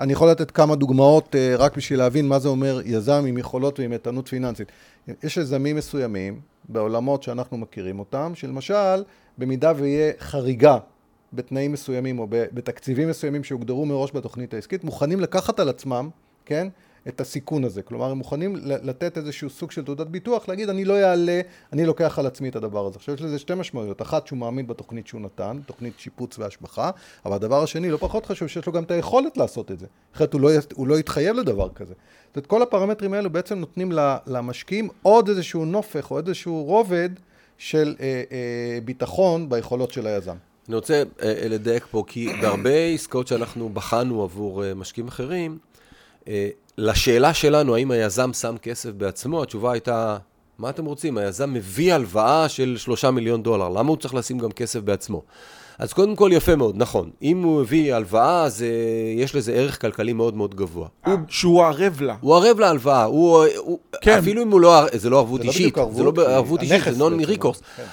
אני 0.00 0.12
יכול 0.12 0.30
לתת 0.30 0.50
כמה 0.50 0.76
דוגמאות 0.76 1.36
אה, 1.36 1.54
רק 1.58 1.76
בשביל 1.76 1.98
להבין 1.98 2.28
מה 2.28 2.38
זה 2.38 2.48
אומר 2.48 2.80
יזם 2.84 3.24
עם 3.28 3.38
יכולות 3.38 3.80
ועם 3.80 3.92
איתנות 3.92 4.28
פיננסית. 4.28 4.72
יש 5.22 5.36
יזמים 5.36 5.76
מסוימים 5.76 6.40
בעולמות 6.68 7.22
שאנחנו 7.22 7.58
מכירים 7.58 7.98
אותם, 7.98 8.32
שלמשל, 8.34 9.04
במידה 9.38 9.72
ויהיה 9.76 10.12
חריגה 10.18 10.78
בתנאים 11.32 11.72
מסוימים 11.72 12.18
או 12.18 12.26
בתקציבים 12.30 13.08
מסוימים 13.08 13.44
שהוגדרו 13.44 13.86
מראש 13.86 14.10
בתוכנית 14.14 14.54
העסקית, 14.54 14.84
מוכנים 14.84 15.20
לקחת 15.20 15.60
על 15.60 15.68
עצמם, 15.68 16.08
כן, 16.44 16.68
את 17.08 17.20
הסיכון 17.20 17.64
הזה. 17.64 17.82
כלומר, 17.82 18.10
הם 18.10 18.18
מוכנים 18.18 18.56
לתת 18.62 19.18
איזשהו 19.18 19.50
סוג 19.50 19.70
של 19.70 19.84
תעודת 19.84 20.06
ביטוח, 20.06 20.48
להגיד, 20.48 20.68
אני 20.68 20.84
לא 20.84 21.02
אעלה, 21.02 21.40
אני 21.72 21.86
לוקח 21.86 22.18
על 22.18 22.26
עצמי 22.26 22.48
את 22.48 22.56
הדבר 22.56 22.86
הזה. 22.86 22.96
עכשיו, 22.96 23.14
יש 23.14 23.22
לזה 23.22 23.38
שתי 23.38 23.54
משמעויות. 23.54 24.02
אחת, 24.02 24.26
שהוא 24.26 24.38
מאמין 24.38 24.66
בתוכנית 24.66 25.06
שהוא 25.06 25.20
נתן, 25.20 25.60
תוכנית 25.66 25.92
שיפוץ 25.98 26.38
והשבחה, 26.38 26.90
אבל 27.24 27.34
הדבר 27.34 27.62
השני, 27.62 27.90
לא 27.90 27.96
פחות 27.96 28.26
חשוב, 28.26 28.48
שיש 28.48 28.66
לו 28.66 28.72
גם 28.72 28.82
את 28.82 28.90
היכולת 28.90 29.36
לעשות 29.36 29.70
את 29.70 29.78
זה. 29.78 29.86
אחרת 30.16 30.32
הוא 30.32 30.40
לא, 30.40 30.50
הוא 30.74 30.86
לא 30.86 30.98
יתחייב 30.98 31.36
לדבר 31.36 31.68
כזה. 31.68 31.94
זאת 32.26 32.36
אומרת, 32.36 32.46
כל 32.46 32.62
הפרמטרים 32.62 33.14
האלו 33.14 33.30
בעצם 33.30 33.58
נותנים 33.58 33.92
למשקיעים 34.26 34.88
עוד 35.02 35.28
איזשהו 35.28 35.64
נופך 35.64 36.10
או 36.10 36.18
איזשהו 36.18 36.64
רובד 36.64 37.10
של 37.58 37.94
אה, 38.00 38.22
אה, 38.32 38.78
ביטחון 38.84 39.48
ביכולות 39.48 39.92
של 39.92 40.06
היזם. 40.06 40.36
אני 40.68 40.76
רוצה 40.76 41.02
אה, 41.22 41.48
לדייק 41.48 41.86
פה, 41.90 42.04
כי 42.06 42.28
בהרבה 42.42 42.70
עסקאות 42.70 43.26
שאנחנו 43.26 43.68
בחנו 43.68 44.22
עבור 44.22 44.64
אה, 44.64 44.74
משקיעים 44.74 45.08
אחרים, 45.08 45.50
אה, 45.52 45.71
לשאלה 46.78 47.34
שלנו, 47.34 47.74
האם 47.74 47.90
היזם 47.90 48.32
שם 48.32 48.56
כסף 48.62 48.90
בעצמו, 48.90 49.42
התשובה 49.42 49.72
הייתה, 49.72 50.16
מה 50.58 50.70
אתם 50.70 50.84
רוצים? 50.84 51.18
היזם 51.18 51.52
מביא 51.52 51.94
הלוואה 51.94 52.48
של 52.48 52.74
שלושה 52.78 53.10
מיליון 53.10 53.42
דולר, 53.42 53.68
למה 53.68 53.88
הוא 53.88 53.96
צריך 53.96 54.14
לשים 54.14 54.38
גם 54.38 54.52
כסף 54.52 54.80
בעצמו? 54.80 55.22
אז 55.78 55.92
קודם 55.92 56.16
כל, 56.16 56.30
יפה 56.32 56.56
מאוד, 56.56 56.74
נכון. 56.76 57.10
אם 57.22 57.42
הוא 57.42 57.60
הביא 57.60 57.94
הלוואה, 57.94 58.44
אז 58.44 58.62
אה, 58.62 58.68
יש 59.22 59.34
לזה 59.34 59.52
ערך 59.52 59.80
כלכלי 59.80 60.12
מאוד 60.12 60.36
מאוד 60.36 60.54
גבוה. 60.54 60.88
הוא- 61.06 61.14
שהוא 61.28 61.62
ערב 61.64 62.00
לה. 62.00 62.16
הוא 62.20 62.36
ערב 62.36 62.60
להלוואה, 62.60 63.04
הוא, 63.04 63.44
הוא 63.56 63.78
כן. 64.02 64.18
אפילו 64.18 64.42
אם 64.42 64.50
הוא 64.50 64.60
לא, 64.60 64.82
זה 64.92 65.10
לא 65.10 65.18
ערבות 65.18 65.40
זה 65.40 65.46
לא 65.46 65.50
אישית, 65.50 65.62
בדיוק 65.62 65.78
ערבות, 65.78 65.96
זה 65.96 66.22
לא 66.22 66.28
ערבות 66.28 66.62
אישית, 66.62 66.82
זה 66.84 66.98
נון 66.98 67.20
ריקורס. 67.20 67.60
כן. 67.76 67.84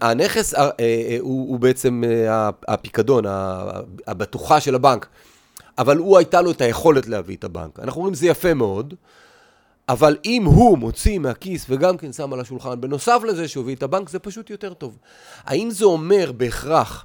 הנכס 0.00 0.54
אה, 0.54 0.60
אה, 0.80 1.16
הוא 1.20 1.48
הוא 1.48 1.60
בעצם 1.60 2.02
אה, 2.06 2.50
הפיקדון, 2.68 3.24
הבטוחה 4.06 4.60
של 4.60 4.74
הבנק, 4.74 5.06
אבל 5.80 5.96
הוא 5.96 6.18
הייתה 6.18 6.42
לו 6.42 6.50
את 6.50 6.60
היכולת 6.60 7.06
להביא 7.06 7.36
את 7.36 7.44
הבנק. 7.44 7.78
אנחנו 7.80 7.98
אומרים 7.98 8.14
זה 8.14 8.26
יפה 8.26 8.54
מאוד, 8.54 8.94
אבל 9.88 10.16
אם 10.24 10.44
הוא 10.44 10.78
מוציא 10.78 11.18
מהכיס 11.18 11.66
וגם 11.68 11.96
כן 11.96 12.12
שם 12.12 12.32
על 12.32 12.40
השולחן, 12.40 12.80
בנוסף 12.80 13.20
לזה 13.28 13.48
שהוא 13.48 13.62
הביא 13.62 13.74
את 13.74 13.82
הבנק, 13.82 14.08
זה 14.08 14.18
פשוט 14.18 14.50
יותר 14.50 14.74
טוב. 14.74 14.98
האם 15.44 15.70
זה 15.70 15.84
אומר 15.84 16.32
בהכרח 16.32 17.04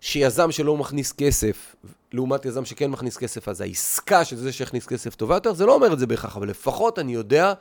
שיזם 0.00 0.52
שלא 0.52 0.76
מכניס 0.76 1.12
כסף, 1.12 1.76
לעומת 2.12 2.44
יזם 2.44 2.64
שכן 2.64 2.90
מכניס 2.90 3.16
כסף, 3.16 3.48
אז 3.48 3.60
העסקה 3.60 4.24
של 4.24 4.36
זה 4.36 4.52
שהכניס 4.52 4.86
כסף 4.86 5.14
טובה 5.14 5.36
יותר, 5.36 5.54
זה 5.54 5.66
לא 5.66 5.74
אומר 5.74 5.92
את 5.92 5.98
זה 5.98 6.06
בהכרח, 6.06 6.36
אבל 6.36 6.48
לפחות 6.48 6.98
אני 6.98 7.14
יודע 7.14 7.52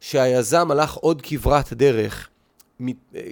שהיזם 0.00 0.70
הלך 0.70 0.94
עוד 0.94 1.22
כברת 1.22 1.72
דרך, 1.72 2.28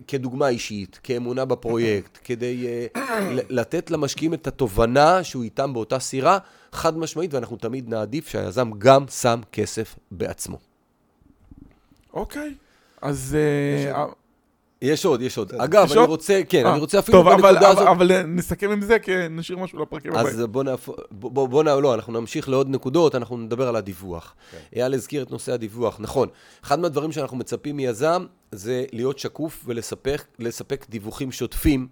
כדוגמה 0.09 0.49
אישית, 0.49 1.01
כאמונה 1.03 1.45
בפרויקט, 1.45 2.19
כדי 2.25 2.67
uh, 2.95 2.99
לתת 3.49 3.91
למשקיעים 3.91 4.35
את 4.35 4.47
התובנה 4.47 5.25
שהוא 5.25 5.43
איתם 5.43 5.73
באותה 5.73 5.99
סירה, 5.99 6.39
חד 6.73 6.99
משמעית, 6.99 7.35
ואנחנו 7.35 7.57
תמיד 7.57 7.89
נעדיף 7.89 8.29
שהיזם 8.29 8.71
גם 8.79 9.09
שם 9.09 9.41
כסף 9.53 9.97
בעצמו. 10.11 10.59
אוקיי. 12.13 12.55
אז... 13.03 13.37
יש 14.85 15.05
עוד, 15.05 15.23
יש 15.23 15.39
עוד. 15.39 15.53
אגב, 15.55 15.93
אני? 15.93 16.01
רוצה, 16.01 16.41
כן, 16.49 16.67
אה, 16.67 16.73
אני 16.73 16.81
רוצה 16.81 16.99
אפילו 16.99 17.19
טוב, 17.19 17.29
אבל- 17.29 17.37
בנקודה 17.43 17.59
אבל- 17.61 17.67
הזאת... 17.79 17.89
אבל 17.89 18.13
אה, 18.13 18.23
נסכם 18.23 18.71
עם 18.71 18.81
זה, 18.81 18.99
כי 18.99 19.13
נשאיר 19.31 19.59
משהו 19.59 19.83
לפרקים 19.83 20.13
הבאים. 20.13 20.27
אז 20.27 20.43
בוא 21.21 21.63
נ- 21.63 21.67
לא, 21.83 21.95
אנחנו 21.95 22.13
נמשיך 22.21 22.49
לעוד 22.49 22.71
נקודות, 22.71 23.15
אנחנו 23.15 23.37
נדבר 23.37 23.69
על 23.69 23.77
הדיווח. 23.77 24.35
אייל 24.77 24.95
הזכיר 24.95 25.23
את 25.23 25.31
נושא 25.31 25.53
הדיווח, 25.53 25.97
נכון. 26.01 26.29
אחד 26.65 26.81
מהדברים 26.81 27.13
שאנחנו 27.13 27.37
מצפים 27.37 27.77
מיזם, 27.77 28.25
זה 28.53 28.85
להיות 28.93 29.19
שקוף 29.19 29.63
ולספק 29.67 30.25
לספק 30.39 30.87
דיווחים 30.89 31.33
שוטפים. 31.33 31.87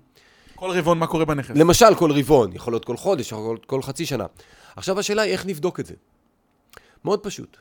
כל 0.55 0.71
רבעון, 0.71 0.99
מה 0.99 1.07
קורה 1.07 1.25
בנכס? 1.25 1.51
למשל, 1.57 1.95
כל 1.95 2.13
רבעון, 2.13 2.53
יכול 2.53 2.73
להיות 2.73 2.85
כל 2.85 2.97
חודש, 2.97 3.33
יכול 3.33 3.55
להיות 3.55 3.67
כל 3.67 3.83
חצי 3.83 4.07
שנה. 4.07 4.27
עכשיו 4.77 4.99
השאלה 4.99 5.23
היא 5.23 5.33
איך 5.33 5.47
נבדוק 5.47 5.81
את 5.81 5.87
זה. 5.87 5.95
מאוד 7.05 7.21
פשוט. 7.21 7.57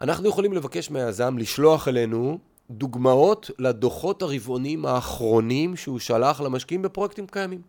אנחנו 0.00 0.28
יכולים 0.28 0.52
לבקש 0.52 0.90
מהיזם 0.90 1.38
לשלוח 1.38 1.88
אלינו 1.88 2.38
דוגמאות 2.70 3.50
לדוחות 3.58 4.22
הרבעוניים 4.22 4.86
האחרונים 4.86 5.76
שהוא 5.76 5.98
שלח 5.98 6.40
למשקיעים 6.40 6.82
בפרויקטים 6.82 7.26
קיימים. 7.26 7.60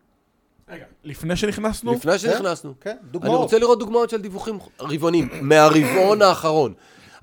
רגע, 0.69 0.85
לפני 1.03 1.35
שנכנסנו? 1.35 1.93
לפני 1.93 2.19
שנכנסנו. 2.19 2.73
כן, 2.81 2.97
אני 3.01 3.11
דוגמאות. 3.11 3.39
רוצה 3.41 3.59
לראות 3.59 3.79
דוגמאות 3.79 4.09
של 4.09 4.21
דיווחים 4.21 4.59
רבעוניים, 4.79 5.29
מהרבעון 5.41 6.21
האחרון. 6.21 6.73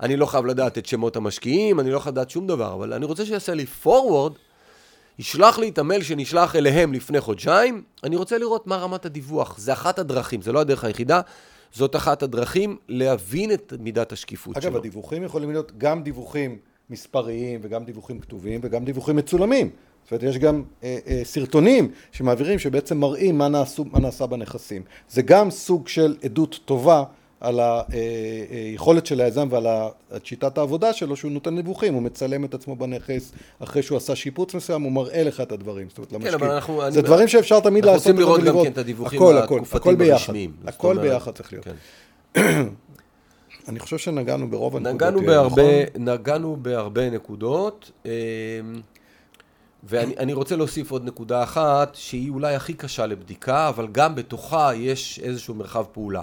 אני 0.01 0.15
לא 0.15 0.25
חייב 0.25 0.45
לדעת 0.45 0.77
את 0.77 0.85
שמות 0.85 1.15
המשקיעים, 1.15 1.79
אני 1.79 1.91
לא 1.91 1.99
חייב 1.99 2.15
לדעת 2.15 2.29
שום 2.29 2.47
דבר, 2.47 2.73
אבל 2.73 2.93
אני 2.93 3.05
רוצה 3.05 3.25
שיעשה 3.25 3.53
לי 3.53 3.65
forward, 3.83 4.33
ישלח 5.19 5.59
לי 5.59 5.69
את 5.69 5.77
המייל 5.77 6.03
שנשלח 6.03 6.55
אליהם 6.55 6.93
לפני 6.93 7.21
חודשיים, 7.21 7.83
אני 8.03 8.15
רוצה 8.15 8.37
לראות 8.37 8.67
מה 8.67 8.77
רמת 8.77 9.05
הדיווח. 9.05 9.57
זה 9.57 9.73
אחת 9.73 9.99
הדרכים, 9.99 10.41
זה 10.41 10.51
לא 10.51 10.59
הדרך 10.59 10.83
היחידה, 10.83 11.21
זאת 11.73 11.95
אחת 11.95 12.23
הדרכים 12.23 12.77
להבין 12.89 13.51
את 13.51 13.73
מידת 13.79 14.11
השקיפות 14.11 14.57
אגב, 14.57 14.69
שלו. 14.69 14.77
הדיווחים 14.77 15.23
יכולים 15.23 15.51
להיות 15.51 15.71
גם 15.77 16.03
דיווחים 16.03 16.57
מספריים 16.89 17.59
וגם 17.63 17.83
דיווחים 17.83 18.19
כתובים 18.19 18.59
וגם 18.63 18.85
דיווחים 18.85 19.15
מצולמים. 19.15 19.69
זאת 20.03 20.11
אומרת, 20.11 20.23
יש 20.23 20.37
גם 20.37 20.63
אה, 20.83 20.97
אה, 21.07 21.21
סרטונים 21.23 21.91
שמעבירים 22.11 22.59
שבעצם 22.59 22.97
מראים 22.97 23.37
מה, 23.37 23.47
נעשו, 23.47 23.85
מה 23.91 23.99
נעשה 23.99 24.25
בנכסים. 24.25 24.81
זה 25.09 25.21
גם 25.21 25.51
סוג 25.51 25.87
של 25.87 26.15
עדות 26.23 26.59
טובה 26.65 27.03
על 27.39 27.59
היכולת 28.49 29.05
של 29.05 29.21
היזם 29.21 29.47
ועל 29.51 29.65
שיטת 30.23 30.57
העבודה 30.57 30.93
שלו 30.93 31.15
שהוא 31.15 31.31
נותן 31.31 31.55
דיווחים, 31.61 31.93
הוא 31.93 32.01
מצלם 32.01 32.45
את 32.45 32.53
עצמו 32.53 32.75
בנכס 32.75 33.31
אחרי 33.59 33.83
שהוא 33.83 33.97
עשה 33.97 34.15
שיפוץ 34.15 34.53
מסוים, 34.55 34.81
הוא 34.81 34.91
מראה 34.91 35.23
לך 35.23 35.41
את 35.41 35.51
הדברים, 35.51 35.87
זאת 35.89 35.97
אומרת 35.97 36.11
למשקיעים. 36.13 36.39
כן, 36.39 36.45
אבל 36.45 36.53
אנחנו- 36.55 36.81
זה 36.91 36.99
אני- 36.99 37.07
דברים 37.07 37.27
שאפשר 37.27 37.59
תמיד 37.59 37.83
אנחנו 37.85 37.95
לעשות 37.97 38.07
רוצים 38.07 38.19
לראות 38.19 38.43
גם. 38.57 38.63
כן 38.63 38.71
את 38.71 38.77
הדיווחים 38.77 39.19
הכל, 39.19 39.37
הכל, 39.37 39.55
התקופתיים 39.59 39.81
הכל 39.81 39.95
ביחד, 39.95 40.11
הרשמיים. 40.13 40.51
הכל 40.65 40.97
ביחד 41.01 41.31
צריך 41.31 41.53
להיות. 41.53 41.65
אני 43.67 43.79
חושב 43.79 43.97
שנגענו 43.97 44.49
ברוב 44.49 44.75
הנקודות. 44.75 44.95
נגענו 44.95 45.17
יאיר, 45.17 45.29
בהרבה, 45.29 45.85
נכון? 45.89 46.09
נגענו 46.09 46.57
בהרבה 46.61 47.09
נקודות, 47.09 47.91
אמ, 48.05 48.11
ואני 49.83 50.17
אני 50.17 50.33
רוצה 50.33 50.55
להוסיף 50.55 50.91
עוד 50.91 51.05
נקודה 51.05 51.43
אחת, 51.43 51.95
שהיא 51.95 52.29
אולי 52.29 52.55
הכי 52.55 52.73
קשה 52.73 53.05
לבדיקה, 53.05 53.69
אבל 53.69 53.87
גם 53.91 54.15
בתוכה 54.15 54.75
יש 54.75 55.19
איזשהו 55.23 55.55
מרחב 55.55 55.83
פעולה. 55.91 56.21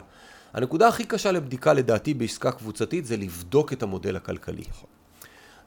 הנקודה 0.53 0.89
הכי 0.89 1.05
קשה 1.05 1.33
לבדיקה 1.33 1.73
לדעתי 1.73 2.15
בעסקה 2.15 2.53
קבוצתית 2.53 3.07
זה 3.07 3.17
לבדוק 3.17 3.73
את 3.73 3.83
המודל 3.83 4.17
הכלכלי. 4.17 4.65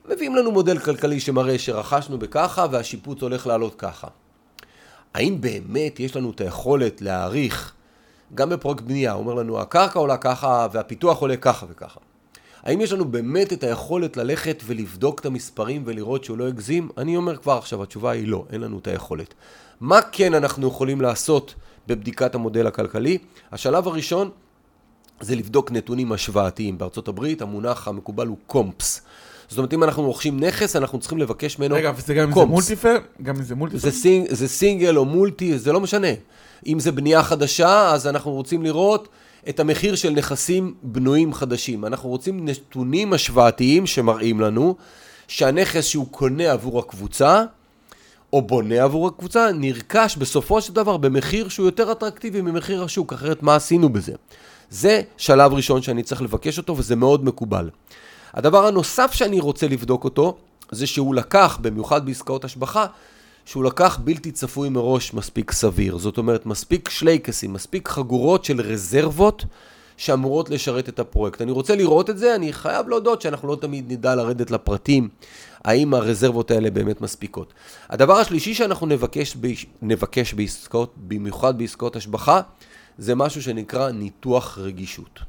מביאים 0.10 0.36
לנו 0.36 0.52
מודל 0.52 0.80
כלכלי 0.80 1.20
שמראה 1.20 1.60
שרכשנו 1.60 2.18
בככה 2.18 2.66
והשיפוץ 2.72 3.22
הולך 3.22 3.48
לעלות 3.48 3.76
ככה. 3.76 4.08
האם 5.14 5.42
באמת 5.42 6.00
יש 6.00 6.16
לנו 6.16 6.32
את 6.32 6.42
היכולת 6.42 7.02
להעריך, 7.02 7.74
גם 8.36 8.50
בפרויקט 8.50 8.84
בנייה, 8.84 9.12
הוא 9.12 9.20
אומר 9.20 9.34
לנו 9.34 9.60
הקרקע 9.60 10.00
עולה 10.00 10.18
ככה 10.18 10.68
והפיתוח 10.72 11.20
עולה 11.20 11.38
ככה 11.38 11.66
וככה. 11.70 12.00
האם 12.64 12.82
יש 12.82 12.92
לנו 12.92 13.06
באמת 13.06 13.54
את 13.54 13.64
היכולת 13.64 14.18
ללכת 14.18 14.64
ולבדוק 14.66 15.20
את 15.20 15.26
המספרים 15.26 15.84
ולראות 15.86 16.24
שהוא 16.24 16.38
לא 16.38 16.48
הגזים? 16.48 16.90
אני 16.98 17.18
אומר 17.18 17.38
כבר 17.38 17.54
עכשיו, 17.54 17.84
התשובה 17.84 18.12
היא 18.12 18.28
לא, 18.28 18.46
אין 18.52 18.62
לנו 18.62 18.80
את 18.80 18.88
היכולת. 18.88 19.34
מה 19.80 20.02
כן 20.12 20.34
אנחנו 20.34 20.68
יכולים 20.68 21.02
לעשות 21.02 21.56
בבדיקת 21.88 22.36
המודל 22.36 22.68
הכלכלי? 22.68 23.18
השלב 23.52 23.88
הראשון 23.88 24.30
זה 25.22 25.36
לבדוק 25.36 25.72
נתונים 25.72 26.12
השוואתיים. 26.12 26.78
בארצות 26.78 27.08
הברית 27.08 27.42
המונח 27.42 27.88
המקובל 27.88 28.28
הוא 28.28 28.38
comps. 28.48 29.02
זאת 29.50 29.58
אומרת, 29.58 29.74
אם 29.74 29.84
אנחנו 29.84 30.04
רוכשים 30.04 30.40
נכס, 30.40 30.76
אנחנו 30.76 31.00
צריכים 31.00 31.18
לבקש 31.18 31.60
ממנו 31.60 31.76
רגע, 31.76 31.92
וזה 31.96 32.14
גם 32.14 32.24
אם 32.24 32.30
זה 32.30 32.34
comps. 32.34 32.52
multiple? 32.52 32.98
גם 33.24 33.36
אם 33.36 33.44
זה 33.44 33.56
multiple? 33.56 33.82
זה, 33.82 33.92
sing, 33.92 34.34
זה 34.34 34.48
סינגל 34.48 34.98
או 34.98 35.06
multi, 35.06 35.60
זה 35.60 35.72
לא 35.72 35.80
משנה. 35.80 36.08
אם 36.68 36.80
זה 36.80 36.92
בנייה 36.92 37.24
חדשה, 37.24 37.92
אז 37.92 38.08
אנחנו 38.08 38.32
רוצים 38.32 38.64
לראות 38.64 39.08
את 39.50 39.60
המחיר 39.60 39.96
של 39.96 40.10
נכסים 40.10 40.74
בנויים 40.84 41.34
חדשים. 41.34 41.86
אנחנו 41.86 42.10
רוצים 42.10 42.46
נתונים 42.50 43.14
השוואתיים 43.14 43.86
שמראים 43.86 44.42
לנו 44.42 44.76
שהנכס 45.28 45.86
שהוא 45.86 46.08
קונה 46.12 46.52
עבור 46.52 46.80
הקבוצה, 46.80 47.44
או 48.34 48.42
בונה 48.42 48.84
עבור 48.84 49.08
הקבוצה, 49.08 49.52
נרכש 49.54 50.18
בסופו 50.18 50.62
של 50.62 50.74
דבר 50.74 50.98
במחיר 50.98 51.50
שהוא 51.50 51.66
יותר 51.66 51.92
אטרקטיבי 51.92 52.42
ממחיר 52.42 52.84
השוק, 52.84 53.14
אחרת 53.14 53.44
מה 53.44 53.56
עשינו 53.56 53.90
בזה? 53.90 54.14
זה 54.70 55.02
שלב 55.18 55.54
ראשון 55.54 55.82
שאני 55.82 56.04
צריך 56.04 56.22
לבקש 56.22 56.58
אותו, 56.58 56.78
וזה 56.78 56.96
מאוד 56.96 57.26
מקובל. 57.26 57.70
הדבר 58.34 58.66
הנוסף 58.66 59.12
שאני 59.12 59.40
רוצה 59.40 59.68
לבדוק 59.68 60.04
אותו, 60.04 60.38
זה 60.72 60.88
שהוא 60.88 61.16
לקח, 61.16 61.58
במיוחד 61.62 62.06
בעסקאות 62.06 62.46
השבחה, 62.46 62.86
שהוא 63.46 63.64
לקח 63.64 64.00
בלתי 64.04 64.32
צפוי 64.32 64.70
מראש 64.70 65.14
מספיק 65.14 65.52
סביר. 65.52 65.98
זאת 65.98 66.18
אומרת, 66.18 66.46
מספיק 66.46 66.90
שלייקסים, 66.90 67.54
מספיק 67.54 67.88
חגורות 67.90 68.46
של 68.46 68.62
רזרבות 68.62 69.46
שאמורות 69.98 70.50
לשרת 70.50 70.90
את 70.90 71.00
הפרויקט. 71.00 71.42
אני 71.42 71.52
רוצה 71.52 71.76
לראות 71.76 72.10
את 72.10 72.18
זה, 72.18 72.36
אני 72.36 72.54
חייב 72.54 72.90
להודות 72.90 73.22
שאנחנו 73.22 73.48
לא 73.48 73.56
תמיד 73.56 73.92
נדע 73.92 74.16
לרדת 74.16 74.52
לפרטים, 74.52 75.10
האם 75.64 75.94
הרזרבות 75.94 76.52
האלה 76.52 76.72
באמת 76.72 77.02
מספיקות. 77.02 77.54
הדבר 77.90 78.18
השלישי 78.18 78.54
שאנחנו 78.54 78.88
נבקש, 78.88 79.36
ב... 79.42 79.48
נבקש 79.82 80.34
בעסקאות, 80.34 80.94
במיוחד 80.98 81.58
בעסקאות 81.58 81.96
השבחה, 81.96 82.42
זה 82.98 83.16
משהו 83.16 83.42
שנקרא 83.42 83.92
ניתוח 83.92 84.58
רגישות. 84.62 85.20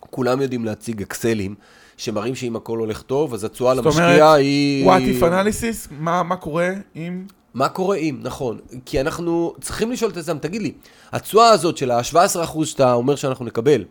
כולם 0.00 0.42
יודעים 0.42 0.64
להציג 0.64 1.02
אקסלים 1.02 1.54
שמראים 2.02 2.34
שאם 2.34 2.56
הכל 2.56 2.78
הולך 2.78 3.02
טוב, 3.02 3.34
אז 3.34 3.44
התשואה 3.44 3.74
זאת 3.74 3.84
למשקיע 3.84 4.04
אומרת, 4.04 4.36
היא... 4.38 4.86
what 4.90 5.20
if 5.20 5.22
analysis, 5.22 5.88
מה 5.90 6.22
מה 6.22 6.36
קורה 6.36 6.70
אם... 6.96 7.24
מה 7.54 7.68
קורה 7.68 7.96
אם, 7.96 8.18
נכון, 8.22 8.58
כי 8.84 9.00
אנחנו 9.00 9.54
צריכים 9.60 9.92
לשאול 9.92 10.10
את 10.10 10.16
היזם, 10.16 10.38
תגיד 10.38 10.62
לי, 10.62 10.72
התשואה 11.12 11.48
הזאת 11.48 11.76
של 11.76 11.90
ה-17% 11.90 12.64
שאתה 12.64 12.92
אומר 12.92 13.16
שאנחנו 13.16 13.44
נקבל, 13.44 13.84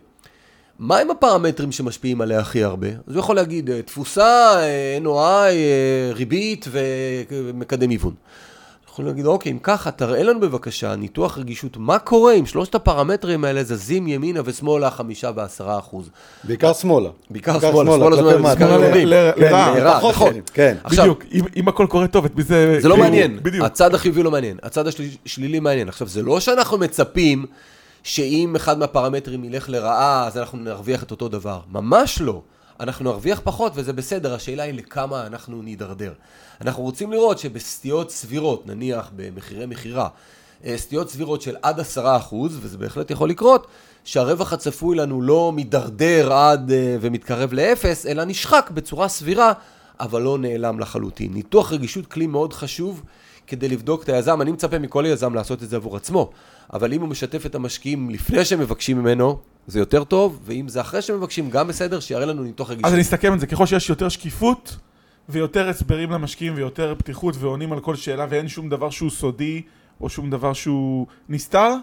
מה 0.78 0.98
הם 0.98 1.10
הפרמטרים 1.10 1.72
שמשפיעים 1.72 2.20
עליה 2.20 2.40
הכי 2.40 2.64
הרבה? 2.64 2.88
אז 2.88 3.14
הוא 3.14 3.18
יכול 3.18 3.36
להגיד 3.36 3.70
תפוסה, 3.82 4.54
אה, 4.56 4.98
NOI, 5.04 5.52
אה, 5.52 6.10
ריבית 6.12 6.68
ומקדם 7.30 7.90
היוון. 7.90 8.14
יכולים 8.92 9.08
להגיד, 9.10 9.26
אוקיי, 9.26 9.52
אם 9.52 9.58
ככה, 9.62 9.90
תראה 9.90 10.22
לנו 10.22 10.40
בבקשה 10.40 10.96
ניתוח 10.96 11.38
רגישות, 11.38 11.76
מה 11.76 11.98
קורה 11.98 12.32
אם 12.34 12.46
שלושת 12.46 12.74
הפרמטרים 12.74 13.44
האלה 13.44 13.64
זזים 13.64 14.08
ימינה 14.08 14.40
ושמאלה 14.44 14.90
חמישה 14.90 15.30
ועשרה 15.36 15.78
אחוז. 15.78 16.10
בעיקר 16.44 16.72
שמאלה. 16.72 17.08
בעיקר 17.30 17.60
שמאלה, 17.60 17.72
שמאלה 17.96 18.16
זה 18.16 18.22
כלפי 18.22 18.34
אומר 18.34 18.50
מטה. 18.50 18.54
בעיקר 18.54 18.82
יורדים. 18.84 19.06
ל- 19.08 19.14
ל- 19.14 19.32
כן, 19.36 19.40
לרעה. 19.42 19.78
לרעה, 19.78 20.10
נכון. 20.10 20.34
כן. 20.54 20.76
בדיוק, 20.90 21.24
אם- 21.56 21.68
הכל 21.68 21.86
קורה 21.90 22.06
טוב, 22.06 22.24
את 22.24 22.36
מי 22.36 22.42
זה... 22.42 22.78
זה 22.80 22.88
לא 22.88 22.94
כאילו, 22.94 23.04
מעניין. 23.08 23.38
הצד 23.62 23.94
החיובי 23.94 24.22
לא 24.22 24.30
מעניין, 24.30 24.56
הצד 24.62 24.84
השלילי 24.86 25.60
מעניין. 25.60 25.88
עכשיו, 25.88 26.08
זה 26.08 26.22
לא 26.22 26.40
שאנחנו 26.40 26.78
מצפים 26.78 27.46
שאם 28.02 28.52
אחד 28.56 28.78
מהפרמטרים 28.78 29.44
ילך 29.44 29.68
לרעה, 29.70 30.26
אז 30.26 30.38
אנחנו 30.38 30.58
נרוויח 30.58 31.02
את 31.02 31.10
אותו 31.10 31.28
דבר. 31.28 31.58
ממש 31.72 32.20
לא. 32.20 32.40
אנחנו 32.82 33.04
נרוויח 33.04 33.40
פחות, 33.44 33.72
וזה 33.74 33.92
בסדר, 33.92 34.34
השאלה 34.34 34.62
היא 34.62 34.74
לכמה 34.74 35.26
אנחנו 35.26 35.62
נידרדר. 35.62 36.12
אנחנו 36.60 36.82
רוצים 36.82 37.12
לראות 37.12 37.38
שבסטיות 37.38 38.10
סבירות, 38.10 38.66
נניח 38.66 39.10
במחירי 39.16 39.66
מכירה, 39.66 40.08
אה, 40.64 40.78
סטיות 40.78 41.10
סבירות 41.10 41.42
של 41.42 41.56
עד 41.62 41.80
עשרה 41.80 42.16
אחוז, 42.16 42.58
וזה 42.62 42.78
בהחלט 42.78 43.10
יכול 43.10 43.30
לקרות, 43.30 43.66
שהרווח 44.04 44.52
הצפוי 44.52 44.96
לנו 44.96 45.22
לא 45.22 45.52
מידרדר 45.54 46.32
עד 46.32 46.70
אה, 46.70 46.96
ומתקרב 47.00 47.52
לאפס, 47.52 48.06
אלא 48.06 48.24
נשחק 48.24 48.70
בצורה 48.74 49.08
סבירה, 49.08 49.52
אבל 50.00 50.22
לא 50.22 50.38
נעלם 50.38 50.80
לחלוטין. 50.80 51.34
ניתוח 51.34 51.72
רגישות 51.72 52.06
כלי 52.06 52.26
מאוד 52.26 52.52
חשוב 52.52 53.02
כדי 53.46 53.68
לבדוק 53.68 54.02
את 54.02 54.08
היזם. 54.08 54.42
אני 54.42 54.52
מצפה 54.52 54.78
מכל 54.78 55.04
יזם 55.06 55.34
לעשות 55.34 55.62
את 55.62 55.68
זה 55.68 55.76
עבור 55.76 55.96
עצמו, 55.96 56.30
אבל 56.72 56.92
אם 56.92 57.00
הוא 57.00 57.08
משתף 57.08 57.46
את 57.46 57.54
המשקיעים 57.54 58.10
לפני 58.10 58.44
שהם 58.44 58.60
מבקשים 58.60 58.98
ממנו, 58.98 59.38
זה 59.66 59.78
יותר 59.78 60.04
טוב, 60.04 60.40
ואם 60.44 60.68
זה 60.68 60.80
אחרי 60.80 61.02
שמבקשים, 61.02 61.50
גם 61.50 61.68
בסדר, 61.68 62.00
שיראה 62.00 62.26
לנו 62.26 62.42
ניתוח 62.42 62.70
רגישות. 62.70 62.86
אז 62.86 62.92
אני 62.92 63.02
אסכם 63.02 63.34
את 63.34 63.40
זה, 63.40 63.46
ככל 63.46 63.66
שיש 63.66 63.88
יותר 63.90 64.08
ויותר 65.28 65.68
הסברים 65.68 66.10
למשקיעים 66.10 66.54
ויותר 66.56 66.94
פתיחות 66.98 67.34
ועונים 67.38 67.72
על 67.72 67.80
כל 67.80 67.96
שאלה 67.96 68.26
ואין 68.28 68.48
שום 68.48 68.68
דבר 68.68 68.90
שהוא 68.90 69.10
סודי 69.10 69.62
או 70.00 70.08
שום 70.08 70.30
דבר 70.30 70.52
שהוא 70.52 71.06
נסתר, 71.28 71.74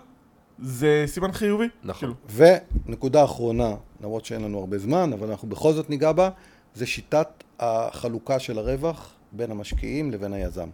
זה 0.59 1.03
סימן 1.07 1.31
חיובי. 1.31 1.67
נכון. 1.83 2.13
כאילו, 2.27 2.53
ונקודה 2.85 3.23
אחרונה, 3.23 3.75
למרות 4.01 4.25
שאין 4.25 4.41
לנו 4.41 4.59
הרבה 4.59 4.77
זמן, 4.77 5.13
אבל 5.13 5.29
אנחנו 5.29 5.49
בכל 5.49 5.73
זאת 5.73 5.89
ניגע 5.89 6.11
בה, 6.11 6.29
זה 6.75 6.85
שיטת 6.85 7.43
החלוקה 7.59 8.39
של 8.39 8.59
הרווח 8.59 9.09
בין 9.31 9.51
המשקיעים 9.51 10.11
לבין 10.11 10.33
היזם. 10.33 10.69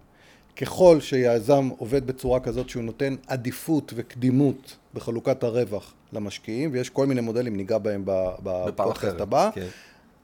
ככל 0.56 1.00
שהיזם 1.02 1.70
עובד 1.78 2.08
בצורה 2.08 2.40
כזאת 2.40 2.70
שהוא 2.70 2.84
נותן 2.84 3.16
עדיפות 3.28 3.94
וקדימות 3.96 4.78
בחלוקת 4.94 5.44
הרווח 5.44 5.94
למשקיעים, 6.14 6.70
ויש 6.74 6.90
כל 6.90 7.06
מיני 7.06 7.22
מודלים, 7.22 7.56
ניגע 7.56 7.78
בהם 7.78 8.02
ב- 8.06 8.30
בפעם 8.40 8.66
בפודקאסט 8.68 8.98
אחרת. 8.98 9.22
הבא, 9.22 9.50
כן. 9.54 9.68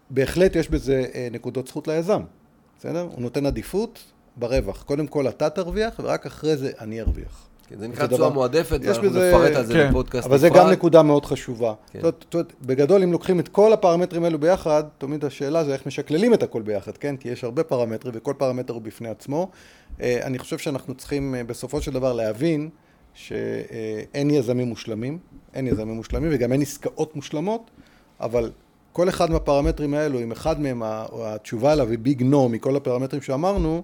בהחלט 0.10 0.56
יש 0.56 0.70
בזה 0.70 1.06
אה, 1.14 1.28
נקודות 1.32 1.68
זכות 1.68 1.88
ליזם, 1.88 2.22
בסדר? 2.80 3.02
הוא 3.02 3.22
נותן 3.22 3.46
עדיפות 3.46 4.00
ברווח. 4.38 4.84
קודם 4.84 5.08
כל 5.08 5.28
אתה 5.28 5.50
תרוויח, 5.50 6.00
ורק 6.04 6.26
אחרי 6.26 6.58
זה 6.58 6.72
אני 6.80 7.02
ארוויח. 7.02 7.48
כן, 7.72 7.80
זה 7.80 7.88
נקרא 7.88 8.08
זה 8.08 8.14
תשואה 8.16 8.30
מועדפת, 8.30 8.80
ואנחנו 8.84 9.10
בזה- 9.10 9.30
נפרט 9.36 9.56
על 9.56 9.66
זה 9.66 9.74
כן. 9.74 9.90
בפודקאסט 9.90 10.28
אבל 10.28 10.38
זה 10.38 10.48
נפרד. 10.50 10.60
גם 10.60 10.70
נקודה 10.70 11.02
מאוד 11.04 11.26
חשובה. 11.26 11.74
כן. 11.92 12.00
זאת 12.02 12.04
אומרת- 12.04 12.26
זאת 12.34 12.54
בגדול, 12.66 13.04
אם 13.04 13.12
לוקחים 13.12 13.40
את 13.40 13.48
כל 13.48 13.74
הפרמטרים 13.74 14.24
האלו 14.24 14.40
ביחד, 14.40 14.84
תמיד 14.98 15.26
השאלה 15.26 15.64
זה 15.64 15.74
איך 15.74 15.86
משקללים 15.86 16.34
את 16.34 16.44
הכל 16.44 16.62
ביחד, 16.62 16.98
כן? 16.98 17.18
כי 17.18 17.30
יש 17.30 17.44
הרבה 17.44 17.64
פרמטרים, 17.64 18.14
וכל 18.18 18.34
פרמטר 18.38 18.74
הוא 18.74 18.82
בפני 18.82 19.10
עצמו. 19.10 19.50
אה, 20.02 20.20
אני 20.24 20.40
חושב 20.40 20.58
שאנחנו 20.58 20.94
צריכים 20.96 21.36
אה, 21.36 21.44
בסופו 21.44 21.82
של 21.82 21.92
דבר 21.92 22.14
להבין 22.14 22.70
שאין 23.14 24.30
יזמים 24.30 24.68
מושלמים, 24.68 25.18
אין 25.54 25.68
יזמים 25.68 25.96
מושלמים 25.96 26.30
וגם 26.34 26.52
אין 26.54 26.62
עסקאות 26.62 27.16
מושלמות, 27.16 27.72
אבל 28.22 28.52
כל 28.94 29.10
אחד 29.10 29.32
מהפרמטרים 29.32 29.94
האלו, 29.94 30.20
אם 30.20 30.32
אחד 30.32 30.62
מהם 30.62 30.82
התשובה 30.86 31.72
עליו 31.72 31.90
היא 31.90 32.00
ביג 32.00 32.24
נו 32.24 32.50
מכל 32.50 32.76
הפרמטרים 32.76 33.22
שאמרנו, 33.22 33.84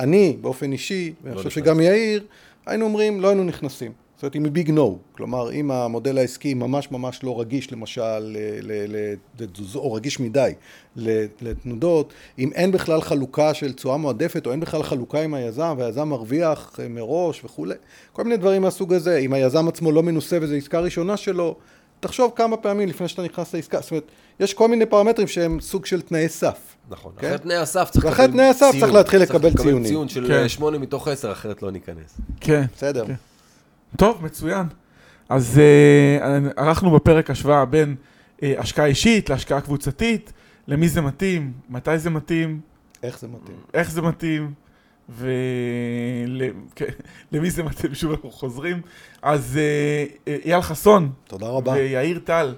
אני 0.00 0.36
באופן 0.40 0.72
אישי, 0.72 1.12
ואני 1.22 1.36
חושב 1.36 1.48
נכנס. 1.48 1.62
שגם 1.64 1.80
יאיר, 1.80 2.24
היינו 2.70 2.84
אומרים, 2.84 3.20
לא 3.20 3.28
היינו 3.28 3.44
נכנסים. 3.44 3.92
זאת 4.16 4.22
אומרת, 4.22 4.36
אם 4.36 4.44
היא 4.44 4.52
ביג 4.52 4.70
נו, 4.70 4.98
כלומר, 5.12 5.52
אם 5.52 5.70
המודל 5.70 6.18
העסקי 6.18 6.54
ממש 6.54 6.90
ממש 6.90 7.24
לא 7.24 7.40
רגיש, 7.40 7.72
למשל, 7.72 8.18
ל- 8.18 8.36
ל- 8.62 8.96
ל- 9.40 9.46
או 9.74 9.92
רגיש 9.92 10.20
מדי 10.20 10.52
לתנודות, 11.40 12.12
אם 12.38 12.50
אין 12.54 12.72
בכלל 12.72 13.00
חלוקה 13.00 13.54
של 13.54 13.72
תשואה 13.72 13.96
מועדפת, 13.96 14.46
או 14.46 14.52
אין 14.52 14.60
בכלל 14.60 14.82
חלוקה 14.82 15.20
עם 15.22 15.34
היזם, 15.34 15.74
והיזם 15.78 16.08
מרוויח 16.08 16.80
אה, 16.82 16.88
מראש 16.88 17.44
וכולי, 17.44 17.74
כל 18.12 18.24
מיני 18.24 18.36
דברים 18.36 18.62
מהסוג 18.62 18.94
הזה. 18.94 19.16
אם 19.16 19.32
היזם 19.32 19.68
עצמו 19.68 19.92
לא 19.92 20.02
מנוסה 20.02 20.38
וזו 20.40 20.54
עסקה 20.54 20.80
ראשונה 20.80 21.16
שלו, 21.16 21.56
תחשוב 22.00 22.32
כמה 22.36 22.56
פעמים 22.56 22.88
לפני 22.88 23.08
שאתה 23.08 23.22
נכנס 23.22 23.54
לעסקה. 23.54 23.80
זאת 23.80 23.90
אומרת, 23.90 24.04
יש 24.40 24.54
כל 24.54 24.68
מיני 24.68 24.86
פרמטרים 24.86 25.28
שהם 25.28 25.60
סוג 25.60 25.86
של 25.86 26.00
תנאי 26.00 26.28
סף. 26.28 26.58
נכון. 26.90 27.12
כן? 27.18 27.26
אחרי 27.26 27.38
תנאי 27.38 27.56
הסף 27.56 27.88
צריך 27.90 28.04
לקבל 28.04 28.10
ואחרי 28.10 28.28
תנאי 28.28 28.48
הסף 28.48 28.68
ציון. 28.70 28.80
צריך 28.80 28.92
להתחיל 28.92 29.22
לקבל 29.22 29.50
ציונים. 29.56 29.84
ציון 29.84 30.08
של 30.08 30.28
כן. 30.28 30.48
8 30.48 30.78
מתוך 30.78 31.08
10, 31.08 31.32
אחרת 31.32 31.62
לא 31.62 31.70
ניכנס. 31.70 32.20
כן. 32.40 32.64
בסדר. 32.76 33.06
כן. 33.06 33.14
טוב, 33.96 34.24
מצוין. 34.24 34.66
אז 35.28 35.58
אה, 35.58 36.38
ערכנו 36.56 36.90
בפרק 36.90 37.30
השוואה 37.30 37.64
בין 37.64 37.96
אה, 38.42 38.54
השקעה 38.58 38.86
אישית 38.86 39.30
להשקעה 39.30 39.60
קבוצתית, 39.60 40.32
למי 40.68 40.88
זה 40.88 41.00
מתאים, 41.00 41.52
מתי 41.68 41.98
זה 41.98 42.10
מתאים, 42.10 42.60
איך 43.02 43.18
זה 43.18 43.28
מתאים? 43.28 43.56
איך 43.74 43.90
זה 43.90 44.02
מתאים, 44.02 44.52
ולמי 47.32 47.50
זה 47.50 47.62
מתאים, 47.62 47.94
שוב 47.94 48.10
אנחנו 48.10 48.30
חוזרים. 48.30 48.80
אז 49.22 49.58
אה, 49.58 50.04
אה, 50.28 50.36
אייל 50.44 50.60
חסון 50.60 51.10
תודה 51.28 51.46
רבה. 51.46 51.72
ויאיר 51.72 52.18
טל, 52.24 52.54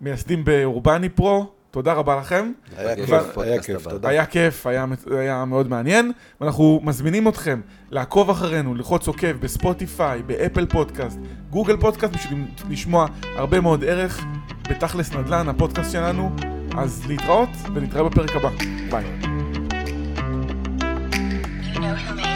מייסדים 0.00 0.44
באורבני 0.44 1.08
פרו, 1.08 1.46
תודה 1.70 1.92
רבה 1.92 2.16
לכם. 2.16 2.52
היה 2.76 2.96
כיף, 2.96 3.38
היה 3.38 3.62
כיף. 3.62 3.88
תודה. 3.88 4.08
היה 4.08 4.26
כיף, 4.26 4.66
היה 4.66 5.44
מאוד 5.44 5.68
מעניין, 5.68 6.12
ואנחנו 6.40 6.80
מזמינים 6.82 7.28
אתכם 7.28 7.60
לעקוב 7.90 8.30
אחרינו, 8.30 8.74
ללחוץ 8.74 9.06
עוקב 9.06 9.32
בספוטיפיי, 9.32 10.22
באפל 10.22 10.66
פודקאסט, 10.66 11.18
גוגל 11.50 11.76
פודקאסט, 11.76 12.14
בשביל 12.14 12.44
לשמוע 12.70 13.06
הרבה 13.36 13.60
מאוד 13.60 13.84
ערך 13.84 14.24
בתכלס 14.70 15.12
נדל"ן, 15.12 15.48
הפודקאסט 15.48 15.92
שלנו. 15.92 16.30
אז 16.78 17.02
להתראות, 17.08 17.48
ונתראה 17.74 18.04
בפרק 18.04 18.36
הבא. 18.36 18.50
ביי. 18.90 19.33
know 21.84 21.94
who 21.96 22.14
made 22.14 22.33